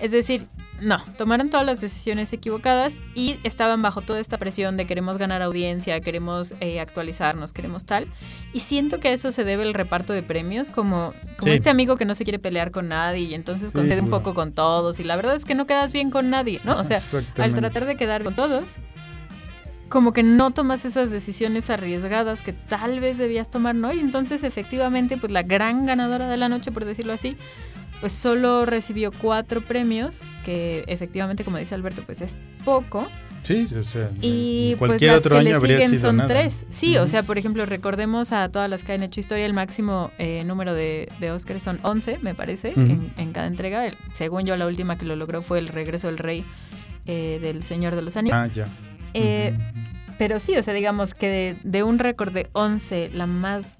Es 0.00 0.10
decir, 0.10 0.46
no, 0.80 0.98
tomaron 1.16 1.50
todas 1.50 1.64
las 1.64 1.80
decisiones 1.80 2.32
equivocadas 2.32 3.00
y 3.14 3.36
estaban 3.44 3.80
bajo 3.82 4.00
toda 4.02 4.20
esta 4.20 4.38
presión 4.38 4.76
de 4.76 4.86
queremos 4.86 5.18
ganar 5.18 5.40
audiencia, 5.42 6.00
queremos 6.00 6.54
eh, 6.60 6.80
actualizarnos, 6.80 7.52
queremos 7.52 7.84
tal. 7.84 8.06
Y 8.52 8.60
siento 8.60 9.00
que 9.00 9.08
a 9.08 9.12
eso 9.12 9.30
se 9.32 9.44
debe 9.44 9.62
el 9.62 9.74
reparto 9.74 10.12
de 10.12 10.22
premios, 10.22 10.70
como, 10.70 11.12
como 11.38 11.50
Sí. 11.52 11.56
este 11.56 11.70
amigo 11.70 11.96
que 11.96 12.04
no 12.04 12.14
se 12.14 12.24
quiere 12.24 12.38
pelear 12.38 12.70
con 12.70 12.88
nadie 12.88 13.22
y 13.22 13.34
entonces 13.34 13.70
Sí, 13.70 13.74
concede 13.76 14.00
un 14.00 14.10
poco 14.10 14.34
con 14.34 14.52
todos. 14.52 14.98
Y 15.00 15.04
la 15.04 15.16
verdad 15.16 15.34
es 15.36 15.44
que 15.44 15.54
no 15.54 15.66
quedas 15.66 15.92
bien 15.92 16.10
con 16.10 16.28
nadie, 16.30 16.60
¿no? 16.64 16.78
O 16.78 16.84
sea, 16.84 16.98
al 17.38 17.54
tratar 17.54 17.84
de 17.86 17.96
quedar 17.96 18.24
con 18.24 18.34
todos, 18.34 18.78
como 19.88 20.12
que 20.12 20.22
no 20.22 20.50
tomas 20.50 20.84
esas 20.84 21.10
decisiones 21.10 21.70
arriesgadas 21.70 22.42
que 22.42 22.52
tal 22.52 23.00
vez 23.00 23.18
debías 23.18 23.50
tomar, 23.50 23.74
¿no? 23.74 23.92
Y 23.92 24.00
entonces 24.00 24.42
efectivamente, 24.44 25.16
pues 25.16 25.32
la 25.32 25.42
gran 25.42 25.86
ganadora 25.86 26.28
de 26.28 26.36
la 26.36 26.48
noche, 26.48 26.72
por 26.72 26.84
decirlo 26.84 27.12
así, 27.12 27.36
pues 28.00 28.12
solo 28.12 28.66
recibió 28.66 29.12
cuatro 29.12 29.60
premios, 29.60 30.20
que 30.44 30.84
efectivamente, 30.88 31.44
como 31.44 31.58
dice 31.58 31.74
Alberto, 31.74 32.02
pues 32.04 32.20
es 32.22 32.34
poco. 32.64 33.06
Sí, 33.42 33.66
o 33.78 33.82
sea, 33.82 34.10
Y 34.22 34.74
pues 34.78 34.88
cualquier 34.88 35.10
las 35.12 35.20
otro 35.20 35.34
que 35.34 35.40
año 35.40 35.50
le 35.50 35.54
habría 35.56 35.76
siguen 35.76 35.90
sido 35.90 36.00
son 36.08 36.16
nada. 36.16 36.28
tres. 36.30 36.64
Sí, 36.70 36.96
o 36.96 37.06
sea, 37.06 37.22
por 37.22 37.36
ejemplo, 37.36 37.66
recordemos 37.66 38.32
a 38.32 38.48
todas 38.48 38.70
las 38.70 38.84
que 38.84 38.94
han 38.94 39.02
hecho 39.02 39.20
historia, 39.20 39.44
el 39.44 39.52
máximo 39.52 40.10
eh, 40.18 40.44
número 40.46 40.72
de, 40.72 41.08
de 41.20 41.30
Oscars 41.30 41.62
son 41.62 41.78
11, 41.82 42.20
me 42.22 42.34
parece, 42.34 42.72
en, 42.74 43.12
en 43.18 43.32
cada 43.32 43.46
entrega. 43.46 43.84
El- 43.86 43.96
según 44.14 44.46
yo, 44.46 44.56
la 44.56 44.66
última 44.66 44.96
que 44.96 45.04
lo 45.04 45.14
logró 45.14 45.42
fue 45.42 45.58
el 45.58 45.68
regreso 45.68 46.06
del 46.06 46.16
rey 46.16 46.42
eh, 47.06 47.38
del 47.42 47.62
Señor 47.62 47.94
de 47.94 48.00
los 48.02 48.16
Anillos. 48.16 48.38
Ah, 48.38 48.46
ya. 48.46 48.66
Eh, 49.14 49.56
pero 50.18 50.38
sí, 50.38 50.56
o 50.56 50.62
sea, 50.62 50.74
digamos 50.74 51.14
que 51.14 51.28
de, 51.28 51.56
de 51.62 51.82
un 51.82 51.98
récord 51.98 52.32
de 52.32 52.48
11, 52.52 53.10
la 53.14 53.26
más 53.26 53.78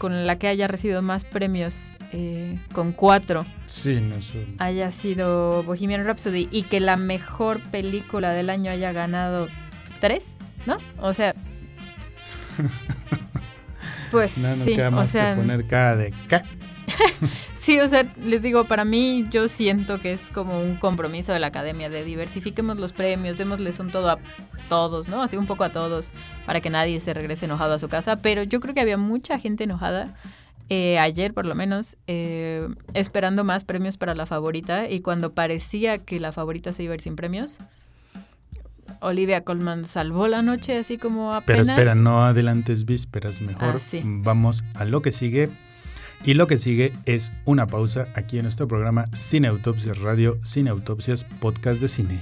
con 0.00 0.26
la 0.26 0.38
que 0.38 0.48
haya 0.48 0.66
recibido 0.66 1.02
más 1.02 1.26
premios 1.26 1.98
eh, 2.12 2.58
con 2.72 2.92
cuatro 2.92 3.44
Sí, 3.66 4.00
no 4.00 4.16
haya 4.58 4.90
sido 4.90 5.62
Bohemian 5.62 6.06
Rhapsody 6.06 6.48
y 6.50 6.62
que 6.62 6.80
la 6.80 6.96
mejor 6.96 7.60
película 7.60 8.32
del 8.32 8.48
año 8.48 8.70
haya 8.70 8.92
ganado 8.92 9.48
tres, 10.00 10.38
¿no? 10.64 10.78
O 10.98 11.12
sea, 11.12 11.34
pues 14.10 14.38
no 14.38 14.48
nos 14.48 14.58
sí, 14.64 14.74
queda 14.74 14.88
o 14.88 14.92
más 14.92 15.10
sea, 15.10 15.34
que 15.34 15.40
poner 15.42 15.66
cara 15.66 15.96
de 15.96 16.14
ca. 16.28 16.42
sí, 17.54 17.80
o 17.80 17.88
sea, 17.88 18.04
les 18.24 18.42
digo, 18.42 18.64
para 18.64 18.84
mí 18.84 19.26
yo 19.30 19.48
siento 19.48 20.00
que 20.00 20.12
es 20.12 20.30
como 20.30 20.60
un 20.60 20.76
compromiso 20.76 21.32
de 21.32 21.38
la 21.40 21.48
academia 21.48 21.88
de 21.90 22.04
diversifiquemos 22.04 22.78
los 22.78 22.92
premios, 22.92 23.38
démosles 23.38 23.80
un 23.80 23.90
todo 23.90 24.10
a 24.10 24.18
todos, 24.68 25.08
¿no? 25.08 25.22
Así 25.22 25.36
un 25.36 25.46
poco 25.46 25.64
a 25.64 25.70
todos 25.70 26.10
para 26.46 26.60
que 26.60 26.70
nadie 26.70 27.00
se 27.00 27.12
regrese 27.14 27.44
enojado 27.46 27.74
a 27.74 27.78
su 27.78 27.88
casa, 27.88 28.16
pero 28.16 28.42
yo 28.42 28.60
creo 28.60 28.74
que 28.74 28.80
había 28.80 28.96
mucha 28.96 29.38
gente 29.38 29.64
enojada. 29.64 30.14
eh, 30.72 31.00
ayer 31.00 31.34
por 31.34 31.46
lo 31.46 31.56
menos, 31.56 31.96
eh, 32.06 32.68
esperando 32.94 33.42
más 33.42 33.64
premios 33.64 33.96
para 33.96 34.14
la 34.14 34.24
favorita 34.26 34.88
y 34.88 35.00
cuando 35.00 35.32
parecía 35.32 35.98
que 35.98 36.20
la 36.20 36.30
favorita 36.30 36.72
se 36.72 36.84
iba 36.84 36.92
a 36.92 36.94
ir 36.94 37.00
sin 37.00 37.16
premios, 37.16 37.58
Olivia 39.00 39.42
Colman 39.42 39.84
salvó 39.84 40.28
la 40.28 40.42
noche 40.42 40.78
así 40.78 40.98
como 40.98 41.30
Pero 41.46 41.62
apenas. 41.62 41.68
espera, 41.78 41.94
no 41.94 42.22
adelantes 42.24 42.84
vísperas, 42.84 43.40
mejor 43.40 43.76
Ah, 43.76 43.80
sí. 43.80 44.00
vamos 44.04 44.62
a 44.74 44.84
lo 44.84 45.00
que 45.02 45.10
sigue. 45.10 45.48
Y 46.22 46.34
lo 46.34 46.46
que 46.46 46.58
sigue 46.58 46.92
es 47.06 47.32
una 47.46 47.66
pausa 47.66 48.08
aquí 48.14 48.36
en 48.36 48.42
nuestro 48.42 48.68
programa 48.68 49.06
Cine 49.12 49.48
Autopsias 49.48 49.98
Radio, 50.00 50.38
Cine 50.44 50.68
Autopsias 50.68 51.24
Podcast 51.24 51.80
de 51.80 51.88
Cine. 51.88 52.20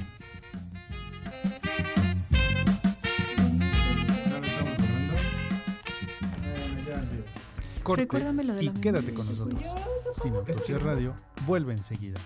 Corte 7.83 8.03
Recuérdame 8.03 8.45
lo 8.45 8.55
de 8.55 8.65
y 8.65 8.67
la 8.67 8.75
quédate 8.75 9.13
con 9.13 9.27
nosotros. 9.27 9.61
Cine 10.13 10.37
Autopsias 10.37 10.81
Radio 10.81 11.17
vuelve 11.45 11.73
enseguida. 11.73 12.21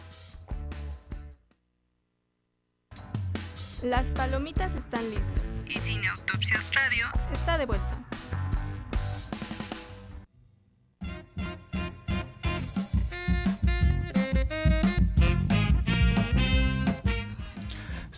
Las 3.83 4.09
palomitas 4.09 4.75
están 4.75 5.09
listas. 5.09 5.43
Y 5.67 5.79
Cine 5.79 6.09
Autopsias 6.09 6.71
Radio 6.75 7.07
Está 7.33 7.57
de 7.57 7.65
vuelta. 7.65 8.05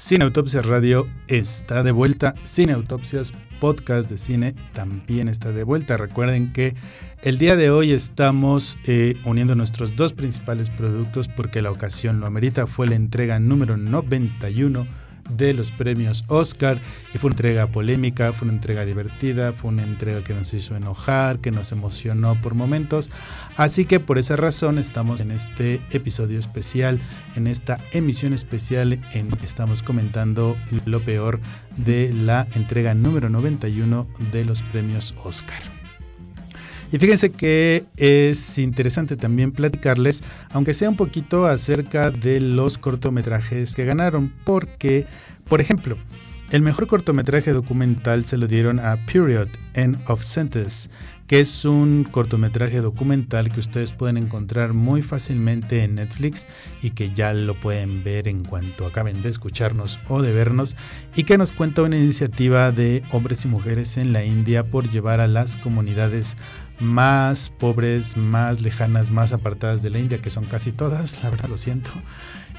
Cine 0.04 0.24
Autopsias 0.24 0.66
Radio 0.66 1.08
está 1.28 1.82
de 1.82 1.90
vuelta. 1.90 2.34
Cine 2.42 2.74
Autopsias 2.74 3.32
Podcast 3.58 4.10
de 4.10 4.18
Cine 4.18 4.54
también 4.74 5.28
está 5.28 5.50
de 5.50 5.64
vuelta. 5.64 5.96
Recuerden 5.96 6.52
que 6.52 6.74
el 7.22 7.38
día 7.38 7.56
de 7.56 7.70
hoy 7.70 7.92
estamos 7.92 8.76
eh, 8.86 9.16
uniendo 9.24 9.54
nuestros 9.54 9.96
dos 9.96 10.12
principales 10.12 10.68
productos 10.68 11.28
porque 11.28 11.62
la 11.62 11.70
ocasión 11.70 12.20
lo 12.20 12.26
amerita. 12.26 12.66
Fue 12.66 12.86
la 12.86 12.96
entrega 12.96 13.38
número 13.38 13.78
91 13.78 14.86
de 15.30 15.54
los 15.54 15.70
premios 15.70 16.24
Oscar 16.28 16.78
y 17.14 17.18
fue 17.18 17.28
una 17.28 17.34
entrega 17.34 17.66
polémica, 17.66 18.32
fue 18.32 18.46
una 18.46 18.56
entrega 18.56 18.84
divertida, 18.84 19.52
fue 19.52 19.70
una 19.70 19.82
entrega 19.82 20.22
que 20.22 20.34
nos 20.34 20.52
hizo 20.54 20.76
enojar, 20.76 21.38
que 21.38 21.50
nos 21.50 21.72
emocionó 21.72 22.40
por 22.40 22.54
momentos. 22.54 23.10
Así 23.56 23.84
que 23.84 24.00
por 24.00 24.18
esa 24.18 24.36
razón 24.36 24.78
estamos 24.78 25.20
en 25.20 25.30
este 25.30 25.80
episodio 25.90 26.38
especial, 26.38 27.00
en 27.36 27.46
esta 27.46 27.78
emisión 27.92 28.32
especial 28.32 29.00
en 29.12 29.30
estamos 29.42 29.82
comentando 29.82 30.56
lo 30.84 31.00
peor 31.00 31.40
de 31.76 32.12
la 32.12 32.46
entrega 32.54 32.94
número 32.94 33.28
91 33.28 34.06
de 34.32 34.44
los 34.44 34.62
premios 34.62 35.14
Oscar. 35.24 35.83
Y 36.94 36.98
fíjense 37.00 37.32
que 37.32 37.82
es 37.96 38.56
interesante 38.56 39.16
también 39.16 39.50
platicarles, 39.50 40.22
aunque 40.52 40.74
sea 40.74 40.88
un 40.88 40.94
poquito 40.94 41.44
acerca 41.44 42.12
de 42.12 42.40
los 42.40 42.78
cortometrajes 42.78 43.74
que 43.74 43.84
ganaron, 43.84 44.32
porque, 44.44 45.08
por 45.48 45.60
ejemplo, 45.60 45.98
el 46.52 46.62
mejor 46.62 46.86
cortometraje 46.86 47.52
documental 47.52 48.26
se 48.26 48.36
lo 48.36 48.46
dieron 48.46 48.78
a 48.78 48.96
Period, 49.06 49.48
End 49.74 49.98
of 50.06 50.22
Sentence, 50.22 50.88
que 51.26 51.40
es 51.40 51.64
un 51.64 52.04
cortometraje 52.04 52.80
documental 52.80 53.50
que 53.50 53.60
ustedes 53.60 53.92
pueden 53.92 54.16
encontrar 54.16 54.72
muy 54.72 55.02
fácilmente 55.02 55.82
en 55.82 55.96
Netflix 55.96 56.46
y 56.82 56.90
que 56.90 57.12
ya 57.12 57.32
lo 57.32 57.54
pueden 57.54 58.04
ver 58.04 58.28
en 58.28 58.44
cuanto 58.44 58.86
acaben 58.86 59.22
de 59.22 59.30
escucharnos 59.30 59.98
o 60.08 60.22
de 60.22 60.32
vernos 60.32 60.76
y 61.16 61.24
que 61.24 61.38
nos 61.38 61.50
cuenta 61.50 61.82
una 61.82 61.96
iniciativa 61.96 62.72
de 62.72 63.02
hombres 63.10 63.44
y 63.44 63.48
mujeres 63.48 63.96
en 63.96 64.12
la 64.12 64.24
India 64.24 64.64
por 64.64 64.88
llevar 64.90 65.20
a 65.20 65.26
las 65.26 65.56
comunidades 65.56 66.36
más 66.80 67.50
pobres, 67.50 68.16
más 68.16 68.60
lejanas, 68.60 69.10
más 69.10 69.32
apartadas 69.32 69.82
de 69.82 69.90
la 69.90 69.98
India, 69.98 70.18
que 70.18 70.30
son 70.30 70.44
casi 70.44 70.72
todas, 70.72 71.22
la 71.22 71.30
verdad 71.30 71.48
lo 71.48 71.58
siento, 71.58 71.90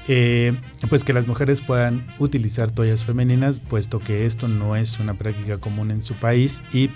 eh, 0.08 0.56
pues 0.88 1.02
que 1.02 1.12
las 1.12 1.26
mujeres 1.26 1.60
puedan 1.60 2.06
utilizar 2.18 2.70
toallas 2.70 3.04
femeninas, 3.04 3.60
puesto 3.60 3.98
que 3.98 4.24
esto 4.24 4.46
no 4.46 4.76
es 4.76 5.00
una 5.00 5.14
práctica 5.14 5.58
común 5.58 5.90
en 5.90 6.02
su 6.02 6.14
país 6.14 6.62
y 6.72 6.90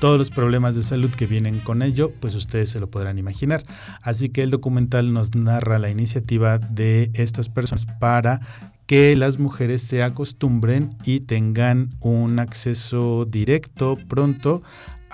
todos 0.00 0.18
los 0.18 0.30
problemas 0.30 0.74
de 0.74 0.82
salud 0.82 1.10
que 1.10 1.26
vienen 1.26 1.60
con 1.60 1.82
ello, 1.82 2.10
pues 2.20 2.34
ustedes 2.34 2.70
se 2.70 2.80
lo 2.80 2.90
podrán 2.90 3.18
imaginar. 3.18 3.62
Así 4.02 4.28
que 4.30 4.42
el 4.42 4.50
documental 4.50 5.12
nos 5.12 5.34
narra 5.34 5.78
la 5.78 5.90
iniciativa 5.90 6.58
de 6.58 7.10
estas 7.14 7.48
personas 7.48 7.86
para 7.86 8.40
que 8.86 9.16
las 9.16 9.38
mujeres 9.38 9.82
se 9.82 10.02
acostumbren 10.02 10.90
y 11.04 11.20
tengan 11.20 11.90
un 12.00 12.38
acceso 12.38 13.24
directo 13.24 13.98
pronto 14.08 14.62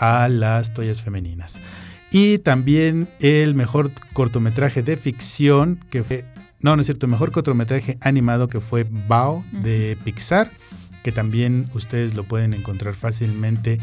a 0.03 0.29
las 0.29 0.75
toallas 0.75 1.01
femeninas. 1.01 1.61
Y 2.11 2.39
también 2.39 3.09
el 3.21 3.55
mejor 3.55 3.93
cortometraje 4.13 4.83
de 4.83 4.97
ficción 4.97 5.81
que 5.89 6.03
fue 6.03 6.25
no, 6.63 6.77
no 6.77 6.83
es 6.83 6.87
cierto. 6.87 7.09
Mejor 7.09 7.33
cortometraje 7.33 7.99
animado 8.01 8.49
que 8.49 8.61
fue 8.61 8.85
Bao 8.85 9.45
de 9.51 9.99
Pixar, 10.05 10.51
que 11.03 11.11
también 11.11 11.69
ustedes 11.75 12.15
lo 12.15 12.23
pueden 12.23 12.55
encontrar 12.55 12.95
fácilmente 12.95 13.81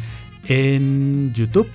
en 0.48 1.34
YouTube. 1.34 1.68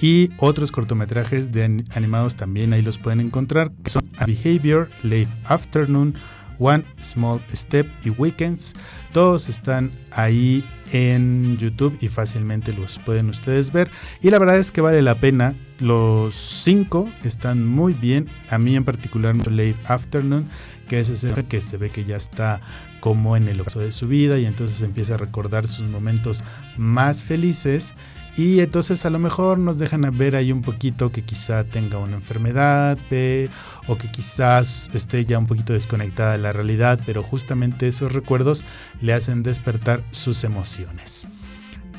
Y 0.00 0.30
otros 0.38 0.72
cortometrajes 0.72 1.52
de 1.52 1.84
animados 1.94 2.34
también 2.34 2.72
ahí 2.72 2.82
los 2.82 2.98
pueden 2.98 3.20
encontrar, 3.20 3.70
que 3.84 3.90
son 3.90 4.08
A 4.16 4.26
Behavior, 4.26 4.90
Late 5.02 5.28
Afternoon, 5.44 6.14
One 6.58 6.84
Small 7.00 7.40
Step 7.54 7.86
y 8.04 8.10
Weekends. 8.10 8.74
Todos 9.12 9.48
están 9.48 9.90
ahí 10.10 10.64
en 10.92 11.58
YouTube 11.58 11.96
y 12.00 12.08
fácilmente 12.08 12.72
los 12.72 12.98
pueden 12.98 13.28
ustedes 13.28 13.72
ver. 13.72 13.90
Y 14.20 14.30
la 14.30 14.38
verdad 14.38 14.58
es 14.58 14.70
que 14.70 14.80
vale 14.80 15.02
la 15.02 15.14
pena. 15.14 15.54
Los 15.80 16.34
cinco 16.34 17.08
están 17.24 17.66
muy 17.66 17.92
bien. 17.92 18.28
A 18.48 18.58
mí 18.58 18.76
en 18.76 18.84
particular, 18.84 19.34
Late 19.34 19.76
Afternoon, 19.84 20.46
que 20.88 21.00
es 21.00 21.10
ese 21.10 21.32
que 21.44 21.60
se 21.60 21.76
ve 21.76 21.90
que 21.90 22.04
ya 22.04 22.16
está 22.16 22.60
como 23.00 23.36
en 23.36 23.48
el 23.48 23.60
ocaso 23.60 23.80
de 23.80 23.92
su 23.92 24.06
vida 24.06 24.38
y 24.38 24.46
entonces 24.46 24.80
empieza 24.82 25.14
a 25.14 25.18
recordar 25.18 25.66
sus 25.66 25.88
momentos 25.88 26.42
más 26.76 27.22
felices. 27.22 27.94
Y 28.36 28.60
entonces 28.60 29.04
a 29.04 29.10
lo 29.10 29.18
mejor 29.18 29.58
nos 29.58 29.78
dejan 29.78 30.02
ver 30.16 30.36
ahí 30.36 30.52
un 30.52 30.62
poquito 30.62 31.12
que 31.12 31.22
quizá 31.22 31.64
tenga 31.64 31.98
una 31.98 32.16
enfermedad 32.16 32.96
o 33.86 33.96
que 33.96 34.10
quizás 34.10 34.90
esté 34.94 35.24
ya 35.24 35.38
un 35.38 35.46
poquito 35.46 35.72
desconectada 35.72 36.32
de 36.32 36.38
la 36.38 36.52
realidad, 36.52 37.00
pero 37.04 37.22
justamente 37.22 37.88
esos 37.88 38.12
recuerdos 38.12 38.64
le 39.00 39.12
hacen 39.12 39.42
despertar 39.42 40.02
sus 40.10 40.44
emociones. 40.44 41.26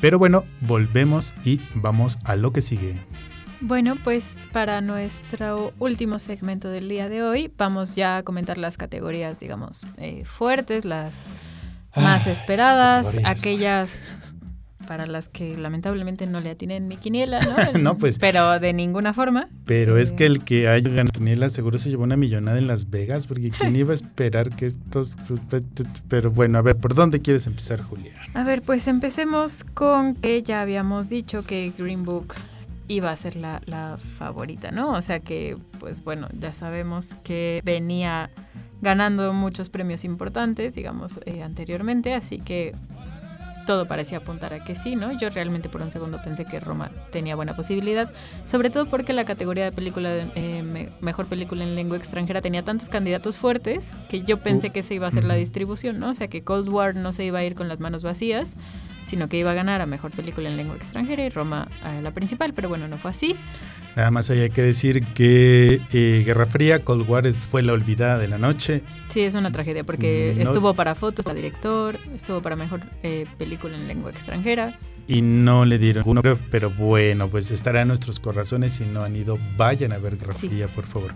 Pero 0.00 0.18
bueno, 0.18 0.44
volvemos 0.60 1.34
y 1.44 1.60
vamos 1.74 2.18
a 2.24 2.36
lo 2.36 2.52
que 2.52 2.62
sigue. 2.62 2.94
Bueno, 3.60 3.96
pues 4.02 4.38
para 4.52 4.80
nuestro 4.82 5.72
último 5.78 6.18
segmento 6.18 6.68
del 6.68 6.88
día 6.88 7.08
de 7.08 7.22
hoy, 7.22 7.50
vamos 7.56 7.94
ya 7.94 8.18
a 8.18 8.22
comentar 8.22 8.58
las 8.58 8.76
categorías, 8.76 9.40
digamos, 9.40 9.86
eh, 9.96 10.24
fuertes, 10.26 10.84
las 10.84 11.26
más 11.96 12.26
esperadas, 12.26 13.18
aquellas 13.24 13.96
para 14.86 15.06
las 15.06 15.28
que 15.28 15.56
lamentablemente 15.56 16.26
no 16.26 16.40
le 16.40 16.50
atinen 16.50 16.88
mi 16.88 16.96
quiniela, 16.96 17.40
¿no? 17.40 17.78
no, 17.80 17.96
pues. 17.96 18.18
Pero 18.18 18.58
de 18.60 18.72
ninguna 18.72 19.12
forma. 19.12 19.48
Pero 19.64 19.98
es 19.98 20.12
que 20.12 20.26
el 20.26 20.44
que 20.44 20.68
haya 20.68 20.88
ganado 20.88 21.12
quiniela 21.12 21.48
seguro 21.48 21.78
se 21.78 21.90
llevó 21.90 22.04
una 22.04 22.16
millonada 22.16 22.58
en 22.58 22.66
Las 22.66 22.90
Vegas, 22.90 23.26
porque 23.26 23.50
¿quién 23.58 23.76
iba 23.76 23.92
a 23.92 23.94
esperar 23.94 24.50
que 24.50 24.66
estos. 24.66 25.16
Pero 26.08 26.30
bueno, 26.30 26.58
a 26.58 26.62
ver, 26.62 26.76
¿por 26.76 26.94
dónde 26.94 27.20
quieres 27.20 27.46
empezar, 27.46 27.80
Julia? 27.82 28.12
A 28.34 28.44
ver, 28.44 28.62
pues 28.62 28.88
empecemos 28.88 29.64
con 29.74 30.14
que 30.14 30.42
ya 30.42 30.62
habíamos 30.62 31.08
dicho 31.08 31.44
que 31.44 31.72
Green 31.76 32.04
Book 32.04 32.34
iba 32.88 33.10
a 33.10 33.16
ser 33.16 33.36
la, 33.36 33.62
la 33.66 33.96
favorita, 33.96 34.70
¿no? 34.70 34.92
O 34.92 35.02
sea 35.02 35.20
que, 35.20 35.56
pues 35.80 36.04
bueno, 36.04 36.28
ya 36.38 36.52
sabemos 36.52 37.14
que 37.24 37.60
venía 37.64 38.30
ganando 38.84 39.32
muchos 39.32 39.70
premios 39.70 40.04
importantes, 40.04 40.74
digamos, 40.74 41.18
eh, 41.24 41.42
anteriormente, 41.42 42.14
así 42.14 42.38
que 42.38 42.74
todo 43.66 43.86
parecía 43.86 44.18
apuntar 44.18 44.54
a 44.54 44.62
que 44.62 44.74
sí, 44.74 44.96
¿no? 44.96 45.12
Yo 45.18 45.30
realmente 45.30 45.68
por 45.68 45.82
un 45.82 45.90
segundo 45.90 46.20
pensé 46.22 46.44
que 46.44 46.60
Roma 46.60 46.90
tenía 47.10 47.36
buena 47.36 47.54
posibilidad, 47.54 48.10
sobre 48.44 48.70
todo 48.70 48.86
porque 48.86 49.12
la 49.12 49.24
categoría 49.24 49.64
de 49.64 49.72
película 49.72 50.10
de, 50.10 50.30
eh, 50.34 50.90
mejor 51.00 51.26
película 51.26 51.64
en 51.64 51.74
lengua 51.74 51.96
extranjera 51.96 52.40
tenía 52.40 52.62
tantos 52.62 52.88
candidatos 52.88 53.36
fuertes 53.36 53.92
que 54.08 54.22
yo 54.22 54.38
pensé 54.38 54.68
uh, 54.68 54.72
que 54.72 54.82
se 54.82 54.94
iba 54.94 55.06
a 55.06 55.08
hacer 55.08 55.24
la 55.24 55.34
distribución, 55.34 55.98
¿no? 55.98 56.10
O 56.10 56.14
sea 56.14 56.28
que 56.28 56.42
Cold 56.42 56.68
War 56.68 56.94
no 56.94 57.12
se 57.12 57.24
iba 57.24 57.38
a 57.38 57.44
ir 57.44 57.54
con 57.54 57.68
las 57.68 57.80
manos 57.80 58.02
vacías, 58.02 58.54
sino 59.06 59.28
que 59.28 59.38
iba 59.38 59.50
a 59.50 59.54
ganar 59.54 59.80
a 59.80 59.86
mejor 59.86 60.10
película 60.10 60.48
en 60.48 60.56
lengua 60.56 60.76
extranjera 60.76 61.24
y 61.24 61.28
Roma 61.28 61.68
a 61.82 62.00
la 62.00 62.10
principal, 62.12 62.52
pero 62.54 62.68
bueno, 62.68 62.88
no 62.88 62.98
fue 62.98 63.10
así. 63.10 63.36
Nada 63.96 64.10
más 64.10 64.28
hay 64.30 64.50
que 64.50 64.62
decir 64.62 65.04
que 65.04 65.80
eh, 65.92 66.22
Guerra 66.26 66.46
Fría, 66.46 66.84
Cold 66.84 67.08
War 67.08 67.32
fue 67.32 67.62
la 67.62 67.72
olvidada 67.72 68.18
de 68.18 68.26
la 68.26 68.38
noche. 68.38 68.82
Sí, 69.08 69.20
es 69.20 69.34
una 69.36 69.52
tragedia 69.52 69.84
porque 69.84 70.40
estuvo 70.40 70.74
para 70.74 70.96
fotos, 70.96 71.24
para 71.24 71.36
director, 71.36 71.96
estuvo 72.14 72.40
para 72.40 72.56
mejor 72.56 72.80
eh, 73.04 73.26
película 73.38 73.76
en 73.76 73.86
lengua 73.86 74.10
extranjera. 74.10 74.76
Y 75.06 75.22
no 75.22 75.64
le 75.64 75.78
dieron 75.78 76.02
uno, 76.06 76.22
pero 76.50 76.70
bueno, 76.70 77.28
pues 77.28 77.50
estará 77.50 77.82
en 77.82 77.88
nuestros 77.88 78.18
corazones. 78.18 78.72
Si 78.72 78.84
no 78.84 79.04
han 79.04 79.14
ido, 79.14 79.38
vayan 79.56 79.92
a 79.92 79.98
ver 79.98 80.16
Guerra 80.16 80.32
Fría, 80.32 80.66
por 80.66 80.86
favor. 80.86 81.12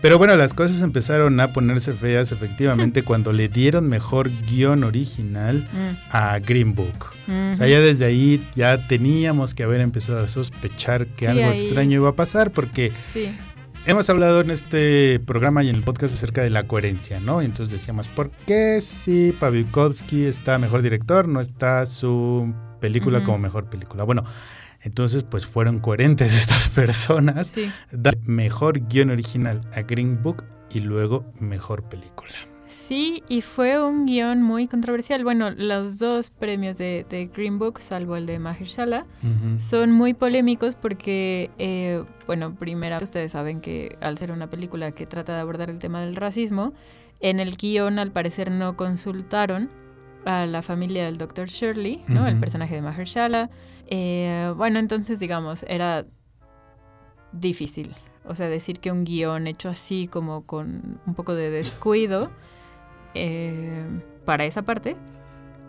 Pero 0.00 0.16
bueno, 0.16 0.36
las 0.36 0.54
cosas 0.54 0.82
empezaron 0.82 1.40
a 1.40 1.52
ponerse 1.52 1.92
feas 1.92 2.30
efectivamente 2.30 3.02
cuando 3.04 3.32
le 3.32 3.48
dieron 3.48 3.88
mejor 3.88 4.30
guion 4.46 4.84
original 4.84 5.68
mm. 5.72 5.96
a 6.10 6.38
Green 6.38 6.74
Book. 6.74 7.06
O 7.52 7.56
sea, 7.56 7.66
ya 7.66 7.80
desde 7.80 8.06
ahí 8.06 8.42
ya 8.54 8.86
teníamos 8.86 9.54
que 9.54 9.62
haber 9.62 9.80
empezado 9.80 10.22
a 10.22 10.26
sospechar 10.26 11.06
que 11.06 11.28
algo 11.28 11.50
extraño 11.50 11.96
iba 11.96 12.08
a 12.08 12.14
pasar 12.14 12.52
porque 12.52 12.92
hemos 13.84 14.08
hablado 14.08 14.40
en 14.40 14.50
este 14.50 15.20
programa 15.20 15.62
y 15.62 15.68
en 15.68 15.76
el 15.76 15.82
podcast 15.82 16.14
acerca 16.14 16.42
de 16.42 16.50
la 16.50 16.62
coherencia, 16.62 17.20
¿no? 17.20 17.42
Y 17.42 17.44
entonces 17.44 17.70
decíamos, 17.70 18.08
¿por 18.08 18.30
qué 18.30 18.80
si 18.80 19.32
Pavikovsky 19.32 20.24
está 20.24 20.58
mejor 20.58 20.80
director, 20.80 21.28
no 21.28 21.40
está 21.40 21.84
su 21.84 22.54
película 22.80 23.24
como 23.24 23.38
mejor 23.38 23.68
película? 23.68 24.04
Bueno, 24.04 24.24
entonces, 24.82 25.24
pues 25.24 25.46
fueron 25.46 25.80
coherentes 25.80 26.34
estas 26.36 26.68
personas. 26.68 27.54
Dar 27.90 28.16
mejor 28.24 28.86
guion 28.88 29.10
original 29.10 29.60
a 29.72 29.82
Green 29.82 30.22
Book 30.22 30.44
y 30.70 30.80
luego 30.80 31.24
mejor 31.40 31.84
película. 31.88 32.34
Sí, 32.66 33.22
y 33.28 33.40
fue 33.40 33.82
un 33.82 34.04
guion 34.04 34.42
muy 34.42 34.68
controversial. 34.68 35.24
Bueno, 35.24 35.50
los 35.50 35.98
dos 35.98 36.30
premios 36.30 36.76
de, 36.76 37.30
Green 37.34 37.58
Book, 37.58 37.80
salvo 37.80 38.14
el 38.14 38.26
de 38.26 38.38
Mahershala, 38.38 39.06
son 39.56 39.92
muy 39.92 40.12
polémicos 40.12 40.74
porque, 40.74 41.50
eh, 41.58 42.04
bueno, 42.26 42.54
primero 42.54 42.98
ustedes 43.02 43.32
saben 43.32 43.62
que 43.62 43.96
al 44.02 44.18
ser 44.18 44.32
una 44.32 44.50
película 44.50 44.92
que 44.92 45.06
trata 45.06 45.34
de 45.34 45.40
abordar 45.40 45.70
el 45.70 45.78
tema 45.78 46.02
del 46.02 46.14
racismo, 46.14 46.74
en 47.20 47.40
el 47.40 47.56
guion 47.56 47.98
al 47.98 48.12
parecer 48.12 48.50
no 48.50 48.76
consultaron 48.76 49.70
a 50.26 50.44
la 50.44 50.60
familia 50.60 51.06
del 51.06 51.16
Dr. 51.16 51.48
Shirley, 51.48 52.04
¿no? 52.06 52.28
El 52.28 52.38
personaje 52.38 52.74
de 52.74 52.82
Mahershala. 52.82 53.50
Eh, 53.88 54.52
bueno, 54.56 54.78
entonces 54.78 55.18
digamos, 55.18 55.64
era 55.68 56.06
difícil. 57.32 57.94
O 58.24 58.34
sea, 58.34 58.48
decir 58.48 58.78
que 58.78 58.92
un 58.92 59.04
guion 59.04 59.46
hecho 59.46 59.70
así 59.70 60.06
como 60.06 60.44
con 60.44 61.00
un 61.06 61.14
poco 61.14 61.34
de 61.34 61.50
descuido 61.50 62.30
eh, 63.14 63.84
para 64.26 64.44
esa 64.44 64.62
parte, 64.62 64.96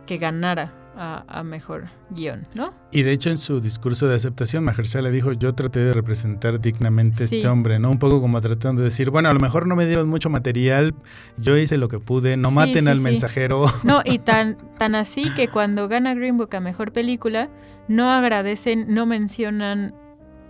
que 0.05 0.17
ganara 0.17 0.74
a, 1.01 1.43
mejor 1.43 1.89
guion, 2.09 2.43
¿no? 2.55 2.74
Y 2.91 3.03
de 3.03 3.13
hecho 3.13 3.30
en 3.30 3.38
su 3.38 3.61
discurso 3.61 4.09
de 4.09 4.15
aceptación, 4.15 4.65
Mahershala 4.65 5.09
dijo, 5.09 5.32
yo 5.32 5.55
traté 5.55 5.80
de 5.80 5.93
representar 5.93 6.59
dignamente 6.59 7.24
a 7.24 7.26
este 7.26 7.47
hombre, 7.47 7.80
¿no? 7.80 7.89
Un 7.89 7.99
poco 7.99 8.20
como 8.20 8.41
tratando 8.41 8.82
de 8.82 8.89
decir, 8.89 9.09
bueno, 9.09 9.30
a 9.30 9.34
lo 9.34 9.39
mejor 9.39 9.65
no 9.65 9.78
me 9.78 9.86
dieron 9.86 10.09
mucho 10.09 10.30
material, 10.30 10.93
yo 11.38 11.55
hice 11.55 11.78
lo 11.78 11.88
que 11.88 11.99
pude, 11.99 12.36
no 12.36 12.51
maten 12.51 12.89
al 12.89 12.99
mensajero. 12.99 13.65
No, 13.84 14.01
y 14.03 14.20
tan, 14.20 14.57
tan 14.78 14.93
así 14.95 15.30
que 15.36 15.47
cuando 15.47 15.88
gana 15.88 16.13
Green 16.15 16.38
Book 16.38 16.53
a 16.53 16.59
mejor 16.59 16.91
película, 16.91 17.49
no 17.90 18.12
agradecen, 18.12 18.86
no 18.94 19.06
mencionan 19.06 19.94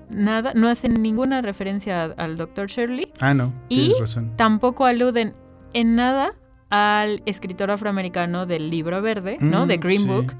nada, 0.10 0.52
no 0.54 0.68
hacen 0.68 1.02
ninguna 1.02 1.42
referencia 1.42 2.04
al 2.04 2.38
Dr. 2.38 2.68
Shirley. 2.68 3.12
Ah, 3.20 3.34
no. 3.34 3.54
Y 3.70 3.94
razón. 4.00 4.34
tampoco 4.36 4.86
aluden 4.86 5.34
en 5.74 5.96
nada 5.96 6.32
al 6.70 7.24
escritor 7.26 7.72
afroamericano 7.72 8.46
del 8.46 8.70
libro 8.70 9.02
verde, 9.02 9.38
¿no? 9.40 9.66
De 9.66 9.78
mm, 9.78 9.82
Green 9.82 10.08
Book. 10.08 10.34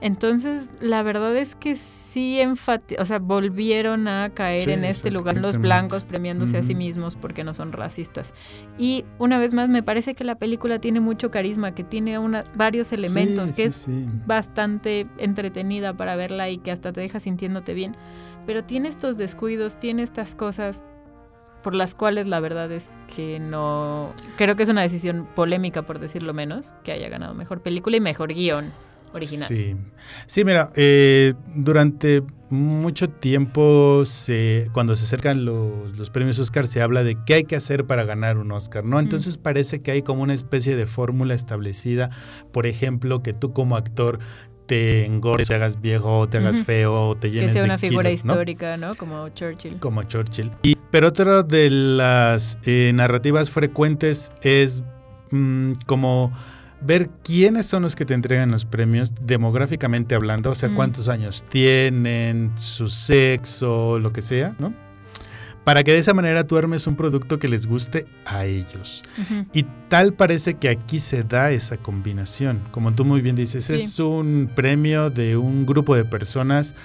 Entonces, 0.00 0.74
la 0.80 1.02
verdad 1.02 1.34
es 1.36 1.54
que 1.54 1.74
sí 1.74 2.38
o 2.98 3.04
sea, 3.04 3.18
volvieron 3.18 4.08
a 4.08 4.30
caer 4.34 4.62
Sí, 4.62 4.72
en 4.72 4.84
este 4.84 5.10
lugar 5.10 5.38
los 5.38 5.58
blancos 5.58 6.04
premiándose 6.04 6.58
a 6.58 6.62
sí 6.62 6.74
mismos 6.74 7.16
porque 7.16 7.44
no 7.44 7.54
son 7.54 7.72
racistas. 7.72 8.34
Y 8.78 9.04
una 9.18 9.38
vez 9.38 9.54
más, 9.54 9.68
me 9.68 9.82
parece 9.82 10.14
que 10.14 10.24
la 10.24 10.34
película 10.34 10.78
tiene 10.78 11.00
mucho 11.00 11.30
carisma, 11.30 11.74
que 11.74 11.82
tiene 11.82 12.18
una, 12.18 12.44
varios 12.54 12.92
elementos, 12.92 13.50
Sí, 13.50 13.62
que 13.62 13.70
sí, 13.70 14.06
es 14.06 14.26
bastante 14.26 15.06
entretenida 15.18 15.96
para 15.96 16.14
verla 16.14 16.50
y 16.50 16.58
que 16.58 16.72
hasta 16.72 16.92
te 16.92 17.00
deja 17.00 17.18
sintiéndote 17.18 17.72
bien. 17.72 17.96
Pero 18.44 18.64
tiene 18.64 18.88
estos 18.88 19.16
descuidos, 19.16 19.78
tiene 19.78 20.02
estas 20.02 20.34
cosas 20.34 20.84
por 21.62 21.74
las 21.74 21.94
cuales 21.94 22.26
la 22.26 22.38
verdad 22.38 22.70
es 22.70 22.90
que 23.12 23.40
no... 23.40 24.10
Creo 24.36 24.54
que 24.56 24.62
es 24.62 24.68
una 24.68 24.82
decisión 24.82 25.26
polémica, 25.34 25.82
por 25.82 25.98
decirlo 25.98 26.34
menos, 26.34 26.74
que 26.84 26.92
haya 26.92 27.08
ganado 27.08 27.34
mejor 27.34 27.62
película 27.62 27.96
y 27.96 28.00
mejor 28.00 28.32
guion 28.32 28.72
original. 29.16 29.48
Sí, 29.48 29.76
sí 30.26 30.44
mira, 30.44 30.70
eh, 30.74 31.34
durante 31.54 32.22
mucho 32.48 33.08
tiempo, 33.08 34.04
se, 34.04 34.68
cuando 34.72 34.94
se 34.94 35.04
acercan 35.04 35.44
los, 35.44 35.96
los 35.96 36.10
premios 36.10 36.38
Oscar, 36.38 36.66
se 36.66 36.80
habla 36.80 37.02
de 37.02 37.16
qué 37.26 37.34
hay 37.34 37.44
que 37.44 37.56
hacer 37.56 37.86
para 37.86 38.04
ganar 38.04 38.38
un 38.38 38.52
Oscar, 38.52 38.84
¿no? 38.84 39.00
Entonces 39.00 39.36
parece 39.36 39.82
que 39.82 39.90
hay 39.90 40.02
como 40.02 40.22
una 40.22 40.34
especie 40.34 40.76
de 40.76 40.86
fórmula 40.86 41.34
establecida, 41.34 42.10
por 42.52 42.66
ejemplo, 42.66 43.22
que 43.22 43.32
tú 43.32 43.52
como 43.52 43.76
actor 43.76 44.20
te 44.66 45.06
engordes, 45.06 45.48
te 45.48 45.54
hagas 45.54 45.80
viejo, 45.80 46.28
te 46.28 46.38
hagas 46.38 46.62
feo, 46.62 47.16
te 47.16 47.30
llenes 47.30 47.48
Que 47.48 47.52
sea 47.52 47.62
de 47.62 47.66
una 47.66 47.78
figura 47.78 48.10
histórica, 48.10 48.76
¿no? 48.76 48.94
Como 48.94 49.28
Churchill. 49.30 49.78
como 49.78 50.02
Churchill. 50.04 50.50
Y, 50.62 50.76
pero 50.90 51.08
otra 51.08 51.42
de 51.42 51.70
las 51.70 52.58
eh, 52.64 52.90
narrativas 52.94 53.50
frecuentes 53.50 54.32
es 54.42 54.82
mm, 55.30 55.72
como 55.86 56.32
ver 56.80 57.08
quiénes 57.24 57.66
son 57.66 57.82
los 57.82 57.96
que 57.96 58.04
te 58.04 58.14
entregan 58.14 58.50
los 58.50 58.64
premios 58.64 59.12
demográficamente 59.22 60.14
hablando, 60.14 60.50
o 60.50 60.54
sea, 60.54 60.68
Mm. 60.68 60.74
cuántos 60.74 61.08
años 61.08 61.44
tienen, 61.48 62.52
su 62.56 62.88
sexo, 62.88 63.98
lo 63.98 64.12
que 64.12 64.22
sea, 64.22 64.54
¿no? 64.58 64.72
Para 65.64 65.82
que 65.82 65.92
de 65.92 65.98
esa 65.98 66.14
manera 66.14 66.46
tú 66.46 66.56
armes 66.56 66.86
un 66.86 66.94
producto 66.94 67.40
que 67.40 67.48
les 67.48 67.66
guste 67.66 68.06
a 68.24 68.44
ellos. 68.44 69.02
Y 69.52 69.64
tal 69.88 70.12
parece 70.14 70.54
que 70.54 70.68
aquí 70.68 71.00
se 71.00 71.24
da 71.24 71.50
esa 71.50 71.76
combinación. 71.76 72.60
Como 72.70 72.94
tú 72.94 73.04
muy 73.04 73.20
bien 73.20 73.34
dices, 73.34 73.64
Sí. 73.64 73.74
es 73.74 73.98
un 73.98 74.48
premio 74.54 75.10
de 75.10 75.36
un 75.36 75.66
grupo 75.66 75.96
de 75.96 76.04
personas, 76.04 76.76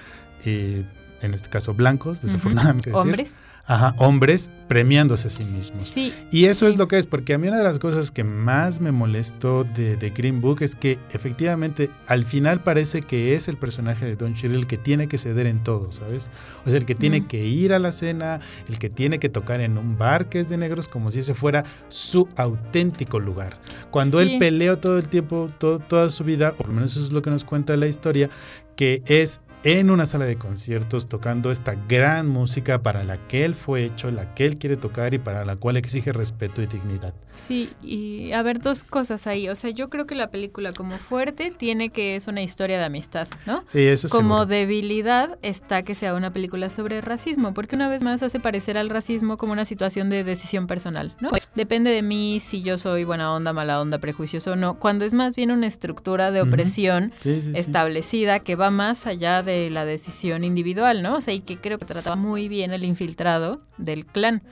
eh, 0.44 0.84
en 1.22 1.34
este 1.34 1.48
caso 1.48 1.72
blancos, 1.74 2.20
desafortunadamente. 2.22 2.90
decir. 2.90 3.00
Hombres. 3.00 3.36
Ajá, 3.64 3.94
hombres 3.98 4.50
premiándose 4.68 5.28
a 5.28 5.30
sí 5.30 5.44
mismos. 5.44 5.82
Sí. 5.84 6.12
Y 6.32 6.46
eso 6.46 6.66
sí. 6.66 6.72
es 6.72 6.78
lo 6.78 6.88
que 6.88 6.98
es, 6.98 7.06
porque 7.06 7.32
a 7.34 7.38
mí 7.38 7.46
una 7.46 7.58
de 7.58 7.64
las 7.64 7.78
cosas 7.78 8.10
que 8.10 8.24
más 8.24 8.80
me 8.80 8.90
molestó 8.90 9.62
de, 9.62 9.96
de 9.96 10.10
Green 10.10 10.40
Book 10.40 10.62
es 10.62 10.74
que 10.74 10.98
efectivamente 11.10 11.88
al 12.08 12.24
final 12.24 12.62
parece 12.64 13.02
que 13.02 13.34
es 13.36 13.46
el 13.46 13.56
personaje 13.56 14.04
de 14.04 14.16
Don 14.16 14.34
Cheadle 14.34 14.58
el 14.58 14.66
que 14.66 14.78
tiene 14.78 15.06
que 15.06 15.16
ceder 15.16 15.46
en 15.46 15.62
todo, 15.62 15.92
¿sabes? 15.92 16.30
O 16.66 16.70
sea, 16.70 16.78
el 16.78 16.84
que 16.84 16.96
tiene 16.96 17.26
que 17.28 17.44
ir 17.46 17.72
a 17.72 17.78
la 17.78 17.92
cena, 17.92 18.40
el 18.68 18.78
que 18.80 18.90
tiene 18.90 19.20
que 19.20 19.28
tocar 19.28 19.60
en 19.60 19.78
un 19.78 19.96
bar 19.96 20.28
que 20.28 20.40
es 20.40 20.48
de 20.48 20.56
negros 20.56 20.88
como 20.88 21.12
si 21.12 21.20
ese 21.20 21.34
fuera 21.34 21.62
su 21.88 22.28
auténtico 22.36 23.20
lugar. 23.20 23.58
Cuando 23.92 24.20
Sí. 24.20 24.32
él 24.32 24.38
peleó 24.38 24.78
todo 24.78 24.98
el 24.98 25.08
tiempo, 25.08 25.50
todo- 25.58 25.78
toda 25.78 26.10
su 26.10 26.24
vida, 26.24 26.50
o 26.50 26.56
por 26.56 26.66
lo 26.68 26.72
menos 26.74 26.96
eso 26.96 27.04
es 27.04 27.12
lo 27.12 27.22
que 27.22 27.30
nos 27.30 27.44
cuenta 27.44 27.76
la 27.76 27.86
historia, 27.86 28.28
que 28.74 29.02
es 29.06 29.40
en 29.64 29.90
una 29.90 30.06
sala 30.06 30.24
de 30.24 30.36
conciertos 30.36 31.08
tocando 31.08 31.52
esta 31.52 31.76
gran 31.88 32.28
música 32.28 32.82
para 32.82 33.04
la 33.04 33.16
que 33.28 33.44
él 33.44 33.54
fue 33.54 33.84
hecho, 33.84 34.10
la 34.10 34.34
que 34.34 34.44
él 34.46 34.58
quiere 34.58 34.76
tocar 34.76 35.14
y 35.14 35.18
para 35.18 35.44
la 35.44 35.54
cual 35.56 35.76
exige 35.76 36.12
respeto 36.12 36.62
y 36.62 36.66
dignidad. 36.66 37.14
Sí, 37.34 37.70
y 37.80 38.32
a 38.32 38.42
ver, 38.42 38.58
dos 38.58 38.82
cosas 38.84 39.26
ahí. 39.26 39.48
O 39.48 39.54
sea, 39.54 39.70
yo 39.70 39.88
creo 39.88 40.06
que 40.06 40.14
la 40.14 40.26
película 40.26 40.72
como 40.72 40.90
fuerte 40.92 41.50
tiene 41.56 41.88
que 41.90 42.14
es 42.16 42.26
una 42.26 42.42
historia 42.42 42.78
de 42.78 42.84
amistad, 42.84 43.26
¿no? 43.46 43.64
Sí, 43.68 43.80
eso 43.86 44.06
es 44.08 44.12
Como 44.12 44.34
seguro. 44.40 44.46
debilidad 44.46 45.38
está 45.42 45.82
que 45.82 45.94
sea 45.94 46.14
una 46.14 46.32
película 46.32 46.68
sobre 46.68 47.00
racismo, 47.00 47.54
porque 47.54 47.76
una 47.76 47.88
vez 47.88 48.02
más 48.04 48.22
hace 48.22 48.38
parecer 48.40 48.76
al 48.76 48.90
racismo 48.90 49.38
como 49.38 49.52
una 49.52 49.64
situación 49.64 50.10
de 50.10 50.24
decisión 50.24 50.66
personal, 50.66 51.14
¿no? 51.20 51.30
Depende 51.54 51.90
de 51.90 52.02
mí 52.02 52.40
si 52.40 52.62
yo 52.62 52.76
soy 52.78 53.04
buena 53.04 53.32
onda, 53.32 53.52
mala 53.52 53.80
onda, 53.80 53.98
prejuicioso 53.98 54.52
o 54.52 54.56
no, 54.56 54.78
cuando 54.78 55.04
es 55.04 55.12
más 55.14 55.36
bien 55.36 55.50
una 55.52 55.66
estructura 55.68 56.30
de 56.32 56.42
opresión 56.42 57.12
Sí, 57.20 57.40
sí, 57.40 57.42
sí. 57.42 57.52
establecida 57.54 58.40
que 58.40 58.56
va 58.56 58.70
más 58.70 59.06
allá 59.06 59.42
de 59.42 59.51
la 59.70 59.84
decisión 59.84 60.44
individual, 60.44 61.02
¿no? 61.02 61.16
O 61.16 61.20
sea, 61.20 61.34
y 61.34 61.40
que 61.40 61.58
creo 61.58 61.78
que 61.78 61.84
trataba 61.84 62.16
muy 62.16 62.48
bien 62.48 62.72
el 62.72 62.84
infiltrado 62.84 63.62
del 63.78 64.06
clan. 64.06 64.42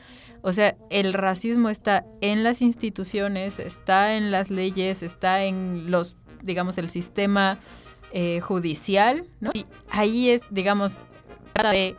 O 0.43 0.53
sea, 0.53 0.77
el 0.89 1.13
racismo 1.13 1.69
está 1.69 2.07
en 2.21 2.45
las 2.45 2.63
instituciones, 2.63 3.59
está 3.59 4.15
en 4.15 4.31
las 4.31 4.51
leyes, 4.51 5.03
está 5.03 5.45
en 5.45 5.91
los, 5.91 6.17
digamos, 6.43 6.79
el 6.79 6.89
sistema 6.89 7.59
eh, 8.13 8.41
judicial, 8.41 9.27
¿no? 9.41 9.51
Y 9.53 9.67
ahí 9.91 10.31
es, 10.31 10.45
digamos, 10.51 10.99
trata 11.53 11.71
de 11.71 11.97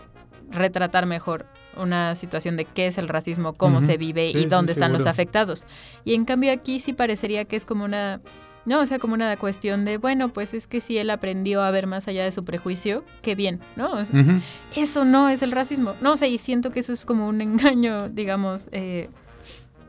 retratar 0.49 1.05
mejor 1.05 1.45
una 1.77 2.15
situación 2.15 2.57
de 2.57 2.65
qué 2.65 2.87
es 2.87 2.97
el 2.97 3.07
racismo, 3.07 3.53
cómo 3.53 3.79
se 3.79 3.97
vive 3.97 4.29
Sí, 4.31 4.39
y 4.39 4.43
sí, 4.43 4.49
dónde 4.49 4.73
están 4.73 4.91
los 4.91 5.05
afectados. 5.05 5.65
Y 6.03 6.15
en 6.15 6.25
cambio 6.25 6.51
aquí 6.51 6.79
sí 6.79 6.93
parecería 6.93 7.45
que 7.45 7.55
es 7.55 7.65
como 7.65 7.85
una 7.85 8.21
no, 8.65 8.79
o 8.81 8.85
sea, 8.85 8.99
como 8.99 9.13
una 9.15 9.35
cuestión 9.37 9.85
de, 9.85 9.97
bueno, 9.97 10.29
pues 10.29 10.53
es 10.53 10.67
que 10.67 10.81
si 10.81 10.97
él 10.97 11.09
aprendió 11.09 11.61
a 11.63 11.71
ver 11.71 11.87
más 11.87 12.07
allá 12.07 12.23
de 12.23 12.31
su 12.31 12.43
prejuicio, 12.45 13.03
qué 13.21 13.35
bien, 13.35 13.59
¿no? 13.75 13.91
O 13.93 14.05
sea, 14.05 14.19
Ujú. 14.21 14.33
Eso 14.75 15.03
no 15.05 15.29
es 15.29 15.41
el 15.41 15.51
racismo. 15.51 15.93
No, 16.01 16.13
o 16.13 16.17
sea, 16.17 16.27
y 16.27 16.37
siento 16.37 16.69
que 16.71 16.79
eso 16.81 16.93
es 16.93 17.05
como 17.05 17.27
un 17.27 17.41
engaño, 17.41 18.09
digamos, 18.09 18.69
eh, 18.71 19.09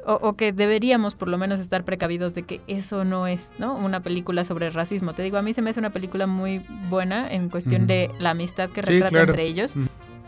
o, 0.04 0.14
o 0.14 0.32
que 0.32 0.52
deberíamos 0.52 1.14
por 1.14 1.28
lo 1.28 1.38
menos 1.38 1.60
estar 1.60 1.84
precavidos 1.84 2.34
de 2.34 2.42
que 2.42 2.60
eso 2.66 3.04
no 3.04 3.26
es, 3.28 3.52
¿no? 3.58 3.76
Una 3.76 4.02
película 4.02 4.42
sobre 4.44 4.68
racismo. 4.70 5.12
Te 5.14 5.22
digo, 5.22 5.36
a 5.36 5.42
mí 5.42 5.54
se 5.54 5.62
me 5.62 5.70
hace 5.70 5.78
una 5.78 5.90
película 5.90 6.26
muy 6.26 6.58
buena 6.88 7.30
en 7.30 7.48
cuestión 7.50 7.86
de 7.86 8.10
la 8.18 8.30
amistad 8.30 8.70
que 8.70 8.82
Sí, 8.82 8.94
retrata 8.94 9.10
claro. 9.10 9.30
entre 9.32 9.44
ellos. 9.44 9.74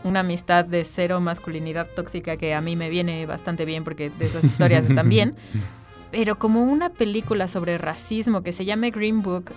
Una 0.05 0.19
amistad 0.21 0.63
de 0.65 0.83
cero 0.83 1.19
masculinidad 1.19 1.87
tóxica 1.95 2.37
que 2.37 2.53
a 2.53 2.61
mí 2.61 2.75
me 2.75 2.89
viene 2.89 3.25
bastante 3.25 3.65
bien 3.65 3.83
porque 3.83 4.11
de 4.11 4.25
esas 4.25 4.43
historias 4.43 4.85
están 4.85 5.09
bien 5.09 5.35
pero 6.11 6.37
como 6.37 6.63
una 6.63 6.89
película 6.89 7.47
sobre 7.47 7.77
racismo 7.77 8.41
que 8.41 8.51
se 8.51 8.65
llame 8.65 8.91
Green 8.91 9.21
Book 9.21 9.53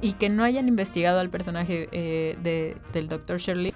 y 0.00 0.12
que 0.12 0.28
no 0.28 0.44
hayan 0.44 0.68
investigado 0.68 1.20
al 1.20 1.30
personaje 1.30 1.88
eh, 1.92 2.36
de, 2.42 2.76
del 2.92 3.08
Dr. 3.08 3.38
Shirley, 3.38 3.74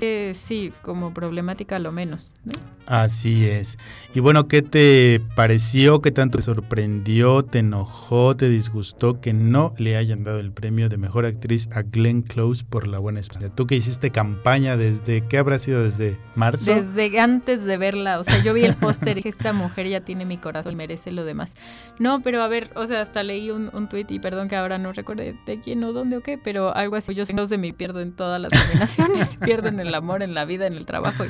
eh, 0.00 0.32
sí, 0.34 0.72
como 0.82 1.14
problemática 1.14 1.78
lo 1.78 1.92
menos. 1.92 2.32
¿no? 2.44 2.52
Así 2.86 3.46
es. 3.46 3.78
Y 4.14 4.20
bueno, 4.20 4.46
¿qué 4.46 4.62
te 4.62 5.20
pareció? 5.34 6.00
¿Qué 6.02 6.10
tanto 6.10 6.38
te 6.38 6.42
sorprendió? 6.42 7.44
¿Te 7.44 7.60
enojó? 7.60 8.36
¿Te 8.36 8.48
disgustó 8.48 9.20
que 9.20 9.32
no 9.32 9.74
le 9.78 9.96
hayan 9.96 10.24
dado 10.24 10.38
el 10.38 10.52
premio 10.52 10.88
de 10.88 10.96
mejor 10.96 11.26
actriz 11.26 11.68
a 11.72 11.82
Glenn 11.82 12.22
Close 12.22 12.64
por 12.64 12.86
La 12.86 12.98
Buena 12.98 13.20
España? 13.20 13.48
Tú 13.48 13.66
que 13.66 13.76
hiciste 13.76 14.10
campaña 14.10 14.76
desde, 14.76 15.26
¿qué 15.26 15.38
habrá 15.38 15.58
sido? 15.58 15.82
¿Desde 15.82 16.18
marzo? 16.34 16.74
Desde 16.74 17.18
antes 17.18 17.64
de 17.64 17.76
verla, 17.76 18.20
o 18.20 18.24
sea, 18.24 18.42
yo 18.42 18.54
vi 18.54 18.64
el 18.64 18.74
póster 18.74 19.12
y 19.12 19.14
dije, 19.16 19.28
esta 19.30 19.52
mujer 19.52 19.88
ya 19.88 20.02
tiene 20.02 20.24
mi 20.24 20.38
corazón 20.38 20.72
y 20.72 20.76
merece 20.76 21.10
lo 21.10 21.24
demás. 21.24 21.54
No, 21.98 22.22
pero 22.22 22.42
a 22.42 22.48
ver, 22.48 22.70
o 22.76 22.86
sea, 22.86 23.00
hasta 23.00 23.22
leí 23.22 23.50
un, 23.50 23.70
un 23.72 23.88
tuit 23.88 24.10
y 24.10 24.18
perdón 24.18 24.48
que 24.48 24.56
ahora 24.56 24.78
no 24.78 24.92
recuerde 24.92 25.36
de 25.46 25.60
quién 25.60 25.82
o 25.84 25.92
dónde 25.92 26.16
o 26.18 26.22
qué, 26.22 26.38
pero 26.38 26.74
algo 26.74 26.96
así. 26.96 27.14
Yo 27.14 27.24
sé 27.24 27.36
de 27.44 27.58
mí 27.58 27.72
pierdo 27.72 28.00
en 28.00 28.12
todas 28.12 28.40
las 28.40 28.50
nominaciones, 28.66 29.36
pierdo 29.36 29.68
en 29.68 29.75
el 29.80 29.94
amor, 29.94 30.22
en 30.22 30.34
la 30.34 30.44
vida, 30.44 30.66
en 30.66 30.74
el 30.74 30.86
trabajo. 30.86 31.24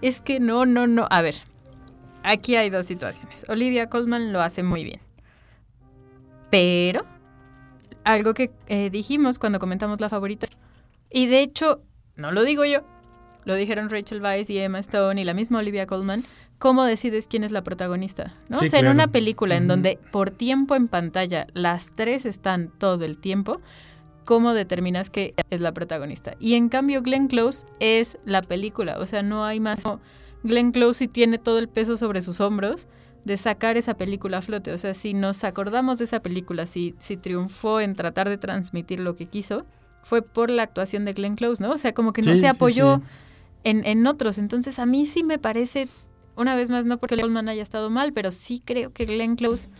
Es 0.00 0.20
que 0.20 0.40
no, 0.40 0.66
no, 0.66 0.86
no. 0.86 1.06
A 1.10 1.22
ver, 1.22 1.36
aquí 2.22 2.56
hay 2.56 2.70
dos 2.70 2.86
situaciones. 2.86 3.44
Olivia 3.48 3.88
Colman 3.88 4.32
lo 4.32 4.40
hace 4.40 4.62
muy 4.62 4.84
bien. 4.84 5.00
Pero, 6.50 7.04
algo 8.04 8.34
que 8.34 8.50
eh, 8.68 8.90
dijimos 8.90 9.38
cuando 9.38 9.58
comentamos 9.58 10.00
la 10.00 10.08
favorita, 10.08 10.46
y 11.10 11.26
de 11.26 11.40
hecho, 11.40 11.82
no 12.16 12.32
lo 12.32 12.44
digo 12.44 12.64
yo, 12.64 12.84
lo 13.44 13.54
dijeron 13.54 13.88
Rachel 13.88 14.22
Weisz 14.22 14.50
y 14.50 14.58
Emma 14.58 14.78
Stone 14.78 15.20
y 15.20 15.24
la 15.24 15.34
misma 15.34 15.58
Olivia 15.58 15.86
Colman, 15.86 16.22
¿cómo 16.58 16.84
decides 16.84 17.26
quién 17.26 17.44
es 17.44 17.52
la 17.52 17.62
protagonista? 17.62 18.34
¿no? 18.48 18.58
Sí, 18.58 18.66
o 18.66 18.68
sea, 18.68 18.80
en 18.80 18.88
una 18.88 19.08
película 19.08 19.56
en 19.56 19.68
donde 19.68 19.98
por 20.12 20.30
tiempo 20.30 20.74
en 20.74 20.88
pantalla 20.88 21.46
las 21.54 21.94
tres 21.94 22.26
están 22.26 22.70
todo 22.78 23.04
el 23.04 23.18
tiempo, 23.18 23.60
¿cómo 24.28 24.52
determinas 24.52 25.08
que 25.08 25.34
es 25.48 25.62
la 25.62 25.72
protagonista? 25.72 26.34
Y 26.38 26.52
en 26.52 26.68
cambio 26.68 27.00
Glenn 27.00 27.28
Close 27.28 27.66
es 27.80 28.18
la 28.26 28.42
película, 28.42 28.98
o 28.98 29.06
sea, 29.06 29.22
no 29.22 29.46
hay 29.46 29.58
más. 29.58 29.82
Glenn 30.44 30.70
Close 30.70 30.98
sí 30.98 31.08
tiene 31.08 31.38
todo 31.38 31.58
el 31.58 31.66
peso 31.70 31.96
sobre 31.96 32.20
sus 32.20 32.42
hombros 32.42 32.88
de 33.24 33.38
sacar 33.38 33.78
esa 33.78 33.94
película 33.94 34.38
a 34.38 34.42
flote. 34.42 34.70
O 34.72 34.76
sea, 34.76 34.92
si 34.92 35.14
nos 35.14 35.44
acordamos 35.44 35.96
de 35.96 36.04
esa 36.04 36.20
película, 36.20 36.66
si, 36.66 36.94
si 36.98 37.16
triunfó 37.16 37.80
en 37.80 37.94
tratar 37.94 38.28
de 38.28 38.36
transmitir 38.36 39.00
lo 39.00 39.14
que 39.14 39.24
quiso, 39.24 39.64
fue 40.02 40.20
por 40.20 40.50
la 40.50 40.62
actuación 40.62 41.06
de 41.06 41.14
Glenn 41.14 41.34
Close, 41.34 41.62
¿no? 41.62 41.70
O 41.72 41.78
sea, 41.78 41.94
como 41.94 42.12
que 42.12 42.20
no 42.20 42.32
Sí, 42.32 42.36
se 42.36 42.40
sí, 42.42 42.46
apoyó 42.48 42.96
sí. 42.96 43.02
En, 43.64 43.86
en 43.86 44.06
otros. 44.06 44.36
Entonces, 44.36 44.78
a 44.78 44.84
mí 44.84 45.06
sí 45.06 45.22
me 45.22 45.38
parece, 45.38 45.88
una 46.36 46.54
vez 46.54 46.68
más, 46.68 46.84
no 46.84 46.98
porque 46.98 47.16
Goldman 47.16 47.48
haya 47.48 47.62
estado 47.62 47.88
mal, 47.88 48.12
pero 48.12 48.30
sí 48.30 48.60
creo 48.62 48.92
que 48.92 49.06
Glenn 49.06 49.36
Close, 49.36 49.70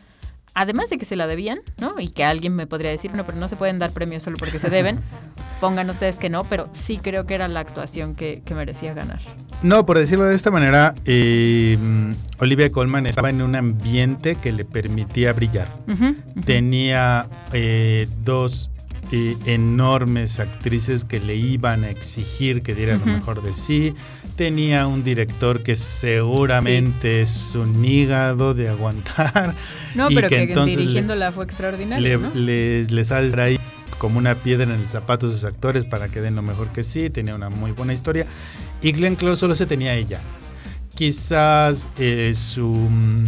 además 0.55 0.91
de 0.91 0.99
que 0.99 1.05
se 1.05 1.17
la 1.17 1.27
debían, 1.27 1.59
¿no? 1.81 1.99
Y 1.99 2.09
que 2.09 2.25
alguien 2.25 2.55
me 2.55 2.67
podría 2.67 2.91
decir, 2.91 3.13
no, 3.15 3.25
pero 3.25 3.39
no 3.39 3.49
se 3.49 3.57
pueden 3.57 3.79
dar 3.79 3.93
premios 3.93 4.23
solo 4.23 4.37
porque 4.39 4.59
se 4.59 4.71
deben. 4.71 4.99
Pongan 5.61 5.91
ustedes 5.91 6.19
que 6.19 6.31
no, 6.31 6.45
pero 6.45 6.69
sí 6.73 6.99
creo 6.99 7.27
que 7.27 7.35
era 7.35 7.49
la 7.49 7.61
actuación 7.61 8.15
que, 8.15 8.43
que 8.45 8.55
merecía 8.55 8.95
ganar. 8.95 9.21
No, 9.63 9.85
por 9.87 9.99
decirlo 9.99 10.25
de 10.25 10.37
esta 10.37 10.53
manera, 10.53 10.95
eh, 11.05 11.77
Olivia 12.39 12.71
Colman 12.71 13.07
estaba 13.07 13.31
en 13.31 13.43
un 13.43 13.57
ambiente 13.57 14.37
que 14.37 14.53
le 14.53 14.65
permitía 14.65 15.33
brillar. 15.33 15.69
Tenía 16.45 17.27
eh, 17.53 18.07
dos 18.25 18.71
eh, 19.13 19.37
enormes 19.47 20.41
actrices 20.41 21.05
que 21.05 21.21
le 21.21 21.37
iban 21.37 21.85
a 21.85 21.91
exigir 21.91 22.63
que 22.63 22.75
diera 22.75 22.97
lo 22.97 23.07
mejor 23.07 23.43
de 23.43 23.53
sí. 23.53 23.95
Tenía 24.37 24.87
un 24.87 25.03
director 25.03 25.63
que 25.63 25.75
seguramente 25.75 27.23
es 27.23 27.55
un 27.55 27.85
hígado 27.85 28.55
de 28.55 28.69
aguantar. 28.69 29.55
No, 29.95 30.11
y 30.11 30.15
pero 30.15 30.29
que 30.29 30.37
que, 30.37 30.43
entonces 30.45 30.77
le- 30.77 30.81
dirigiéndola 30.83 31.33
fue 31.33 31.45
extraordinario, 31.45 32.19
le, 32.19 32.19
¿no? 32.29 32.35
les, 32.35 32.91
les 32.93 33.11
ha 33.11 33.21
de 33.21 33.43
ahí 33.43 33.59
como 33.99 34.19
una 34.19 34.37
piedra 34.37 34.63
en 34.65 34.71
el 34.81 34.89
zapato 34.89 35.27
a 35.29 35.33
sus 35.33 35.45
actores 35.45 35.85
para 35.85 36.09
que 36.09 36.21
den 36.21 36.37
lo 36.37 36.43
mejor 36.43 36.69
que 36.69 36.85
sí, 36.85 37.11
tenía 37.11 37.35
una 37.35 37.49
muy 37.51 37.73
buena 37.73 37.93
historia. 37.93 38.27
Y 38.81 38.93
Glenn 38.93 39.17
Close 39.17 39.39
solo 39.41 39.57
se 39.57 39.67
tenía 39.67 39.95
ella. 39.97 40.21
Quizás 40.99 41.87
eh, 42.01 42.33
su, 42.35 42.67
mm, 42.67 43.27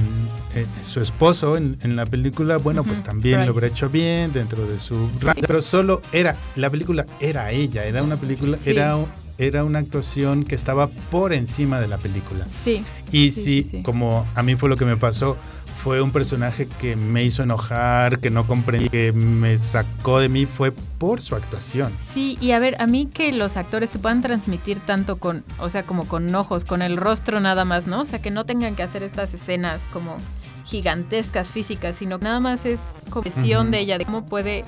eh, 0.57 0.67
su 0.85 1.01
esposo 1.01 1.57
en, 1.57 1.79
en 1.85 1.95
la 1.95 2.05
película, 2.05 2.57
bueno, 2.57 2.83
pues 2.83 3.05
también 3.05 3.47
lo 3.47 3.53
habrá 3.53 3.69
hecho 3.69 3.89
bien 3.89 4.33
dentro 4.33 4.67
de 4.67 4.81
su 4.81 4.97
rango, 5.21 5.41
pero 5.47 5.63
solo 5.63 6.03
era, 6.11 6.37
la 6.57 6.69
película 6.69 7.07
era 7.21 7.53
ella, 7.53 7.85
era 7.85 8.03
una 8.03 8.17
película, 8.17 8.57
Sí. 8.57 8.71
era, 8.73 8.99
era 9.39 9.63
una 9.63 9.79
actuación 9.79 10.43
que 10.43 10.57
estaba 10.57 10.89
por 10.89 11.33
encima 11.33 11.81
de 11.81 11.87
la 11.87 11.99
película. 11.99 12.45
Sí. 12.61 12.83
Y 13.13 13.31
Sí, 13.31 13.31
sí, 13.31 13.63
sí, 13.63 13.69
sí. 13.71 13.83
como 13.85 14.27
a 14.35 14.43
mí 14.43 14.57
fue 14.57 14.69
lo 14.69 14.77
que 14.77 14.85
me 14.85 14.97
pasó, 14.97 15.37
fue 15.83 16.03
un 16.03 16.11
personaje 16.13 16.69
que 16.79 16.97
me 16.97 17.25
hizo 17.25 17.43
enojar, 17.43 18.19
que 18.19 18.31
no 18.31 18.47
comprendí, 18.47 18.89
que 18.91 19.13
me 19.13 19.57
sacó 19.59 20.21
de 20.21 20.29
mí, 20.29 20.45
fue 20.47 20.73
por 20.73 21.21
su 21.21 21.35
actuación. 21.35 21.93
Sí, 21.99 22.37
y 22.41 22.51
a 22.53 22.59
ver, 22.59 22.77
a 22.81 22.87
mí 22.87 23.07
que 23.13 23.33
los 23.33 23.57
actores 23.57 23.91
te 23.91 23.99
puedan 23.99 24.21
transmitir 24.21 24.79
tanto 24.81 25.17
con, 25.17 25.43
o 25.59 25.71
sea, 25.71 25.83
como 25.85 26.07
con 26.07 26.35
ojos, 26.35 26.65
con 26.65 26.83
el 26.83 26.97
rostro 26.97 27.41
nada 27.41 27.65
más, 27.65 27.87
¿no? 27.87 28.03
O 28.03 28.05
sea, 28.05 28.21
que 28.21 28.31
no 28.31 28.45
tengan 28.45 28.77
que 28.77 28.83
hacer 28.83 29.03
estas 29.03 29.33
escenas 29.33 29.87
como 29.93 30.17
gigantescas 30.65 31.51
físicas, 31.51 31.97
sino 31.97 32.19
que 32.19 32.25
nada 32.25 32.41
más 32.41 32.67
es 32.67 32.81
confesión 33.09 33.63
Ujú. 33.69 33.71
de 33.73 33.79
ella, 33.81 33.99
de 33.99 34.05
cómo 34.05 34.27
puede 34.27 34.65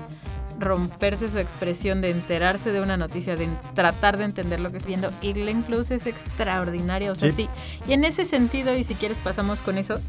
romperse 0.58 1.28
su 1.28 1.38
expresión, 1.38 2.00
de 2.00 2.10
enterarse 2.10 2.72
de 2.72 2.80
una 2.80 2.96
noticia, 2.96 3.36
de 3.36 3.48
tratar 3.74 4.16
de 4.16 4.24
entender 4.24 4.60
lo 4.60 4.70
que 4.70 4.76
está 4.78 4.88
viendo. 4.88 5.10
Y 5.20 5.32
Glenn 5.32 5.62
Close 5.62 5.94
es 5.96 6.06
extraordinaria, 6.06 7.10
o 7.10 7.14
sea, 7.14 7.30
Sí. 7.30 7.42
sí. 7.44 7.48
Y 7.88 7.92
en 7.94 8.04
ese 8.04 8.24
sentido, 8.24 8.74
y 8.74 8.84
si 8.84 8.94
quieres 8.94 9.18
pasamos 9.18 9.60
con 9.62 9.76
eso, 9.76 10.00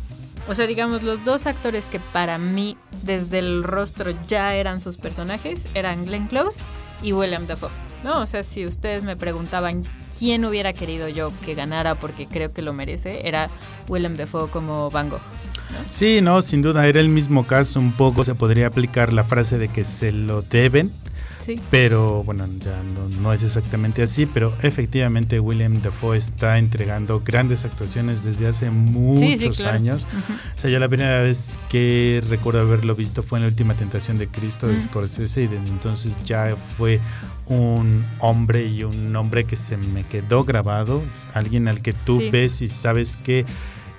o 0.48 0.56
sea, 0.56 0.68
digamos, 0.68 1.04
los 1.04 1.24
dos 1.24 1.48
actores 1.48 1.88
que 1.88 2.00
para 2.00 2.38
mí 2.38 2.78
desde 3.04 3.40
el 3.40 3.64
rostro 3.64 4.12
ya 4.28 4.56
eran 4.56 4.82
sus 4.82 4.98
personajes 4.98 5.68
eran 5.74 6.06
Glenn 6.06 6.28
Close 6.28 6.64
y 7.02 7.14
William 7.14 7.48
Dafoe. 7.48 7.70
No, 8.04 8.22
o 8.22 8.26
sea, 8.26 8.44
si 8.44 8.66
ustedes 8.66 9.04
me 9.04 9.16
preguntaban 9.16 9.86
quién 10.20 10.44
hubiera 10.44 10.74
querido 10.74 11.08
yo 11.08 11.32
que 11.46 11.56
ganara 11.56 11.96
porque 11.96 12.28
creo 12.28 12.52
que 12.52 12.62
lo 12.62 12.74
merece, 12.74 13.28
era 13.28 13.50
Willem 13.88 14.16
Dafoe 14.16 14.50
como 14.50 14.92
Van 14.92 15.10
Gogh. 15.10 15.22
Sí, 15.90 16.20
no, 16.22 16.42
sin 16.42 16.62
duda, 16.62 16.86
era 16.88 17.00
el 17.00 17.10
mismo 17.10 17.48
caso, 17.48 17.80
un 17.80 17.94
poco 17.94 18.26
se 18.26 18.36
podría 18.36 18.68
aplicar 18.68 19.14
la 19.14 19.24
frase 19.24 19.58
de 19.58 19.70
que 19.70 19.84
se 19.86 20.12
lo 20.12 20.42
deben, 20.42 20.92
Sí. 21.44 21.60
pero 21.70 22.24
bueno, 22.24 22.46
ya 22.60 22.82
no, 22.94 23.10
no 23.22 23.34
es 23.34 23.44
exactamente 23.44 24.04
así, 24.04 24.26
pero 24.26 24.54
efectivamente 24.62 25.40
William 25.40 25.82
Dafoe 25.82 26.18
está 26.18 26.58
entregando 26.58 27.22
grandes 27.22 27.66
actuaciones 27.66 28.24
desde 28.24 28.48
hace 28.48 28.70
muchos 28.72 29.58
sí, 29.58 29.62
claro. 29.62 29.76
años. 29.76 30.08
O 30.56 30.60
sea, 30.60 30.70
yo 30.70 30.80
la 30.80 30.88
primera 30.88 31.22
vez 31.22 31.60
que 31.70 32.24
recuerdo 32.30 32.62
haberlo 32.62 32.96
visto 32.96 33.24
fue 33.24 33.40
en 33.40 33.44
la 33.44 33.50
última 33.50 33.74
tentación 33.74 34.18
de 34.18 34.28
Cristo 34.28 34.68
de. 34.68 34.80
Scorsese 34.80 35.44
y 35.44 35.48
desde 35.48 35.68
entonces 35.68 36.18
ya 36.26 36.56
fue 36.78 37.00
un 37.48 38.06
hombre 38.20 38.66
y 38.66 38.84
un 38.84 39.16
hombre 39.16 39.44
que 39.44 39.56
se 39.56 39.78
me 39.78 40.06
quedó 40.06 40.44
grabado, 40.44 41.02
alguien 41.34 41.68
al 41.68 41.82
que 41.82 41.94
tú 41.94 42.22
ves 42.32 42.62
y 42.62 42.68
sabes 42.68 43.18
que 43.18 43.46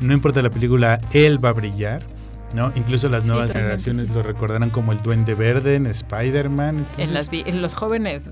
no 0.01 0.12
importa 0.12 0.42
la 0.42 0.51
película, 0.51 0.99
él 1.12 1.42
va 1.45 1.51
a 1.51 1.53
brillar. 1.53 2.13
¿No? 2.55 2.72
Incluso 2.76 3.09
las 3.09 3.26
nuevas 3.26 3.52
generaciones 3.52 4.07
sí. 4.07 4.14
lo 4.14 4.22
recordarán 4.22 4.70
como 4.70 4.92
el 4.92 4.98
Duende 4.98 5.34
Verde 5.34 5.74
en 5.74 5.86
Spider-Man. 5.86 6.86
En, 6.96 7.11
en 7.46 7.62
los 7.62 7.74
jóvenes 7.74 8.30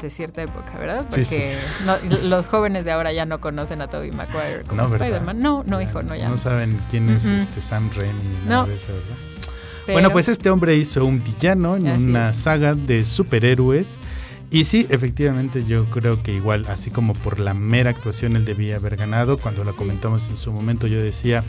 de 0.00 0.10
cierta 0.10 0.42
época, 0.42 0.76
¿verdad? 0.78 1.04
Sí, 1.08 1.22
Porque 1.22 1.56
no- 2.08 2.28
los 2.28 2.46
jóvenes 2.46 2.84
de 2.84 2.92
ahora 2.92 3.12
ya 3.12 3.26
no 3.26 3.40
conocen 3.40 3.80
a 3.82 3.88
Tobey 3.88 4.10
Maguire 4.12 4.62
como 4.66 4.82
No. 4.82 4.88
Spider-Man. 4.88 5.40
No, 5.40 5.64
no, 5.66 5.80
hijo, 5.80 6.02
no, 6.02 6.14
ya. 6.14 6.28
No 6.28 6.36
saben 6.36 6.78
quién 6.90 7.08
es 7.10 7.24
este 7.24 7.60
Sam 7.60 7.90
Raimi 7.96 8.12
ni 8.12 8.48
nada 8.48 8.62
No. 8.62 8.66
de 8.68 8.74
eso, 8.76 8.88
¿verdad? 8.88 9.16
Pero- 9.86 9.94
Bueno, 9.96 10.10
pues 10.10 10.28
este 10.28 10.48
hombre 10.50 10.76
hizo 10.76 11.04
un 11.04 11.22
villano 11.24 11.74
en 11.76 11.86
una 12.10 12.30
es. 12.30 12.36
saga 12.36 12.74
de 12.74 13.04
superhéroes. 13.04 13.98
Y 14.50 14.66
sí, 14.66 14.86
efectivamente, 14.90 15.64
yo 15.64 15.86
creo 15.86 16.22
que 16.22 16.32
igual, 16.34 16.66
así 16.68 16.90
como 16.90 17.14
por 17.14 17.38
la 17.40 17.54
mera 17.54 17.88
actuación, 17.90 18.36
él 18.36 18.44
debía 18.44 18.76
haber 18.76 18.96
ganado. 18.96 19.38
Cuando 19.38 19.64
Sí. 19.64 19.70
comentamos 19.78 20.28
en 20.28 20.36
su 20.36 20.52
momento, 20.52 20.86
yo 20.86 21.00
decía 21.02 21.42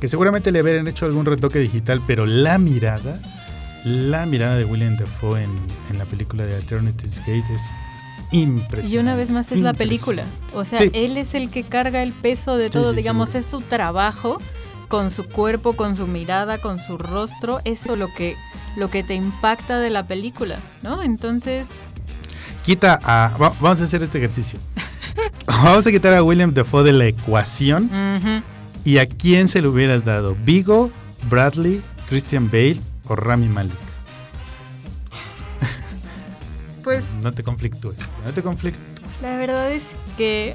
que 0.00 0.08
seguramente 0.08 0.52
le 0.52 0.58
habrían 0.60 0.86
hecho 0.88 1.06
algún 1.06 1.26
retoque 1.26 1.58
digital, 1.58 2.00
pero 2.06 2.24
la 2.26 2.58
mirada, 2.58 3.20
la 3.84 4.26
mirada 4.26 4.56
de 4.56 4.64
William 4.64 4.96
Dafoe 4.96 5.42
en, 5.44 5.50
en 5.90 5.98
la 5.98 6.04
película 6.04 6.44
de 6.44 6.58
Eternity's 6.58 7.18
Gate 7.20 7.44
es 7.54 7.70
impresionante. 8.30 8.94
Y 8.94 8.98
una 8.98 9.16
vez 9.16 9.30
más 9.30 9.50
es 9.52 9.60
la 9.60 9.72
película. 9.74 10.24
O 10.54 10.64
sea, 10.64 10.78
Sí. 10.78 10.90
él 10.92 11.16
es 11.16 11.34
el 11.34 11.50
que 11.50 11.62
carga 11.64 12.02
el 12.02 12.12
peso 12.12 12.56
de 12.56 12.68
todo, 12.70 12.90
sí, 12.90 12.96
digamos, 12.96 13.30
seguro. 13.30 13.44
es 13.44 13.50
su 13.50 13.60
trabajo 13.62 14.38
con 14.88 15.10
su 15.10 15.24
cuerpo, 15.28 15.74
con 15.74 15.94
su 15.96 16.06
mirada, 16.06 16.58
con 16.58 16.78
su 16.78 16.96
rostro, 16.98 17.60
eso 17.64 17.96
lo 17.96 18.12
que 18.14 18.36
lo 18.76 18.88
que 18.90 19.02
te 19.02 19.14
impacta 19.14 19.78
de 19.80 19.90
la 19.90 20.06
película, 20.06 20.56
¿no? 20.82 21.02
Entonces, 21.02 21.68
Quita 22.62 23.00
a. 23.02 23.36
va- 23.38 23.54
Vamos 23.60 23.80
a 23.80 23.84
hacer 23.84 24.02
este 24.02 24.18
ejercicio. 24.18 24.58
Vamos 25.46 25.86
a 25.86 25.90
quitar 25.90 26.14
a 26.14 26.22
William 26.22 26.52
Dafoe 26.54 26.84
de 26.84 26.92
la 26.92 27.06
ecuación. 27.06 27.84
ujú, 27.86 28.42
¿Y 28.84 28.98
a 28.98 29.06
quién 29.06 29.48
se 29.48 29.60
lo 29.62 29.70
hubieras 29.72 30.04
dado? 30.04 30.34
¿Vigo, 30.34 30.90
Bradley, 31.28 31.82
Christian 32.08 32.50
Bale 32.50 32.80
o 33.08 33.16
Rami 33.16 33.48
Malek? 33.48 33.76
pues 36.84 37.04
No 37.22 37.32
te 37.32 37.42
conflictúes, 37.42 37.98
no 38.24 38.32
te 38.32 38.42
conflictúes. 38.42 38.86
la 39.22 39.36
verdad 39.36 39.70
es 39.72 39.94
que 40.16 40.54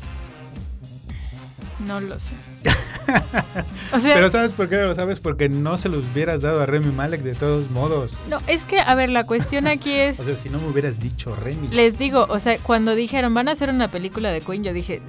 no 1.80 2.00
lo 2.00 2.20
sé. 2.20 2.36
o 3.94 4.00
sea, 4.00 4.16
Pero 4.16 4.30
¿sabes 4.30 4.52
por 4.52 4.70
qué 4.70 4.78
no 4.78 4.88
lo 4.88 4.96
sabes? 4.96 5.20
Porque 5.20 5.50
no 5.50 5.78
se 5.78 5.90
lo 5.90 6.00
hubieras 6.00 6.42
dado 6.42 6.62
a 6.62 6.66
Rami 6.66 6.92
Malek 6.92 7.22
de 7.22 7.36
todos 7.36 7.70
modos. 7.72 8.18
no, 8.30 8.42
es 8.48 8.66
que 8.66 8.80
a 8.80 8.96
ver, 8.96 9.10
la 9.10 9.26
cuestión 9.26 9.68
aquí 9.68 9.92
es 9.94 10.20
O 10.20 10.24
sea, 10.24 10.36
si 10.36 10.50
no 10.50 10.60
me 10.60 10.68
hubieras 10.68 11.00
dicho 11.00 11.36
Remy. 11.36 11.70
Les 11.70 11.98
digo, 11.98 12.26
o 12.30 12.40
sea, 12.40 12.58
cuando 12.60 12.96
dijeron 12.96 13.34
van 13.34 13.48
a 13.50 13.52
hacer 13.52 13.70
una 13.70 13.88
película 13.88 14.32
de 14.32 14.42
Queen, 14.42 14.64
yo 14.64 14.74
dije, 14.74 15.02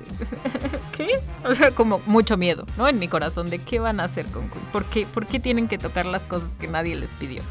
¿qué? 0.97 1.21
O 1.45 1.55
sea, 1.55 1.71
como 1.71 2.01
mucho 2.07 2.37
miedo, 2.37 2.65
¿no? 2.77 2.89
En 2.89 2.99
mi 2.99 3.09
corazón, 3.09 3.51
de 3.51 3.59
qué 3.59 3.79
van 3.79 4.01
a 4.01 4.05
hacer 4.05 4.27
con 4.27 4.49
Queen. 4.49 4.65
¿Por 4.73 4.85
qué, 4.85 5.07
¿Por 5.07 5.27
qué 5.27 5.39
tienen 5.39 5.69
que 5.69 5.79
tocar 5.79 6.07
las 6.07 6.25
cosas 6.25 6.57
que 6.59 6.69
nadie 6.69 6.95
les 6.97 7.11
pidió? 7.13 7.43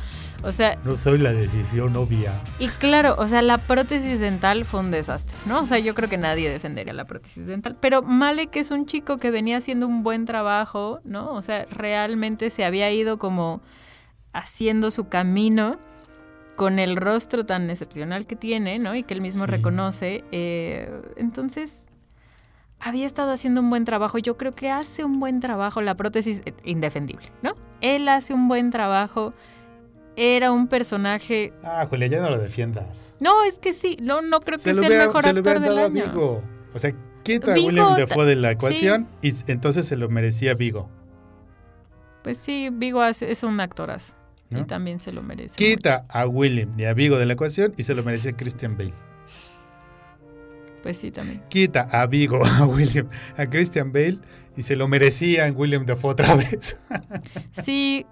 O 0.41 0.51
sea, 0.51 0.77
No 0.83 0.97
soy 0.97 1.19
la 1.19 1.31
decisión 1.31 1.95
obvia. 1.95 2.39
y 2.59 2.67
claro, 2.67 3.15
o 3.17 3.27
sea, 3.27 3.41
la 3.41 3.57
prótesis 3.59 4.19
dental 4.19 4.65
fue 4.65 4.79
un 4.81 4.91
desastre, 4.91 5.37
¿no? 5.45 5.61
O 5.61 5.67
sea, 5.67 5.79
yo 5.79 5.93
creo 5.95 6.09
que 6.09 6.17
nadie 6.17 6.49
defendería 6.49 6.93
la 6.93 7.05
prótesis 7.05 7.45
dental. 7.45 7.77
Pero 7.79 8.01
Malek 8.01 8.55
es 8.57 8.71
un 8.71 8.85
chico 8.85 9.17
que 9.17 9.31
venía 9.31 9.57
haciendo 9.57 9.87
un 9.87 10.03
buen 10.03 10.25
trabajo, 10.25 10.99
¿no? 11.05 11.31
O 11.33 11.41
sea, 11.41 11.65
realmente 11.69 12.49
se 12.49 12.65
había 12.65 12.91
ido 12.91 13.17
como 13.19 13.61
haciendo 14.33 14.91
su 14.91 15.07
camino 15.07 15.77
con 16.55 16.77
el 16.79 16.97
rostro 16.97 17.45
tan 17.45 17.69
excepcional 17.69 18.27
que 18.27 18.35
tiene, 18.35 18.79
¿no? 18.79 18.95
Y 18.95 19.03
que 19.03 19.13
él 19.13 19.21
mismo 19.21 19.45
Sí. 19.45 19.51
reconoce. 19.51 20.23
eh, 20.31 20.91
entonces, 21.15 21.89
había 22.79 23.05
estado 23.05 23.31
haciendo 23.31 23.61
un 23.61 23.69
buen 23.69 23.85
trabajo. 23.85 24.17
Yo 24.17 24.35
creo 24.37 24.51
que 24.51 24.69
hace 24.69 25.03
un 25.05 25.19
buen 25.19 25.39
trabajo. 25.39 25.81
La 25.81 25.95
prótesis, 25.95 26.41
eh, 26.45 26.53
indefendible, 26.65 27.31
¿no? 27.41 27.53
Él 27.81 28.07
hace 28.09 28.33
un 28.33 28.47
buen 28.49 28.71
trabajo. 28.71 29.33
Era 30.15 30.51
un 30.51 30.67
personaje 30.67 31.53
Ah, 31.63 31.85
Julia, 31.89 32.07
ya 32.07 32.21
no 32.21 32.29
lo 32.29 32.37
defiendas. 32.37 33.13
no, 33.19 33.43
es 33.43 33.59
que 33.59 33.73
sí, 33.73 33.97
no, 34.01 34.21
no 34.21 34.39
creo 34.41 34.57
que 34.57 34.63
Se 34.63 34.73
lo, 34.73 34.83
sea 34.83 35.01
el 35.01 35.07
mejor 35.07 35.21
se 35.23 35.33
lo 35.33 35.39
actor 35.39 35.57
hubieran 35.57 35.63
del 35.63 35.75
dado 35.75 35.81
a 35.81 35.85
año. 35.85 36.11
Vigo. 36.11 36.43
O 36.73 36.79
sea, 36.79 36.91
quita 37.23 37.53
a 37.53 37.55
William 37.55 37.97
Dafoe 37.97 38.25
de 38.25 38.35
la 38.35 38.49
sí. 38.49 38.53
ecuación 38.55 39.07
y 39.21 39.33
entonces 39.47 39.85
se 39.87 39.95
lo 39.95 40.09
merecía 40.09 40.53
Vigo. 40.53 40.89
Pues 42.23 42.37
sí, 42.37 42.69
Vigo 42.71 43.03
es, 43.03 43.43
un 43.43 43.59
actorazo. 43.59 44.13
Y 44.49 44.63
también 44.65 44.99
se 44.99 45.11
lo 45.11 45.23
merece. 45.23 45.55
Quita 45.55 46.05
a 46.09 46.27
William 46.27 46.71
y 46.77 46.85
a 46.85 46.93
Vigo 46.93 47.17
de 47.17 47.25
la 47.25 47.33
ecuación 47.33 47.73
y 47.75 47.83
se 47.83 47.95
lo 47.95 48.03
merecía 48.03 48.33
Christian 48.33 48.77
Bale. 48.77 48.93
Pues 50.83 50.97
sí, 50.97 51.09
también. 51.09 51.41
Quita 51.49 51.87
a 51.91 52.05
Vigo, 52.05 52.41
a 52.59 52.65
William, 52.65 53.09
a 53.35 53.47
Christian 53.47 53.91
Bale 53.91 54.19
y 54.55 54.61
se 54.61 54.75
lo 54.75 54.87
merecía 54.87 55.47
en 55.47 55.55
William 55.57 55.85
Dafoe 55.85 56.11
otra 56.11 56.35
vez. 56.35 56.77
Sí, 57.51 58.05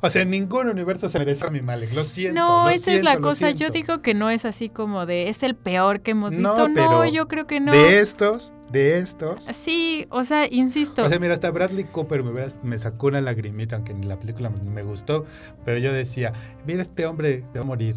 o 0.00 0.10
sea, 0.10 0.22
en 0.22 0.30
ningún 0.30 0.68
universo 0.68 1.08
se 1.08 1.18
merece 1.18 1.46
a 1.46 1.50
mi 1.50 1.62
Malek. 1.62 1.92
Lo 1.92 2.04
siento. 2.04 2.40
no, 2.40 2.64
lo 2.64 2.70
esa 2.70 2.92
es 2.92 3.02
la 3.02 3.12
siento, 3.12 3.28
cosa. 3.28 3.50
Yo 3.50 3.70
digo 3.70 4.02
que 4.02 4.14
no 4.14 4.30
es 4.30 4.44
así 4.44 4.68
como 4.68 5.06
de 5.06 5.28
es 5.28 5.42
el 5.42 5.54
peor 5.54 6.00
que 6.00 6.12
hemos 6.12 6.36
No, 6.36 6.54
visto. 6.54 6.68
No, 6.68 6.74
pero 6.74 7.04
yo 7.06 7.28
creo 7.28 7.46
que 7.46 7.60
no. 7.60 7.72
De 7.72 8.00
estos, 8.00 8.52
de 8.70 8.98
estos. 8.98 9.44
Sí, 9.44 10.06
o 10.10 10.24
sea, 10.24 10.46
insisto. 10.50 11.02
O 11.02 11.08
sea, 11.08 11.18
mira, 11.18 11.34
hasta 11.34 11.50
Bradley 11.50 11.84
Cooper 11.84 12.22
me, 12.62 12.78
sacó 12.78 13.08
una 13.08 13.20
lagrimita, 13.20 13.76
aunque 13.76 13.94
ni 13.94 14.06
la 14.06 14.18
película 14.18 14.50
me 14.50 14.82
gustó, 14.82 15.26
pero 15.64 15.78
yo 15.78 15.92
decía, 15.92 16.32
mira, 16.66 16.82
este 16.82 17.06
hombre 17.06 17.42
te 17.52 17.58
va 17.58 17.64
a 17.64 17.66
morir. 17.66 17.96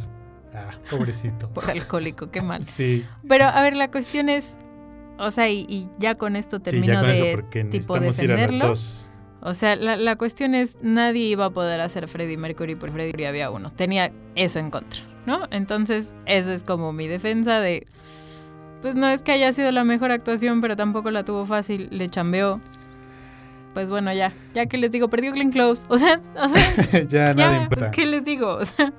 Ah, 0.54 0.72
pobrecito. 0.90 1.50
por 1.54 1.70
alcohólico, 1.70 2.30
qué 2.32 2.42
mal. 2.42 2.64
Sí, 2.64 3.06
Pero 3.28 3.46
a 3.46 3.62
ver, 3.62 3.76
la 3.76 3.90
cuestión 3.90 4.28
es, 4.30 4.58
o 5.18 5.32
sea, 5.32 5.50
y, 5.50 5.66
y 5.70 5.90
ya 5.98 6.16
con 6.16 6.36
esto 6.36 6.58
sí, 6.58 6.64
termino 6.64 6.94
ya 6.94 7.00
con 7.00 7.10
de 7.10 7.30
eso, 7.30 7.40
porque 7.42 7.64
tipo 7.64 8.00
necesitamos 8.00 8.20
ir 8.20 8.32
a 8.32 8.36
las 8.36 8.42
defenderlo. 8.42 8.68
dos. 8.70 9.11
O 9.42 9.54
sea, 9.54 9.76
la, 9.76 9.98
la 9.98 10.16
cuestión 10.18 10.54
es, 10.54 10.78
nadie 10.82 11.24
iba 11.26 11.46
a 11.46 11.50
poder 11.50 11.82
hacer 11.82 12.08
Freddie 12.08 12.38
Mercury 12.38 12.76
por 12.76 12.92
Freddie 12.92 13.08
Mercury 13.08 13.26
había 13.26 13.50
uno. 13.50 13.72
Tenía 13.72 14.12
eso 14.36 14.60
en 14.60 14.70
contra, 14.70 15.02
¿no? 15.26 15.48
Entonces, 15.52 16.16
eso 16.26 16.52
es 16.52 16.64
como 16.64 16.94
mi 16.94 17.08
defensa 17.08 17.60
de... 17.60 17.88
Pues 18.82 18.96
no 18.96 19.08
es 19.08 19.24
que 19.24 19.32
haya 19.32 19.52
sido 19.52 19.72
la 19.72 19.84
mejor 19.84 20.12
actuación, 20.12 20.62
pero 20.62 20.76
tampoco 20.76 21.12
la 21.12 21.24
tuvo 21.24 21.46
fácil, 21.46 21.88
le 21.92 22.10
chambeó. 22.10 22.60
Pues 23.74 23.90
bueno, 23.90 24.12
ya, 24.14 24.34
ya 24.54 24.66
que 24.66 24.78
les 24.78 24.92
digo, 24.92 25.08
perdió 25.10 25.32
Glenn 25.32 25.52
Close. 25.52 25.86
O 25.88 25.98
sea, 25.98 26.20
o 26.36 26.48
sea 26.48 27.04
ya 27.08 27.34
nada 27.34 27.64
ya, 27.64 27.70
pues, 27.70 27.88
¿qué 27.88 28.06
les 28.06 28.26
digo? 28.26 28.56
O 28.56 28.66
sea, 28.66 28.94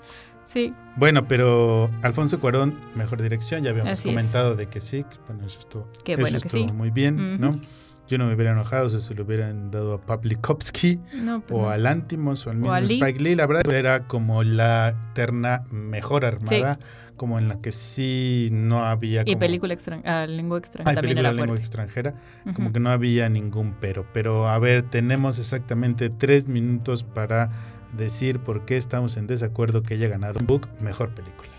sí. 0.45 0.73
Bueno, 0.97 1.27
pero 1.29 1.91
Alfonso 2.03 2.41
Cuarón, 2.41 2.79
mejor 2.95 3.21
dirección, 3.23 3.63
ya 3.63 3.71
habíamos 3.71 3.93
Así 3.93 4.09
es. 4.09 4.15
comentado 4.15 4.55
de 4.57 4.67
que 4.67 4.81
sí, 4.81 5.05
que, 5.05 5.17
bueno, 5.29 5.47
eso 5.47 5.59
estuvo, 5.59 5.89
Qué 6.05 6.13
eso 6.15 6.21
bueno 6.23 6.39
que 6.41 6.47
estuvo 6.47 6.69
sí. 6.69 6.75
muy 6.75 6.91
bien. 6.91 7.41
¿no? 7.41 7.61
Yo 8.09 8.19
no 8.19 8.27
me 8.27 8.35
hubiera 8.35 8.53
enojado 8.53 8.91
si 8.91 9.01
se 9.01 9.15
lo 9.15 9.25
hubieran 9.25 9.71
dado 9.71 9.95
a 9.95 10.01
Pavlikovsky 10.01 11.01
No, 11.23 11.41
pues 11.41 11.53
o 11.59 11.63
no. 11.63 11.71
a 11.71 11.79
Lantimos 11.79 12.47
o 12.47 12.51
al 12.51 12.57
mismo. 12.59 12.77
Spike 12.77 13.21
Lee. 13.21 13.35
La 13.35 13.47
verdad 13.47 13.73
era 13.73 14.07
como 14.07 14.43
la 14.43 15.11
terna 15.15 15.65
mejor 15.71 16.25
armada, 16.25 16.79
como 17.17 17.39
en 17.39 17.49
la 17.49 17.61
que 17.61 17.73
sí 17.73 18.49
no 18.53 18.85
había... 18.85 19.23
Y 19.25 19.37
película 19.37 19.73
extranjera, 19.73 20.27
lengua 20.27 20.59
extranjera 20.59 20.95
también 20.95 21.17
película 21.17 21.29
era 21.29 21.31
en 21.31 21.37
lengua 21.37 21.57
fuerte. 21.57 21.63
extranjera, 21.63 22.15
como 22.55 22.73
que 22.73 22.81
no 22.81 22.91
había 22.91 23.29
ningún 23.29 23.77
pero. 23.81 24.07
Pero 24.13 24.49
a 24.49 24.59
ver, 24.59 24.83
tenemos 24.83 25.39
exactamente 25.39 26.11
tres 26.11 26.49
minutos 26.49 27.05
para 27.05 27.51
decir 27.97 28.41
por 28.41 28.65
qué 28.65 28.77
estamos 28.77 29.17
en 29.17 29.27
desacuerdo 29.27 29.83
que 29.83 29.95
haya 29.95 30.09
ganado 30.09 30.41
un 30.41 30.47
book 30.47 30.69
mejor 30.81 31.15
película. 31.15 31.51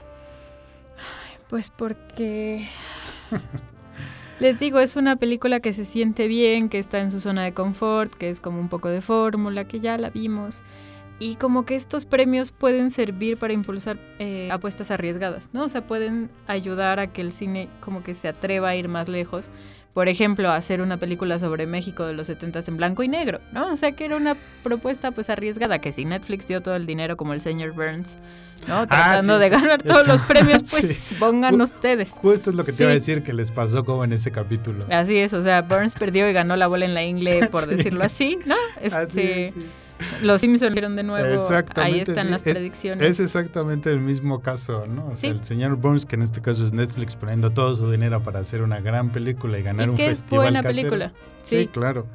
Pues 1.50 1.70
porque... 1.70 2.68
Les 4.40 4.60
digo, 4.60 4.80
es 4.80 4.96
una 4.96 5.16
película 5.16 5.60
que 5.60 5.74
se 5.74 5.86
siente 5.86 6.28
bien, 6.28 6.68
que 6.68 6.80
está 6.80 7.00
en 7.00 7.12
su 7.12 7.20
zona 7.20 7.44
de 7.44 7.54
confort, 7.54 8.14
que 8.14 8.30
es 8.30 8.40
como 8.40 8.60
un 8.60 8.68
poco 8.68 8.90
de 8.90 9.00
fórmula, 9.00 9.68
que 9.68 9.80
ya 9.80 9.98
la 9.98 10.10
vimos. 10.10 10.64
Y 11.20 11.36
como 11.36 11.64
que 11.66 11.76
estos 11.76 12.06
premios 12.06 12.52
pueden 12.52 12.90
servir 12.90 13.38
para 13.38 13.54
impulsar 13.54 14.00
eh, 14.20 14.50
apuestas 14.52 14.90
arriesgadas, 14.92 15.52
¿no? 15.54 15.64
O 15.64 15.70
sea, 15.70 15.86
pueden 15.86 16.32
ayudar 16.48 17.00
a 17.00 17.14
que 17.14 17.22
el 17.22 17.32
cine 17.32 17.70
como 17.80 18.04
que 18.04 18.16
se 18.16 18.28
atreva 18.28 18.70
a 18.70 18.76
ir 18.76 18.90
más 18.90 19.08
lejos. 19.08 19.52
Por 19.94 20.10
ejemplo, 20.10 20.52
hacer 20.52 20.82
una 20.82 20.98
película 20.98 21.38
sobre 21.38 21.68
México 21.68 22.06
de 22.06 22.14
los 22.14 22.26
70 22.26 22.62
en 22.68 22.78
blanco 22.78 23.04
y 23.04 23.08
negro, 23.08 23.42
¿no? 23.52 23.72
O 23.72 23.76
sea, 23.76 23.92
que 23.92 24.06
era 24.06 24.16
una 24.16 24.36
propuesta 24.64 25.12
pues 25.12 25.30
arriesgada, 25.30 25.78
que 25.80 25.92
si 25.92 26.04
Netflix 26.04 26.48
dio 26.48 26.62
todo 26.62 26.76
el 26.76 26.88
dinero 26.88 27.16
como 27.16 27.34
el 27.34 27.42
señor 27.42 27.74
Burns, 27.74 28.18
¿no? 28.68 28.88
Tratando 28.88 29.36
sí, 29.36 29.40
de 29.42 29.56
sí. 29.56 29.62
ganar 29.62 29.82
todos 29.84 30.02
Eso, 30.02 30.14
los 30.14 30.22
premios, 30.28 30.62
pues 30.62 30.98
sí. 30.98 31.16
pongan 31.16 31.62
ustedes. 31.62 32.10
Justo 32.10 32.50
es 32.50 32.56
lo 32.56 32.64
que 32.64 32.74
te 32.74 32.84
iba 32.84 32.92
a 32.92 32.96
decir 32.96 33.22
que 33.22 33.34
les 33.34 33.52
pasó 33.52 33.86
como 33.86 34.04
en 34.04 34.14
ese 34.14 34.32
capítulo. 34.32 34.80
Así 34.90 35.16
es, 35.18 35.32
o 35.34 35.44
sea, 35.44 35.62
Burns 35.62 35.94
perdió 35.94 36.28
y 36.28 36.34
ganó 36.34 36.56
la 36.56 36.66
bola 36.66 36.86
en 36.86 36.96
la 36.96 37.04
ingle, 37.04 37.48
por 37.50 37.68
decirlo 37.68 38.04
así, 38.04 38.40
¿no? 38.48 38.56
Este, 38.82 38.98
Así 38.98 39.22
es. 39.22 39.54
Los 40.22 40.42
Simpsons 40.42 40.72
vieron 40.74 40.96
de 40.96 41.04
nuevo, 41.04 41.28
Exactamente, 41.28 41.96
ahí 41.96 42.00
están 42.02 42.26
sí, 42.26 42.32
las 42.32 42.46
es- 42.48 42.54
predicciones. 42.54 43.04
Es 43.08 43.20
exactamente 43.20 43.92
el 43.92 44.00
mismo 44.00 44.42
caso, 44.42 44.84
¿no? 44.88 45.08
O 45.08 45.16
sea, 45.16 45.18
Sí. 45.18 45.28
el 45.28 45.44
señor 45.44 45.76
Burns, 45.78 46.06
que 46.06 46.16
en 46.16 46.22
este 46.24 46.42
caso 46.42 46.66
es 46.66 46.74
Netflix, 46.74 47.16
poniendo 47.16 47.52
todo 47.52 47.74
su 47.76 47.90
dinero 47.92 48.22
para 48.24 48.40
hacer 48.40 48.62
una 48.62 48.80
gran 48.80 49.12
película 49.12 49.60
y 49.60 49.64
ganar 49.64 49.88
y 49.88 49.90
un 49.92 49.96
que 49.98 50.06
es 50.10 50.20
festival 50.20 50.46
buena 50.46 50.62
casero. 50.62 50.90
película. 50.90 51.14
Sí. 51.44 51.60
Sí. 51.62 51.68
claro. 51.68 52.08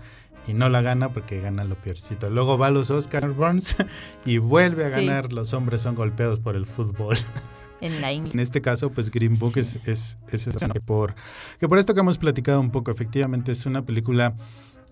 Y 0.47 0.55
no 0.55 0.69
la 0.71 0.81
gana 0.81 1.11
porque 1.13 1.41
gana 1.43 1.65
lo 1.65 1.75
peorcito. 1.75 2.31
Luego 2.31 2.57
va 2.57 2.69
a 2.69 2.71
los 2.71 2.91
Oscar 2.91 3.29
Burns 3.33 3.77
y 4.25 4.39
vuelve 4.39 4.87
a 4.87 4.89
Sí. 4.97 5.05
ganar 5.07 5.33
Los 5.33 5.53
hombres 5.53 5.83
son 5.83 5.95
golpeados 5.95 6.41
por 6.41 6.57
el 6.57 6.65
fútbol. 6.65 7.17
en 7.83 8.01
la. 8.01 8.11
En 8.13 8.39
este 8.41 8.61
caso, 8.63 8.91
pues 8.91 9.11
Green 9.11 9.39
Book 9.39 9.53
Sí. 9.55 9.61
es, 9.61 9.77
es, 9.85 10.19
es 10.29 10.47
esa, 10.49 10.69
que 10.69 10.81
por, 10.81 11.15
que 11.61 11.69
por 11.69 11.79
esto 11.79 11.93
que 11.93 12.01
hemos 12.01 12.17
platicado 12.19 12.61
un 12.61 12.71
poco, 12.71 12.91
efectivamente 12.91 13.53
es 13.53 13.67
una 13.67 13.83
película 13.83 14.35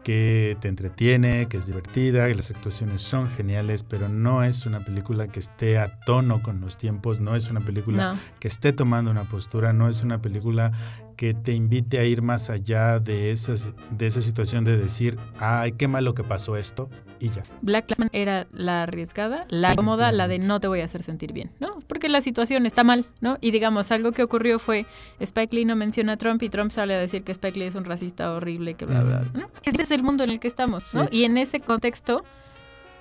que 0.07 0.57
te 0.61 0.69
entretiene, 0.69 1.49
que 1.49 1.57
es 1.57 1.67
divertida, 1.67 2.29
que 2.29 2.37
las 2.37 2.53
actuaciones 2.53 3.03
son 3.03 3.29
geniales, 3.29 3.83
pero 3.83 4.09
no 4.09 4.45
es 4.45 4.65
una 4.65 4.79
película 4.85 5.27
que 5.27 5.41
esté 5.41 5.79
a 5.79 5.99
tono 5.99 6.45
con 6.45 6.61
los 6.61 6.79
tiempos, 6.79 7.19
no 7.19 7.35
es 7.35 7.51
una 7.51 7.63
película 7.63 8.13
No, 8.13 8.21
que 8.39 8.47
esté 8.47 8.73
tomando 8.73 9.11
una 9.11 9.25
postura, 9.25 9.73
no 9.73 9.89
es 9.89 10.05
una 10.05 10.23
película 10.23 10.71
que 11.17 11.35
te 11.35 11.53
invite 11.53 11.99
a 11.99 12.05
ir 12.05 12.23
más 12.23 12.51
allá 12.51 13.01
de 13.01 13.33
esa, 13.33 13.55
de 13.91 14.07
esa 14.07 14.21
situación 14.21 14.64
de 14.64 14.77
decir, 14.77 15.19
ay, 15.39 15.73
qué 15.73 15.89
malo 15.89 16.14
que 16.14 16.23
pasó 16.23 16.57
esto, 16.57 16.89
y 17.19 17.31
ya. 17.31 17.45
Black 17.62 17.87
Clansman 17.87 18.11
era 18.12 18.47
la 18.53 18.83
arriesgada, 18.83 19.47
la 19.49 19.71
Sí, 19.71 19.77
cómoda, 19.77 20.12
la 20.12 20.29
de 20.29 20.39
no 20.39 20.61
te 20.61 20.69
voy 20.69 20.81
a 20.81 20.85
hacer 20.85 21.03
sentir 21.03 21.33
bien, 21.33 21.51
¿no? 21.61 21.79
Porque 21.87 22.09
la 22.09 22.21
situación 22.21 22.67
está 22.67 22.85
mal, 22.85 23.07
¿no? 23.21 23.39
Y 23.41 23.51
digamos, 23.51 23.91
algo 23.91 24.12
que 24.12 24.23
ocurrió 24.23 24.59
fue, 24.59 24.87
Spike 25.21 25.57
Lee 25.57 25.64
no 25.64 25.77
menciona 25.77 26.12
a 26.12 26.17
Trump 26.17 26.43
y 26.43 26.49
Trump 26.49 26.71
sale 26.71 26.95
a 26.95 26.99
decir 26.99 27.25
que 27.25 27.33
Spike 27.33 27.59
Lee 27.59 27.67
es 27.67 27.75
un 27.75 27.85
racista 27.85 28.33
horrible, 28.33 28.75
que 28.75 28.85
bla, 28.85 29.03
bla, 29.03 29.21
bla, 29.21 29.43
¿no? 29.43 29.51
Ese 29.62 29.83
es 29.83 29.91
el 29.91 30.03
mundo 30.03 30.25
en 30.25 30.31
el 30.31 30.41
que 30.41 30.49
estamos, 30.49 30.95
¿no? 30.95 31.05
Sí. 31.05 31.09
Y 31.12 31.25
en 31.25 31.39
ese 31.39 31.61
contexto, 31.61 32.23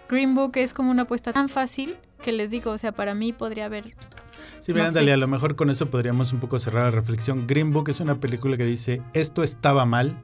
Green 0.09 0.33
Book 0.35 0.53
es 0.55 0.73
como 0.73 0.91
una 0.91 1.03
apuesta 1.03 1.33
tan 1.33 1.49
fácil 1.49 1.97
que 2.21 2.31
les 2.31 2.51
digo, 2.51 2.71
o 2.71 2.77
sea, 2.77 2.91
para 2.91 3.13
mí 3.13 3.33
podría 3.33 3.65
haber... 3.65 3.93
Sí, 4.59 4.71
No 4.71 4.75
mira, 4.75 4.87
ándale, 4.87 5.07
sé. 5.07 5.13
a 5.13 5.17
lo 5.17 5.27
mejor 5.27 5.55
con 5.55 5.69
eso 5.69 5.87
podríamos 5.89 6.33
un 6.33 6.39
poco 6.39 6.59
cerrar 6.59 6.85
la 6.85 6.91
reflexión. 6.91 7.45
Green 7.47 7.71
Book 7.71 7.89
es 7.89 7.99
una 7.99 8.15
película 8.15 8.57
que 8.57 8.65
dice, 8.65 9.01
esto 9.13 9.43
estaba 9.43 9.85
mal, 9.85 10.15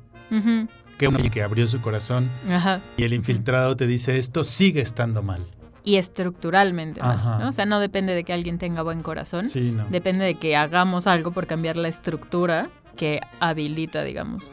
que 0.98 1.08
uno 1.08 1.20
que 1.32 1.44
abrió 1.44 1.68
su 1.68 1.82
corazón, 1.82 2.30
Ajá. 2.50 2.80
y 2.98 3.04
el 3.04 3.14
infiltrado 3.14 3.76
te 3.76 3.88
dice, 3.88 4.18
esto 4.18 4.44
sigue 4.44 4.82
estando 4.82 5.22
mal. 5.22 5.42
Y 5.84 5.96
estructuralmente, 5.96 7.02
mal. 7.02 7.40
¿no? 7.42 7.50
O 7.50 7.52
sea, 7.52 7.66
no 7.66 7.80
depende 7.80 8.14
de 8.14 8.24
que 8.24 8.34
alguien 8.34 8.58
tenga 8.60 8.82
buen 8.84 9.02
corazón, 9.02 9.50
Sí, 9.50 9.72
no. 9.72 9.86
depende 9.90 10.24
de 10.26 10.36
que 10.36 10.56
hagamos 10.56 11.08
algo 11.08 11.32
por 11.32 11.48
cambiar 11.48 11.76
la 11.78 11.88
estructura 11.88 12.70
que 12.96 13.20
habilita, 13.40 14.04
digamos, 14.04 14.52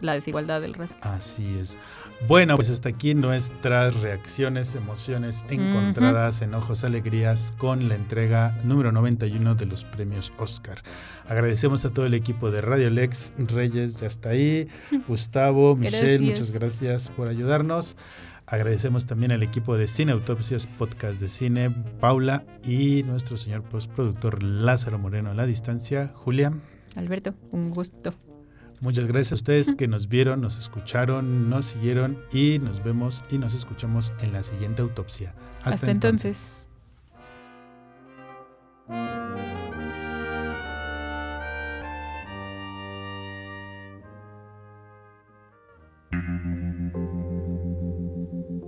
la 0.00 0.14
desigualdad 0.14 0.60
del 0.60 0.74
resto. 0.74 0.96
Así 1.02 1.56
es. 1.58 1.78
Bueno, 2.28 2.54
pues 2.56 2.70
hasta 2.70 2.90
aquí 2.90 3.14
nuestras 3.14 4.02
reacciones, 4.02 4.74
emociones 4.74 5.44
encontradas, 5.48 6.42
enojos, 6.42 6.84
alegrías 6.84 7.52
con 7.56 7.88
la 7.88 7.94
entrega 7.94 8.56
número 8.62 8.92
91 8.92 9.54
de 9.54 9.66
los 9.66 9.84
premios 9.84 10.32
Oscar. 10.38 10.82
Agradecemos 11.26 11.84
a 11.84 11.90
todo 11.90 12.06
el 12.06 12.14
equipo 12.14 12.50
de 12.50 12.60
Radio 12.60 12.90
Lex, 12.90 13.32
Reyes 13.38 13.96
ya 13.96 14.06
está 14.06 14.30
ahí, 14.30 14.68
Gustavo, 15.08 15.76
Michelle, 15.76 16.00
Gracias. 16.00 16.20
muchas 16.20 16.52
gracias 16.52 17.08
por 17.08 17.28
ayudarnos. 17.28 17.96
Agradecemos 18.46 19.06
también 19.06 19.32
al 19.32 19.42
equipo 19.42 19.76
de 19.76 19.86
Cine 19.86 20.12
Autopsias, 20.12 20.66
podcast 20.66 21.20
de 21.20 21.28
cine, 21.28 21.70
Paula 22.00 22.44
y 22.64 23.02
nuestro 23.04 23.36
señor 23.36 23.62
postproductor 23.62 24.42
Lázaro 24.42 24.98
Moreno 24.98 25.30
a 25.30 25.34
la 25.34 25.46
distancia, 25.46 26.12
Julia. 26.14 26.52
Alberto, 26.96 27.34
un 27.52 27.70
gusto. 27.70 28.12
Muchas 28.80 29.06
gracias 29.06 29.32
a 29.32 29.34
ustedes 29.34 29.74
que 29.74 29.88
nos 29.88 30.08
vieron, 30.08 30.40
nos 30.40 30.58
escucharon, 30.58 31.50
nos 31.50 31.66
siguieron 31.66 32.18
y 32.32 32.58
nos 32.60 32.82
vemos 32.82 33.22
y 33.30 33.36
nos 33.36 33.54
escuchamos 33.54 34.14
en 34.20 34.32
la 34.32 34.42
siguiente 34.42 34.80
autopsia. 34.80 35.34
Hasta, 35.58 35.70
Hasta 35.70 35.90
entonces. 35.90 36.70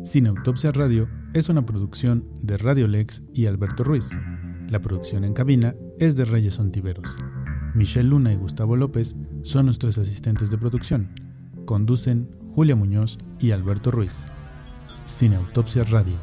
Cine 0.05 0.29
Autopsia 0.29 0.73
Radio 0.73 1.09
es 1.33 1.49
una 1.49 1.65
producción 1.65 2.29
de 2.43 2.59
Radio 2.59 2.87
Lex 2.87 3.23
y 3.33 3.47
Alberto 3.47 3.83
Ruiz. 3.83 4.11
La 4.69 4.81
producción 4.81 5.25
en 5.25 5.33
cabina 5.33 5.75
es 5.99 6.17
de 6.17 6.27
Reyes 6.27 6.59
Ontiveros. 6.59 7.17
Michelle 7.75 8.09
Luna 8.09 8.33
y 8.33 8.37
Gustavo 8.37 8.77
López 8.77 9.17
son 9.43 9.67
nuestros 9.67 9.99
asistentes 9.99 10.51
de 10.51 10.59
producción. 10.59 11.09
Conducen 11.65 12.29
Julia 12.55 12.77
Muñoz 12.77 13.19
y 13.41 13.53
Alberto 13.53 13.91
Ruiz. 13.91 14.25
Cine 15.07 15.37
Autopsia 15.37 15.85
Radio. 15.85 16.17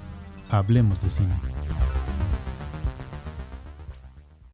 Hablemos 0.50 1.02
de 1.02 1.10
cine. 1.10 1.34